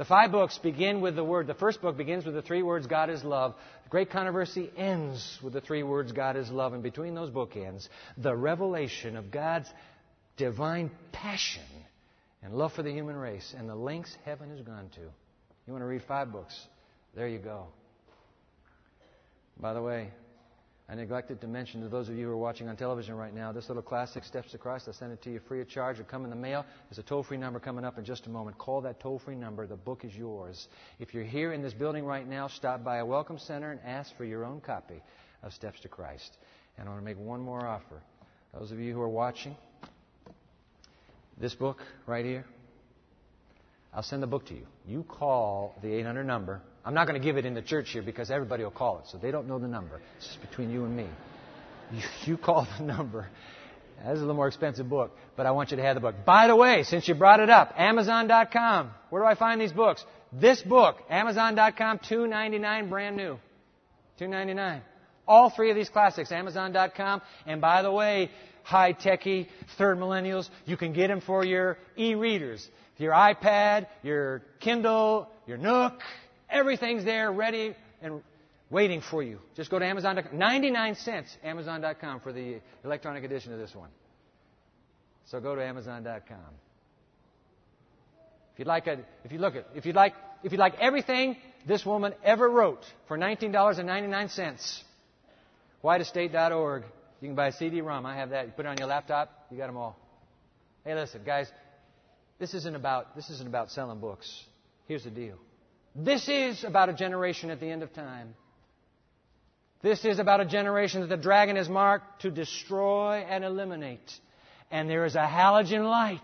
The 0.00 0.06
five 0.06 0.32
books 0.32 0.56
begin 0.56 1.02
with 1.02 1.14
the 1.14 1.22
word, 1.22 1.46
the 1.46 1.52
first 1.52 1.82
book 1.82 1.98
begins 1.98 2.24
with 2.24 2.34
the 2.34 2.40
three 2.40 2.62
words, 2.62 2.86
God 2.86 3.10
is 3.10 3.22
love. 3.22 3.54
The 3.84 3.90
great 3.90 4.10
controversy 4.10 4.70
ends 4.74 5.38
with 5.42 5.52
the 5.52 5.60
three 5.60 5.82
words, 5.82 6.10
God 6.12 6.38
is 6.38 6.48
love. 6.50 6.72
And 6.72 6.82
between 6.82 7.14
those 7.14 7.28
bookends, 7.28 7.86
the 8.16 8.34
revelation 8.34 9.14
of 9.14 9.30
God's 9.30 9.68
divine 10.38 10.90
passion 11.12 11.66
and 12.42 12.54
love 12.54 12.72
for 12.72 12.82
the 12.82 12.90
human 12.90 13.14
race 13.14 13.54
and 13.54 13.68
the 13.68 13.74
lengths 13.74 14.16
heaven 14.24 14.48
has 14.48 14.62
gone 14.62 14.88
to. 14.94 15.00
You 15.00 15.74
want 15.74 15.82
to 15.82 15.86
read 15.86 16.02
five 16.08 16.32
books? 16.32 16.58
There 17.14 17.28
you 17.28 17.38
go. 17.38 17.66
By 19.60 19.74
the 19.74 19.82
way, 19.82 20.12
I 20.90 20.96
neglected 20.96 21.40
to 21.42 21.46
mention 21.46 21.82
to 21.82 21.88
those 21.88 22.08
of 22.08 22.16
you 22.16 22.26
who 22.26 22.32
are 22.32 22.36
watching 22.36 22.68
on 22.68 22.76
television 22.76 23.14
right 23.14 23.32
now, 23.32 23.52
this 23.52 23.68
little 23.68 23.82
classic, 23.82 24.24
Steps 24.24 24.50
to 24.50 24.58
Christ, 24.58 24.88
I'll 24.88 24.94
send 24.94 25.12
it 25.12 25.22
to 25.22 25.30
you 25.30 25.38
free 25.46 25.60
of 25.60 25.68
charge. 25.68 26.00
It'll 26.00 26.10
come 26.10 26.24
in 26.24 26.30
the 26.30 26.36
mail. 26.36 26.66
There's 26.88 26.98
a 26.98 27.04
toll 27.04 27.22
free 27.22 27.36
number 27.36 27.60
coming 27.60 27.84
up 27.84 27.96
in 27.96 28.04
just 28.04 28.26
a 28.26 28.28
moment. 28.28 28.58
Call 28.58 28.80
that 28.80 28.98
toll 28.98 29.20
free 29.20 29.36
number. 29.36 29.68
The 29.68 29.76
book 29.76 30.04
is 30.04 30.12
yours. 30.16 30.66
If 30.98 31.14
you're 31.14 31.22
here 31.22 31.52
in 31.52 31.62
this 31.62 31.72
building 31.74 32.04
right 32.04 32.26
now, 32.28 32.48
stop 32.48 32.82
by 32.82 32.96
a 32.96 33.06
Welcome 33.06 33.38
Center 33.38 33.70
and 33.70 33.80
ask 33.86 34.16
for 34.16 34.24
your 34.24 34.44
own 34.44 34.60
copy 34.60 35.00
of 35.44 35.52
Steps 35.52 35.78
to 35.82 35.88
Christ. 35.88 36.36
And 36.76 36.88
I 36.88 36.90
want 36.90 37.02
to 37.02 37.04
make 37.04 37.20
one 37.20 37.40
more 37.40 37.64
offer. 37.64 38.02
Those 38.52 38.72
of 38.72 38.80
you 38.80 38.92
who 38.92 39.00
are 39.00 39.08
watching, 39.08 39.56
this 41.38 41.54
book 41.54 41.78
right 42.08 42.24
here, 42.24 42.44
I'll 43.94 44.02
send 44.02 44.24
the 44.24 44.26
book 44.26 44.46
to 44.46 44.54
you. 44.54 44.66
You 44.88 45.04
call 45.04 45.76
the 45.82 45.92
800 45.92 46.24
number 46.24 46.62
I'm 46.84 46.94
not 46.94 47.06
going 47.06 47.20
to 47.20 47.24
give 47.24 47.36
it 47.36 47.44
in 47.44 47.54
the 47.54 47.62
church 47.62 47.90
here 47.90 48.02
because 48.02 48.30
everybody 48.30 48.64
will 48.64 48.70
call 48.70 49.00
it, 49.00 49.06
so 49.08 49.18
they 49.18 49.30
don't 49.30 49.46
know 49.46 49.58
the 49.58 49.68
number. 49.68 50.00
It's 50.16 50.26
just 50.26 50.40
between 50.40 50.70
you 50.70 50.84
and 50.84 50.96
me. 50.96 51.06
You, 51.92 52.02
you 52.32 52.36
call 52.36 52.66
the 52.78 52.84
number. 52.84 53.28
That's 53.98 54.16
a 54.16 54.20
little 54.20 54.34
more 54.34 54.48
expensive 54.48 54.88
book, 54.88 55.14
but 55.36 55.44
I 55.44 55.50
want 55.50 55.72
you 55.72 55.76
to 55.76 55.82
have 55.82 55.94
the 55.94 56.00
book. 56.00 56.14
By 56.24 56.46
the 56.46 56.56
way, 56.56 56.84
since 56.84 57.06
you 57.06 57.14
brought 57.14 57.40
it 57.40 57.50
up, 57.50 57.74
Amazon.com. 57.76 58.90
Where 59.10 59.22
do 59.22 59.26
I 59.26 59.34
find 59.34 59.60
these 59.60 59.72
books? 59.72 60.04
This 60.32 60.62
book, 60.62 60.96
Amazon.com, 61.10 62.00
two 62.08 62.26
ninety 62.26 62.58
nine, 62.58 62.88
brand 62.88 63.16
new, 63.16 63.38
two 64.18 64.28
ninety 64.28 64.54
nine. 64.54 64.80
All 65.28 65.50
three 65.50 65.70
of 65.70 65.76
these 65.76 65.90
classics, 65.90 66.32
Amazon.com. 66.32 67.20
And 67.46 67.60
by 67.60 67.82
the 67.82 67.92
way, 67.92 68.30
high 68.62 68.92
techy, 68.92 69.48
third 69.76 69.98
millennials, 69.98 70.48
you 70.64 70.76
can 70.76 70.92
get 70.92 71.08
them 71.08 71.20
for 71.20 71.44
your 71.44 71.76
e-readers, 71.96 72.66
your 72.96 73.12
iPad, 73.12 73.86
your 74.02 74.42
Kindle, 74.60 75.28
your 75.46 75.58
Nook, 75.58 76.00
Everything's 76.50 77.04
there 77.04 77.30
ready 77.30 77.74
and 78.02 78.22
waiting 78.70 79.00
for 79.00 79.22
you. 79.22 79.40
Just 79.56 79.70
go 79.70 79.78
to 79.78 79.84
Amazon.com. 79.84 80.36
99 80.36 80.94
cents, 80.96 81.36
Amazon.com 81.42 82.20
for 82.20 82.32
the 82.32 82.60
electronic 82.84 83.24
edition 83.24 83.52
of 83.52 83.58
this 83.58 83.74
one. 83.74 83.90
So 85.26 85.40
go 85.40 85.54
to 85.54 85.62
Amazon.com. 85.64 86.38
If 88.52 88.58
you'd 88.58 88.68
like 88.68 88.86
a, 88.86 88.98
if 89.24 89.32
you 89.32 89.38
look 89.38 89.56
at, 89.56 89.66
if 89.74 89.86
you'd 89.86 89.96
like, 89.96 90.14
if 90.42 90.52
you'd 90.52 90.58
like 90.58 90.74
everything 90.80 91.36
this 91.66 91.84
woman 91.84 92.14
ever 92.24 92.48
wrote 92.48 92.84
for 93.06 93.16
$19.99, 93.18 94.82
whiteestate.org. 95.84 96.84
You 97.20 97.28
can 97.28 97.34
buy 97.34 97.48
a 97.48 97.52
CD-ROM. 97.52 98.06
I 98.06 98.16
have 98.16 98.30
that. 98.30 98.46
You 98.46 98.52
put 98.52 98.64
it 98.64 98.68
on 98.68 98.78
your 98.78 98.86
laptop. 98.86 99.46
You 99.50 99.58
got 99.58 99.66
them 99.66 99.76
all. 99.76 99.96
Hey, 100.84 100.94
listen, 100.94 101.20
guys. 101.24 101.50
This 102.38 102.54
isn't 102.54 102.74
about 102.74 103.14
this 103.14 103.28
isn't 103.28 103.46
about 103.46 103.70
selling 103.70 104.00
books. 104.00 104.44
Here's 104.88 105.04
the 105.04 105.10
deal. 105.10 105.36
This 105.94 106.28
is 106.28 106.64
about 106.64 106.88
a 106.88 106.92
generation 106.92 107.50
at 107.50 107.60
the 107.60 107.66
end 107.66 107.82
of 107.82 107.92
time. 107.92 108.34
This 109.82 110.04
is 110.04 110.18
about 110.18 110.40
a 110.40 110.44
generation 110.44 111.00
that 111.00 111.08
the 111.08 111.16
dragon 111.16 111.56
is 111.56 111.68
marked 111.68 112.22
to 112.22 112.30
destroy 112.30 113.24
and 113.28 113.44
eliminate. 113.44 114.12
And 114.70 114.88
there 114.88 115.04
is 115.04 115.14
a 115.14 115.26
halogen 115.26 115.88
light 115.88 116.20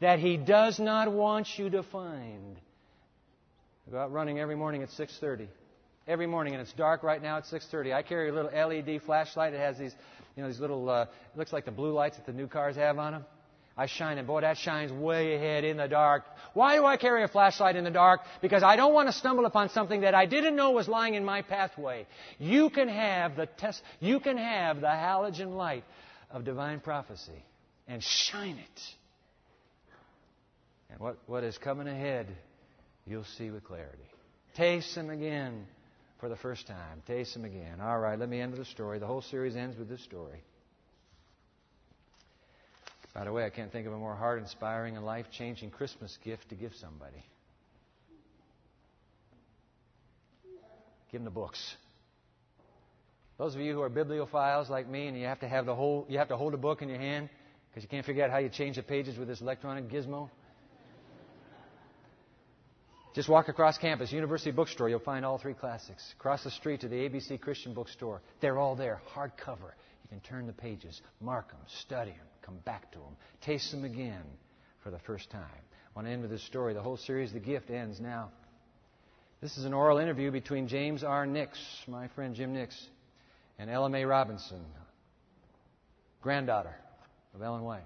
that 0.00 0.18
he 0.18 0.36
does 0.36 0.78
not 0.78 1.12
want 1.12 1.48
you 1.58 1.70
to 1.70 1.82
find. 1.82 2.56
I 3.86 3.90
go 3.90 3.98
out 3.98 4.12
running 4.12 4.38
every 4.38 4.56
morning 4.56 4.82
at 4.82 4.90
6:30. 4.90 5.48
Every 6.06 6.26
morning, 6.26 6.54
and 6.54 6.62
it's 6.62 6.72
dark 6.72 7.02
right 7.02 7.20
now 7.20 7.38
at 7.38 7.46
6:30. 7.46 7.92
I 7.92 8.02
carry 8.02 8.28
a 8.28 8.32
little 8.32 8.50
LED 8.52 9.00
flashlight. 9.00 9.52
It 9.52 9.60
has 9.60 9.76
these, 9.76 9.94
you 10.36 10.42
know, 10.42 10.48
these 10.48 10.60
little. 10.60 10.88
Uh, 10.88 11.02
it 11.02 11.36
looks 11.36 11.52
like 11.52 11.64
the 11.64 11.72
blue 11.72 11.92
lights 11.92 12.16
that 12.16 12.26
the 12.26 12.32
new 12.32 12.46
cars 12.46 12.76
have 12.76 12.98
on 12.98 13.12
them. 13.12 13.24
I 13.76 13.86
shine 13.86 14.16
it. 14.16 14.26
Boy, 14.26 14.40
that 14.40 14.56
shines 14.56 14.90
way 14.90 15.34
ahead 15.34 15.64
in 15.64 15.76
the 15.76 15.86
dark. 15.86 16.24
Why 16.54 16.76
do 16.76 16.86
I 16.86 16.96
carry 16.96 17.22
a 17.22 17.28
flashlight 17.28 17.76
in 17.76 17.84
the 17.84 17.90
dark? 17.90 18.22
Because 18.40 18.62
I 18.62 18.76
don't 18.76 18.94
want 18.94 19.08
to 19.08 19.12
stumble 19.12 19.44
upon 19.44 19.68
something 19.68 20.00
that 20.00 20.14
I 20.14 20.24
didn't 20.24 20.56
know 20.56 20.70
was 20.70 20.88
lying 20.88 21.14
in 21.14 21.24
my 21.24 21.42
pathway. 21.42 22.06
You 22.38 22.70
can 22.70 22.88
have 22.88 23.36
the 23.36 23.46
test, 23.46 23.82
you 24.00 24.18
can 24.18 24.38
have 24.38 24.80
the 24.80 24.86
halogen 24.86 25.56
light 25.56 25.84
of 26.30 26.44
divine 26.44 26.80
prophecy 26.80 27.44
and 27.86 28.02
shine 28.02 28.56
it. 28.56 28.80
And 30.88 30.98
what, 30.98 31.18
what 31.26 31.44
is 31.44 31.58
coming 31.58 31.86
ahead, 31.86 32.28
you'll 33.06 33.24
see 33.36 33.50
with 33.50 33.64
clarity. 33.64 33.98
Taste 34.54 34.94
them 34.94 35.10
again 35.10 35.66
for 36.18 36.30
the 36.30 36.36
first 36.36 36.66
time. 36.66 37.02
Taste 37.06 37.34
them 37.34 37.44
again. 37.44 37.82
All 37.82 37.98
right, 37.98 38.18
let 38.18 38.30
me 38.30 38.40
end 38.40 38.52
with 38.52 38.60
a 38.60 38.64
story. 38.64 38.98
The 38.98 39.06
whole 39.06 39.20
series 39.20 39.54
ends 39.54 39.76
with 39.76 39.90
this 39.90 40.02
story. 40.02 40.40
By 43.16 43.24
the 43.24 43.32
way, 43.32 43.46
I 43.46 43.50
can't 43.50 43.72
think 43.72 43.86
of 43.86 43.94
a 43.94 43.96
more 43.96 44.14
heart 44.14 44.40
inspiring 44.40 44.98
and 44.98 45.06
life 45.06 45.24
changing 45.32 45.70
Christmas 45.70 46.18
gift 46.22 46.50
to 46.50 46.54
give 46.54 46.72
somebody. 46.74 47.24
Give 51.10 51.20
them 51.20 51.24
the 51.24 51.30
books. 51.30 51.76
Those 53.38 53.54
of 53.54 53.62
you 53.62 53.72
who 53.72 53.80
are 53.80 53.88
bibliophiles 53.88 54.68
like 54.68 54.86
me 54.86 55.06
and 55.06 55.18
you 55.18 55.24
have 55.24 55.40
to 55.40 55.48
have 55.48 55.64
the 55.64 55.74
whole 55.74 56.04
you 56.10 56.18
have 56.18 56.28
to 56.28 56.36
hold 56.36 56.52
a 56.52 56.58
book 56.58 56.82
in 56.82 56.90
your 56.90 56.98
hand 56.98 57.30
because 57.70 57.82
you 57.82 57.88
can't 57.88 58.04
figure 58.04 58.22
out 58.22 58.30
how 58.30 58.36
you 58.36 58.50
change 58.50 58.76
the 58.76 58.82
pages 58.82 59.16
with 59.16 59.28
this 59.28 59.40
electronic 59.40 59.88
gizmo. 59.88 60.28
Just 63.14 63.30
walk 63.30 63.48
across 63.48 63.78
campus, 63.78 64.12
University 64.12 64.50
Bookstore, 64.50 64.90
you'll 64.90 64.98
find 64.98 65.24
all 65.24 65.38
three 65.38 65.54
classics. 65.54 66.04
Across 66.18 66.44
the 66.44 66.50
street 66.50 66.82
to 66.82 66.88
the 66.88 66.96
ABC 66.96 67.40
Christian 67.40 67.72
Bookstore, 67.72 68.20
they're 68.42 68.58
all 68.58 68.76
there, 68.76 69.00
hardcover. 69.14 69.72
You 70.02 70.10
can 70.10 70.20
turn 70.20 70.46
the 70.46 70.52
pages, 70.52 71.00
mark 71.22 71.48
them, 71.48 71.60
study 71.80 72.10
them, 72.10 72.26
come 72.46 72.58
back 72.64 72.90
to 72.92 72.98
them, 72.98 73.16
taste 73.42 73.70
them 73.72 73.84
again 73.84 74.22
for 74.82 74.90
the 74.90 74.98
first 75.00 75.30
time. 75.30 75.42
I 75.42 75.98
want 75.98 76.06
to 76.06 76.12
end 76.12 76.22
with 76.22 76.30
this 76.30 76.44
story. 76.44 76.72
The 76.72 76.82
whole 76.82 76.96
series, 76.96 77.32
The 77.32 77.40
Gift, 77.40 77.70
ends 77.70 78.00
now. 78.00 78.30
This 79.42 79.58
is 79.58 79.64
an 79.64 79.74
oral 79.74 79.98
interview 79.98 80.30
between 80.30 80.68
James 80.68 81.04
R. 81.04 81.26
Nix, 81.26 81.58
my 81.86 82.08
friend 82.08 82.34
Jim 82.34 82.54
Nix, 82.54 82.74
and 83.58 83.68
Ella 83.68 83.90
May 83.90 84.04
Robinson, 84.04 84.64
granddaughter 86.22 86.74
of 87.34 87.42
Ellen 87.42 87.62
White. 87.62 87.84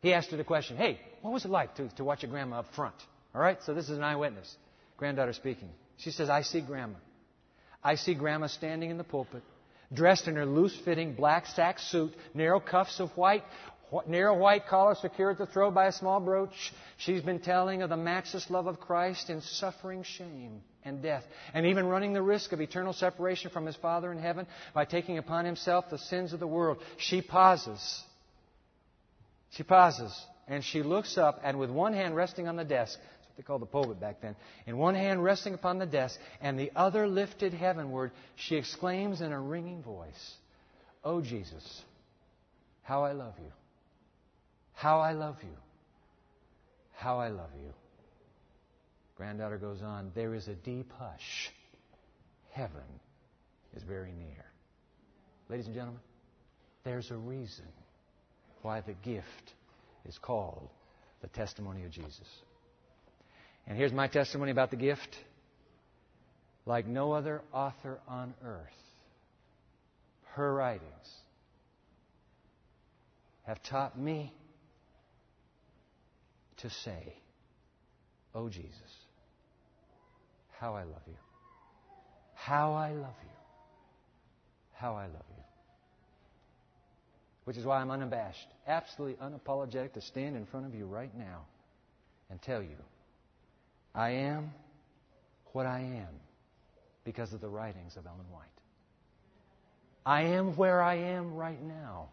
He 0.00 0.12
asked 0.12 0.30
her 0.30 0.36
the 0.36 0.44
question, 0.44 0.76
Hey, 0.76 0.98
what 1.22 1.32
was 1.32 1.44
it 1.44 1.50
like 1.50 1.76
to, 1.76 1.88
to 1.96 2.04
watch 2.04 2.22
your 2.22 2.30
grandma 2.30 2.60
up 2.60 2.74
front? 2.74 2.94
All 3.34 3.40
right? 3.40 3.58
So 3.64 3.74
this 3.74 3.88
is 3.88 3.96
an 3.96 4.04
eyewitness. 4.04 4.54
Granddaughter 4.96 5.32
speaking. 5.32 5.68
She 5.96 6.10
says, 6.10 6.28
I 6.28 6.42
see 6.42 6.60
Grandma. 6.60 6.96
I 7.82 7.96
see 7.96 8.14
Grandma 8.14 8.46
standing 8.48 8.90
in 8.90 8.98
the 8.98 9.04
pulpit, 9.04 9.42
dressed 9.92 10.28
in 10.28 10.36
her 10.36 10.46
loose 10.46 10.76
fitting 10.84 11.14
black 11.14 11.46
sack 11.46 11.78
suit, 11.78 12.12
narrow 12.32 12.60
cuffs 12.60 13.00
of 13.00 13.10
white, 13.10 13.44
narrow 14.06 14.36
white 14.36 14.66
collar 14.66 14.94
secured 14.94 15.40
at 15.40 15.46
the 15.46 15.52
throat 15.52 15.74
by 15.74 15.86
a 15.86 15.92
small 15.92 16.20
brooch. 16.20 16.72
She's 16.96 17.22
been 17.22 17.40
telling 17.40 17.82
of 17.82 17.90
the 17.90 17.96
matchless 17.96 18.50
love 18.50 18.66
of 18.66 18.80
Christ 18.80 19.30
in 19.30 19.40
suffering, 19.40 20.02
shame, 20.02 20.62
and 20.84 21.02
death, 21.02 21.24
and 21.52 21.66
even 21.66 21.86
running 21.86 22.12
the 22.12 22.22
risk 22.22 22.52
of 22.52 22.60
eternal 22.60 22.92
separation 22.92 23.50
from 23.50 23.66
his 23.66 23.76
Father 23.76 24.12
in 24.12 24.18
heaven 24.18 24.46
by 24.74 24.84
taking 24.84 25.18
upon 25.18 25.44
himself 25.44 25.86
the 25.90 25.98
sins 25.98 26.32
of 26.32 26.40
the 26.40 26.46
world. 26.46 26.78
She 26.98 27.22
pauses. 27.22 28.02
She 29.50 29.62
pauses, 29.62 30.12
and 30.48 30.64
she 30.64 30.82
looks 30.82 31.16
up, 31.16 31.40
and 31.44 31.58
with 31.58 31.70
one 31.70 31.92
hand 31.92 32.16
resting 32.16 32.48
on 32.48 32.56
the 32.56 32.64
desk, 32.64 32.98
that's 32.98 33.28
what 33.28 33.36
they 33.36 33.42
called 33.42 33.62
the 33.62 33.66
pulpit 33.66 34.00
back 34.00 34.20
then. 34.20 34.34
In 34.66 34.76
one 34.76 34.94
hand 34.94 35.22
resting 35.22 35.54
upon 35.54 35.78
the 35.78 35.86
desk, 35.86 36.18
and 36.40 36.58
the 36.58 36.72
other 36.74 37.06
lifted 37.06 37.54
heavenward, 37.54 38.10
she 38.34 38.56
exclaims 38.56 39.20
in 39.20 39.32
a 39.32 39.40
ringing 39.40 39.82
voice, 39.82 40.34
Oh 41.04 41.20
Jesus, 41.20 41.82
how 42.82 43.04
I 43.04 43.12
love 43.12 43.34
you. 43.38 43.52
How 44.74 45.00
I 45.00 45.12
love 45.12 45.36
you. 45.42 45.56
How 46.92 47.18
I 47.18 47.28
love 47.28 47.50
you. 47.58 47.72
Granddaughter 49.16 49.58
goes 49.58 49.82
on, 49.82 50.10
There 50.14 50.34
is 50.34 50.48
a 50.48 50.54
deep 50.54 50.92
hush. 50.98 51.50
Heaven 52.50 53.00
is 53.76 53.82
very 53.82 54.12
near. 54.12 54.44
Ladies 55.48 55.66
and 55.66 55.74
gentlemen, 55.74 56.00
there's 56.84 57.10
a 57.10 57.16
reason 57.16 57.66
why 58.62 58.80
the 58.80 58.94
gift 58.94 59.52
is 60.06 60.18
called 60.18 60.68
the 61.20 61.28
testimony 61.28 61.84
of 61.84 61.90
Jesus. 61.90 62.28
And 63.66 63.76
here's 63.76 63.92
my 63.92 64.08
testimony 64.08 64.50
about 64.50 64.70
the 64.70 64.76
gift. 64.76 65.16
Like 66.66 66.86
no 66.86 67.12
other 67.12 67.42
author 67.52 68.00
on 68.08 68.34
earth, 68.44 68.60
her 70.34 70.54
writings 70.54 70.88
have 73.46 73.62
taught 73.62 73.98
me 73.98 74.32
to 76.64 76.70
say, 76.70 77.14
Oh 78.34 78.48
Jesus, 78.48 78.72
how 80.58 80.74
I 80.74 80.84
love 80.84 81.02
you. 81.06 81.14
How 82.34 82.72
I 82.72 82.92
love 82.92 83.14
you. 83.22 83.36
How 84.72 84.94
I 84.94 85.04
love 85.04 85.26
you. 85.36 85.42
Which 87.44 87.58
is 87.58 87.66
why 87.66 87.80
I'm 87.80 87.90
unabashed, 87.90 88.48
absolutely 88.66 89.16
unapologetic 89.22 89.92
to 89.92 90.00
stand 90.00 90.36
in 90.36 90.46
front 90.46 90.64
of 90.64 90.74
you 90.74 90.86
right 90.86 91.14
now 91.16 91.42
and 92.30 92.40
tell 92.40 92.62
you 92.62 92.76
I 93.94 94.10
am 94.12 94.50
what 95.52 95.66
I 95.66 95.80
am 95.80 96.14
because 97.04 97.34
of 97.34 97.42
the 97.42 97.48
writings 97.48 97.98
of 97.98 98.06
Ellen 98.06 98.24
White. 98.32 98.46
I 100.06 100.22
am 100.22 100.56
where 100.56 100.80
I 100.80 100.94
am 100.94 101.34
right 101.34 101.62
now 101.62 102.08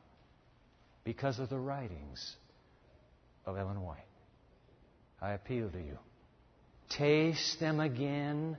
because 1.06 1.40
of 1.40 1.50
the 1.50 1.58
writings 1.58 2.36
of 3.46 3.58
Ellen 3.58 3.82
White. 3.82 4.11
I 5.22 5.32
appeal 5.32 5.70
to 5.70 5.78
you. 5.78 5.98
Taste 6.90 7.60
them 7.60 7.80
again 7.80 8.58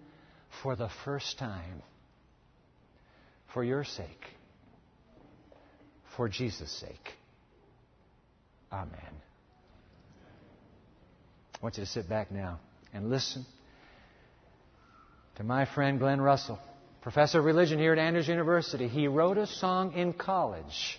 for 0.63 0.77
the 0.77 0.89
first 1.05 1.39
time. 1.39 1.83
For 3.53 3.65
your 3.65 3.85
sake. 3.85 4.25
For 6.17 6.29
Jesus' 6.29 6.71
sake. 6.71 7.13
Amen. 8.73 8.91
I 11.55 11.59
want 11.63 11.77
you 11.77 11.85
to 11.85 11.91
sit 11.91 12.09
back 12.09 12.31
now 12.31 12.59
and 12.93 13.11
listen 13.11 13.45
to 15.37 15.45
my 15.45 15.65
friend 15.65 15.99
Glenn 15.99 16.21
Russell, 16.21 16.59
professor 17.03 17.39
of 17.39 17.45
religion 17.45 17.79
here 17.79 17.93
at 17.93 17.99
Andrews 17.99 18.29
University. 18.29 18.89
He 18.89 19.09
wrote 19.09 19.39
a 19.39 19.47
song 19.47 19.93
in 19.95 20.13
college. 20.13 20.99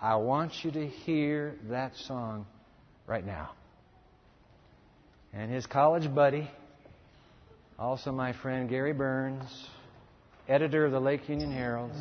I 0.00 0.16
want 0.16 0.52
you 0.62 0.70
to 0.72 0.86
hear 0.86 1.56
that 1.70 1.96
song 1.96 2.46
right 3.06 3.24
now. 3.24 3.50
And 5.38 5.52
his 5.52 5.66
college 5.66 6.12
buddy, 6.14 6.50
also 7.78 8.10
my 8.10 8.32
friend 8.32 8.70
Gary 8.70 8.94
Burns, 8.94 9.68
editor 10.48 10.86
of 10.86 10.92
the 10.92 11.00
Lake 11.00 11.28
Union 11.28 11.52
Herald, 11.52 11.92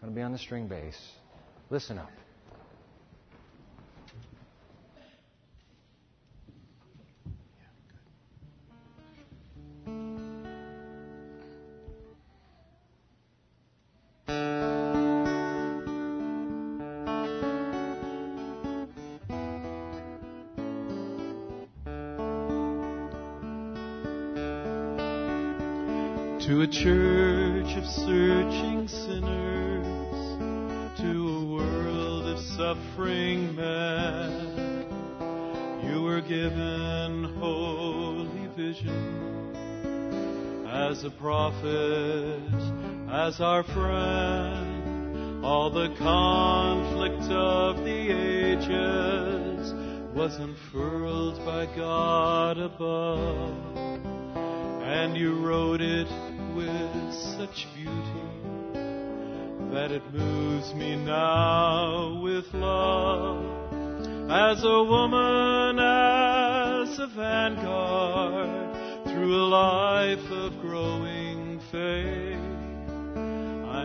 going 0.00 0.10
to 0.10 0.16
be 0.16 0.22
on 0.22 0.32
the 0.32 0.38
string 0.38 0.66
bass. 0.66 0.96
Listen 1.68 1.98
up. 1.98 2.10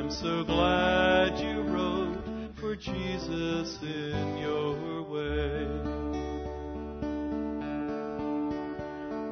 I'm 0.05 0.11
so 0.11 0.43
glad 0.43 1.39
you 1.39 1.61
wrote 1.63 2.53
for 2.59 2.75
Jesus 2.75 3.79
in 3.81 4.37
your 4.37 5.01
way. 5.01 5.65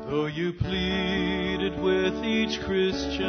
Though 0.09 0.25
you 0.25 0.53
pleaded 0.53 1.79
with 1.79 2.25
each 2.25 2.59
Christian 2.61 3.21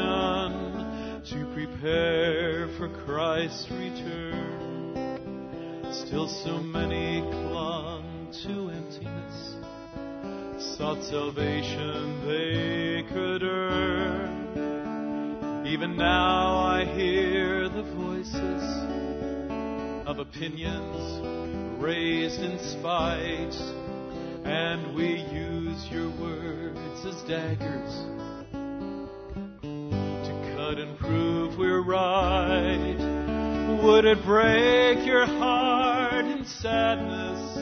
to 1.22 1.52
prepare 1.52 2.68
for 2.78 2.88
Christ's 3.04 3.70
return, 3.72 5.12
Still 5.92 6.28
so 6.28 6.60
many 6.60 7.20
clung 7.20 8.32
to 8.42 8.70
emptiness, 8.70 9.56
sought 10.78 11.04
salvation 11.04 12.26
they 12.26 13.02
could 13.12 13.42
earn. 13.42 14.33
Even 15.74 15.96
now 15.96 16.56
I 16.58 16.84
hear 16.84 17.68
the 17.68 17.82
voices 17.82 18.62
of 20.06 20.20
opinions 20.20 21.82
raised 21.82 22.38
in 22.38 22.60
spite, 22.60 23.56
and 24.44 24.94
we 24.94 25.16
use 25.32 25.84
your 25.90 26.10
words 26.10 27.04
as 27.04 27.20
daggers 27.22 27.92
to 29.62 30.54
cut 30.54 30.78
and 30.78 30.96
prove 30.96 31.58
we're 31.58 31.82
right. 31.82 33.80
Would 33.82 34.04
it 34.04 34.22
break 34.24 35.04
your 35.04 35.26
heart 35.26 36.24
in 36.24 36.44
sadness 36.44 37.58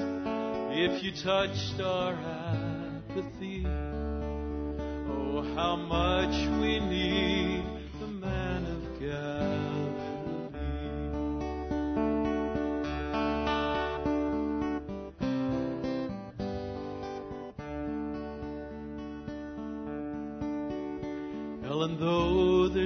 if 0.77 1.03
you 1.03 1.13
touched 1.13 1.81
our 1.81 2.13
apathy? 2.13 3.65
Oh, 5.09 5.55
how 5.57 5.77
much 5.77 6.35
we 6.61 6.79
need 6.79 7.32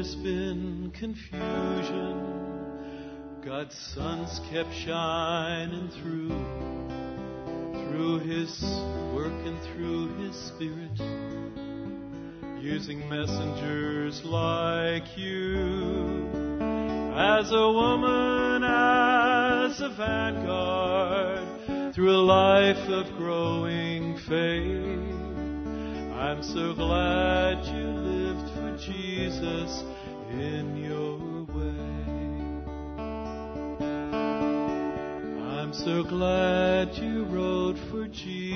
there's 0.07 0.22
been 0.22 0.92
confusion, 0.96 1.40
God's 3.44 3.76
sun's 3.92 4.40
kept 4.52 4.72
shining 4.72 5.88
through, 6.00 6.28
through 7.72 8.18
His 8.20 8.62
work 9.12 9.32
and 9.44 9.61
through 9.62 10.16
His 10.18 10.36
Spirit, 10.36 10.96
using 12.62 13.09
messengers 13.09 14.22
like 14.24 15.18
you. 15.18 16.30
As 17.16 17.50
a 17.50 17.72
woman, 17.72 18.62
as 18.62 19.80
a 19.80 19.88
vanguard, 19.96 21.94
through 21.94 22.12
a 22.14 22.22
life 22.22 22.88
of 22.90 23.07
growing 23.16 24.16
faith. 24.18 25.16
I'm 26.14 26.42
so 26.44 26.74
glad 26.74 27.64
you 27.74 27.86
lived 27.86 28.26
Jesus 28.79 29.83
in 30.31 30.77
your 30.77 31.18
way. 31.55 31.97
I'm 35.43 35.72
so 35.72 36.05
glad 36.05 36.95
you 36.95 37.24
wrote 37.24 37.79
for 37.91 38.07
Jesus 38.09 38.47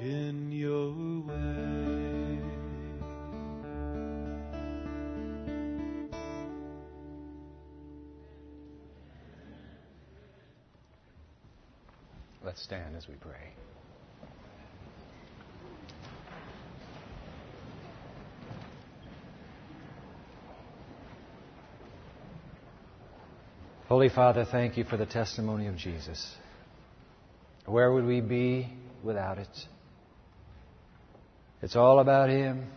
in 0.00 0.52
your 0.52 0.92
way. 1.26 1.70
Let's 12.44 12.62
stand 12.62 12.96
as 12.96 13.08
we 13.08 13.14
pray. 13.16 13.69
Holy 23.90 24.08
Father, 24.08 24.44
thank 24.44 24.76
you 24.76 24.84
for 24.84 24.96
the 24.96 25.04
testimony 25.04 25.66
of 25.66 25.76
Jesus. 25.76 26.36
Where 27.66 27.92
would 27.92 28.04
we 28.04 28.20
be 28.20 28.72
without 29.02 29.38
it? 29.38 29.48
It's 31.60 31.74
all 31.74 31.98
about 31.98 32.30
Him 32.30 32.68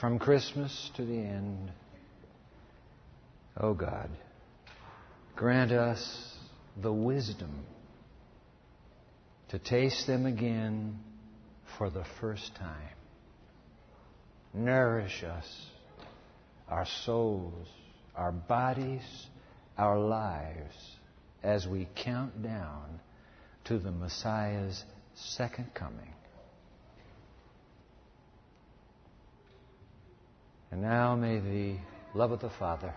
from 0.00 0.20
Christmas 0.20 0.92
to 0.94 1.04
the 1.04 1.18
end. 1.18 1.72
Oh 3.56 3.74
God, 3.74 4.08
grant 5.34 5.72
us 5.72 6.36
the 6.80 6.92
wisdom 6.92 7.64
to 9.48 9.58
taste 9.58 10.06
them 10.06 10.24
again 10.24 11.00
for 11.76 11.90
the 11.90 12.04
first 12.20 12.54
time. 12.54 12.94
Nourish 14.54 15.24
us, 15.24 15.66
our 16.68 16.86
souls, 17.04 17.66
our 18.14 18.30
bodies, 18.30 19.02
our 19.78 19.98
lives 19.98 20.74
as 21.42 21.66
we 21.66 21.88
count 21.94 22.42
down 22.42 23.00
to 23.64 23.78
the 23.78 23.92
Messiah's 23.92 24.84
second 25.14 25.72
coming. 25.74 26.12
And 30.70 30.82
now 30.82 31.16
may 31.16 31.38
the 31.38 31.76
love 32.14 32.32
of 32.32 32.40
the 32.40 32.50
Father 32.50 32.92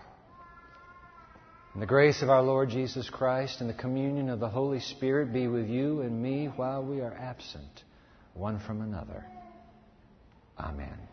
and 1.72 1.80
the 1.80 1.86
grace 1.86 2.20
of 2.20 2.28
our 2.28 2.42
Lord 2.42 2.68
Jesus 2.68 3.08
Christ 3.08 3.60
and 3.60 3.70
the 3.70 3.74
communion 3.74 4.28
of 4.28 4.40
the 4.40 4.48
Holy 4.48 4.80
Spirit 4.80 5.32
be 5.32 5.46
with 5.46 5.68
you 5.68 6.02
and 6.02 6.22
me 6.22 6.46
while 6.46 6.84
we 6.84 7.00
are 7.00 7.14
absent 7.14 7.84
one 8.34 8.58
from 8.58 8.82
another. 8.82 9.24
Amen. 10.58 11.11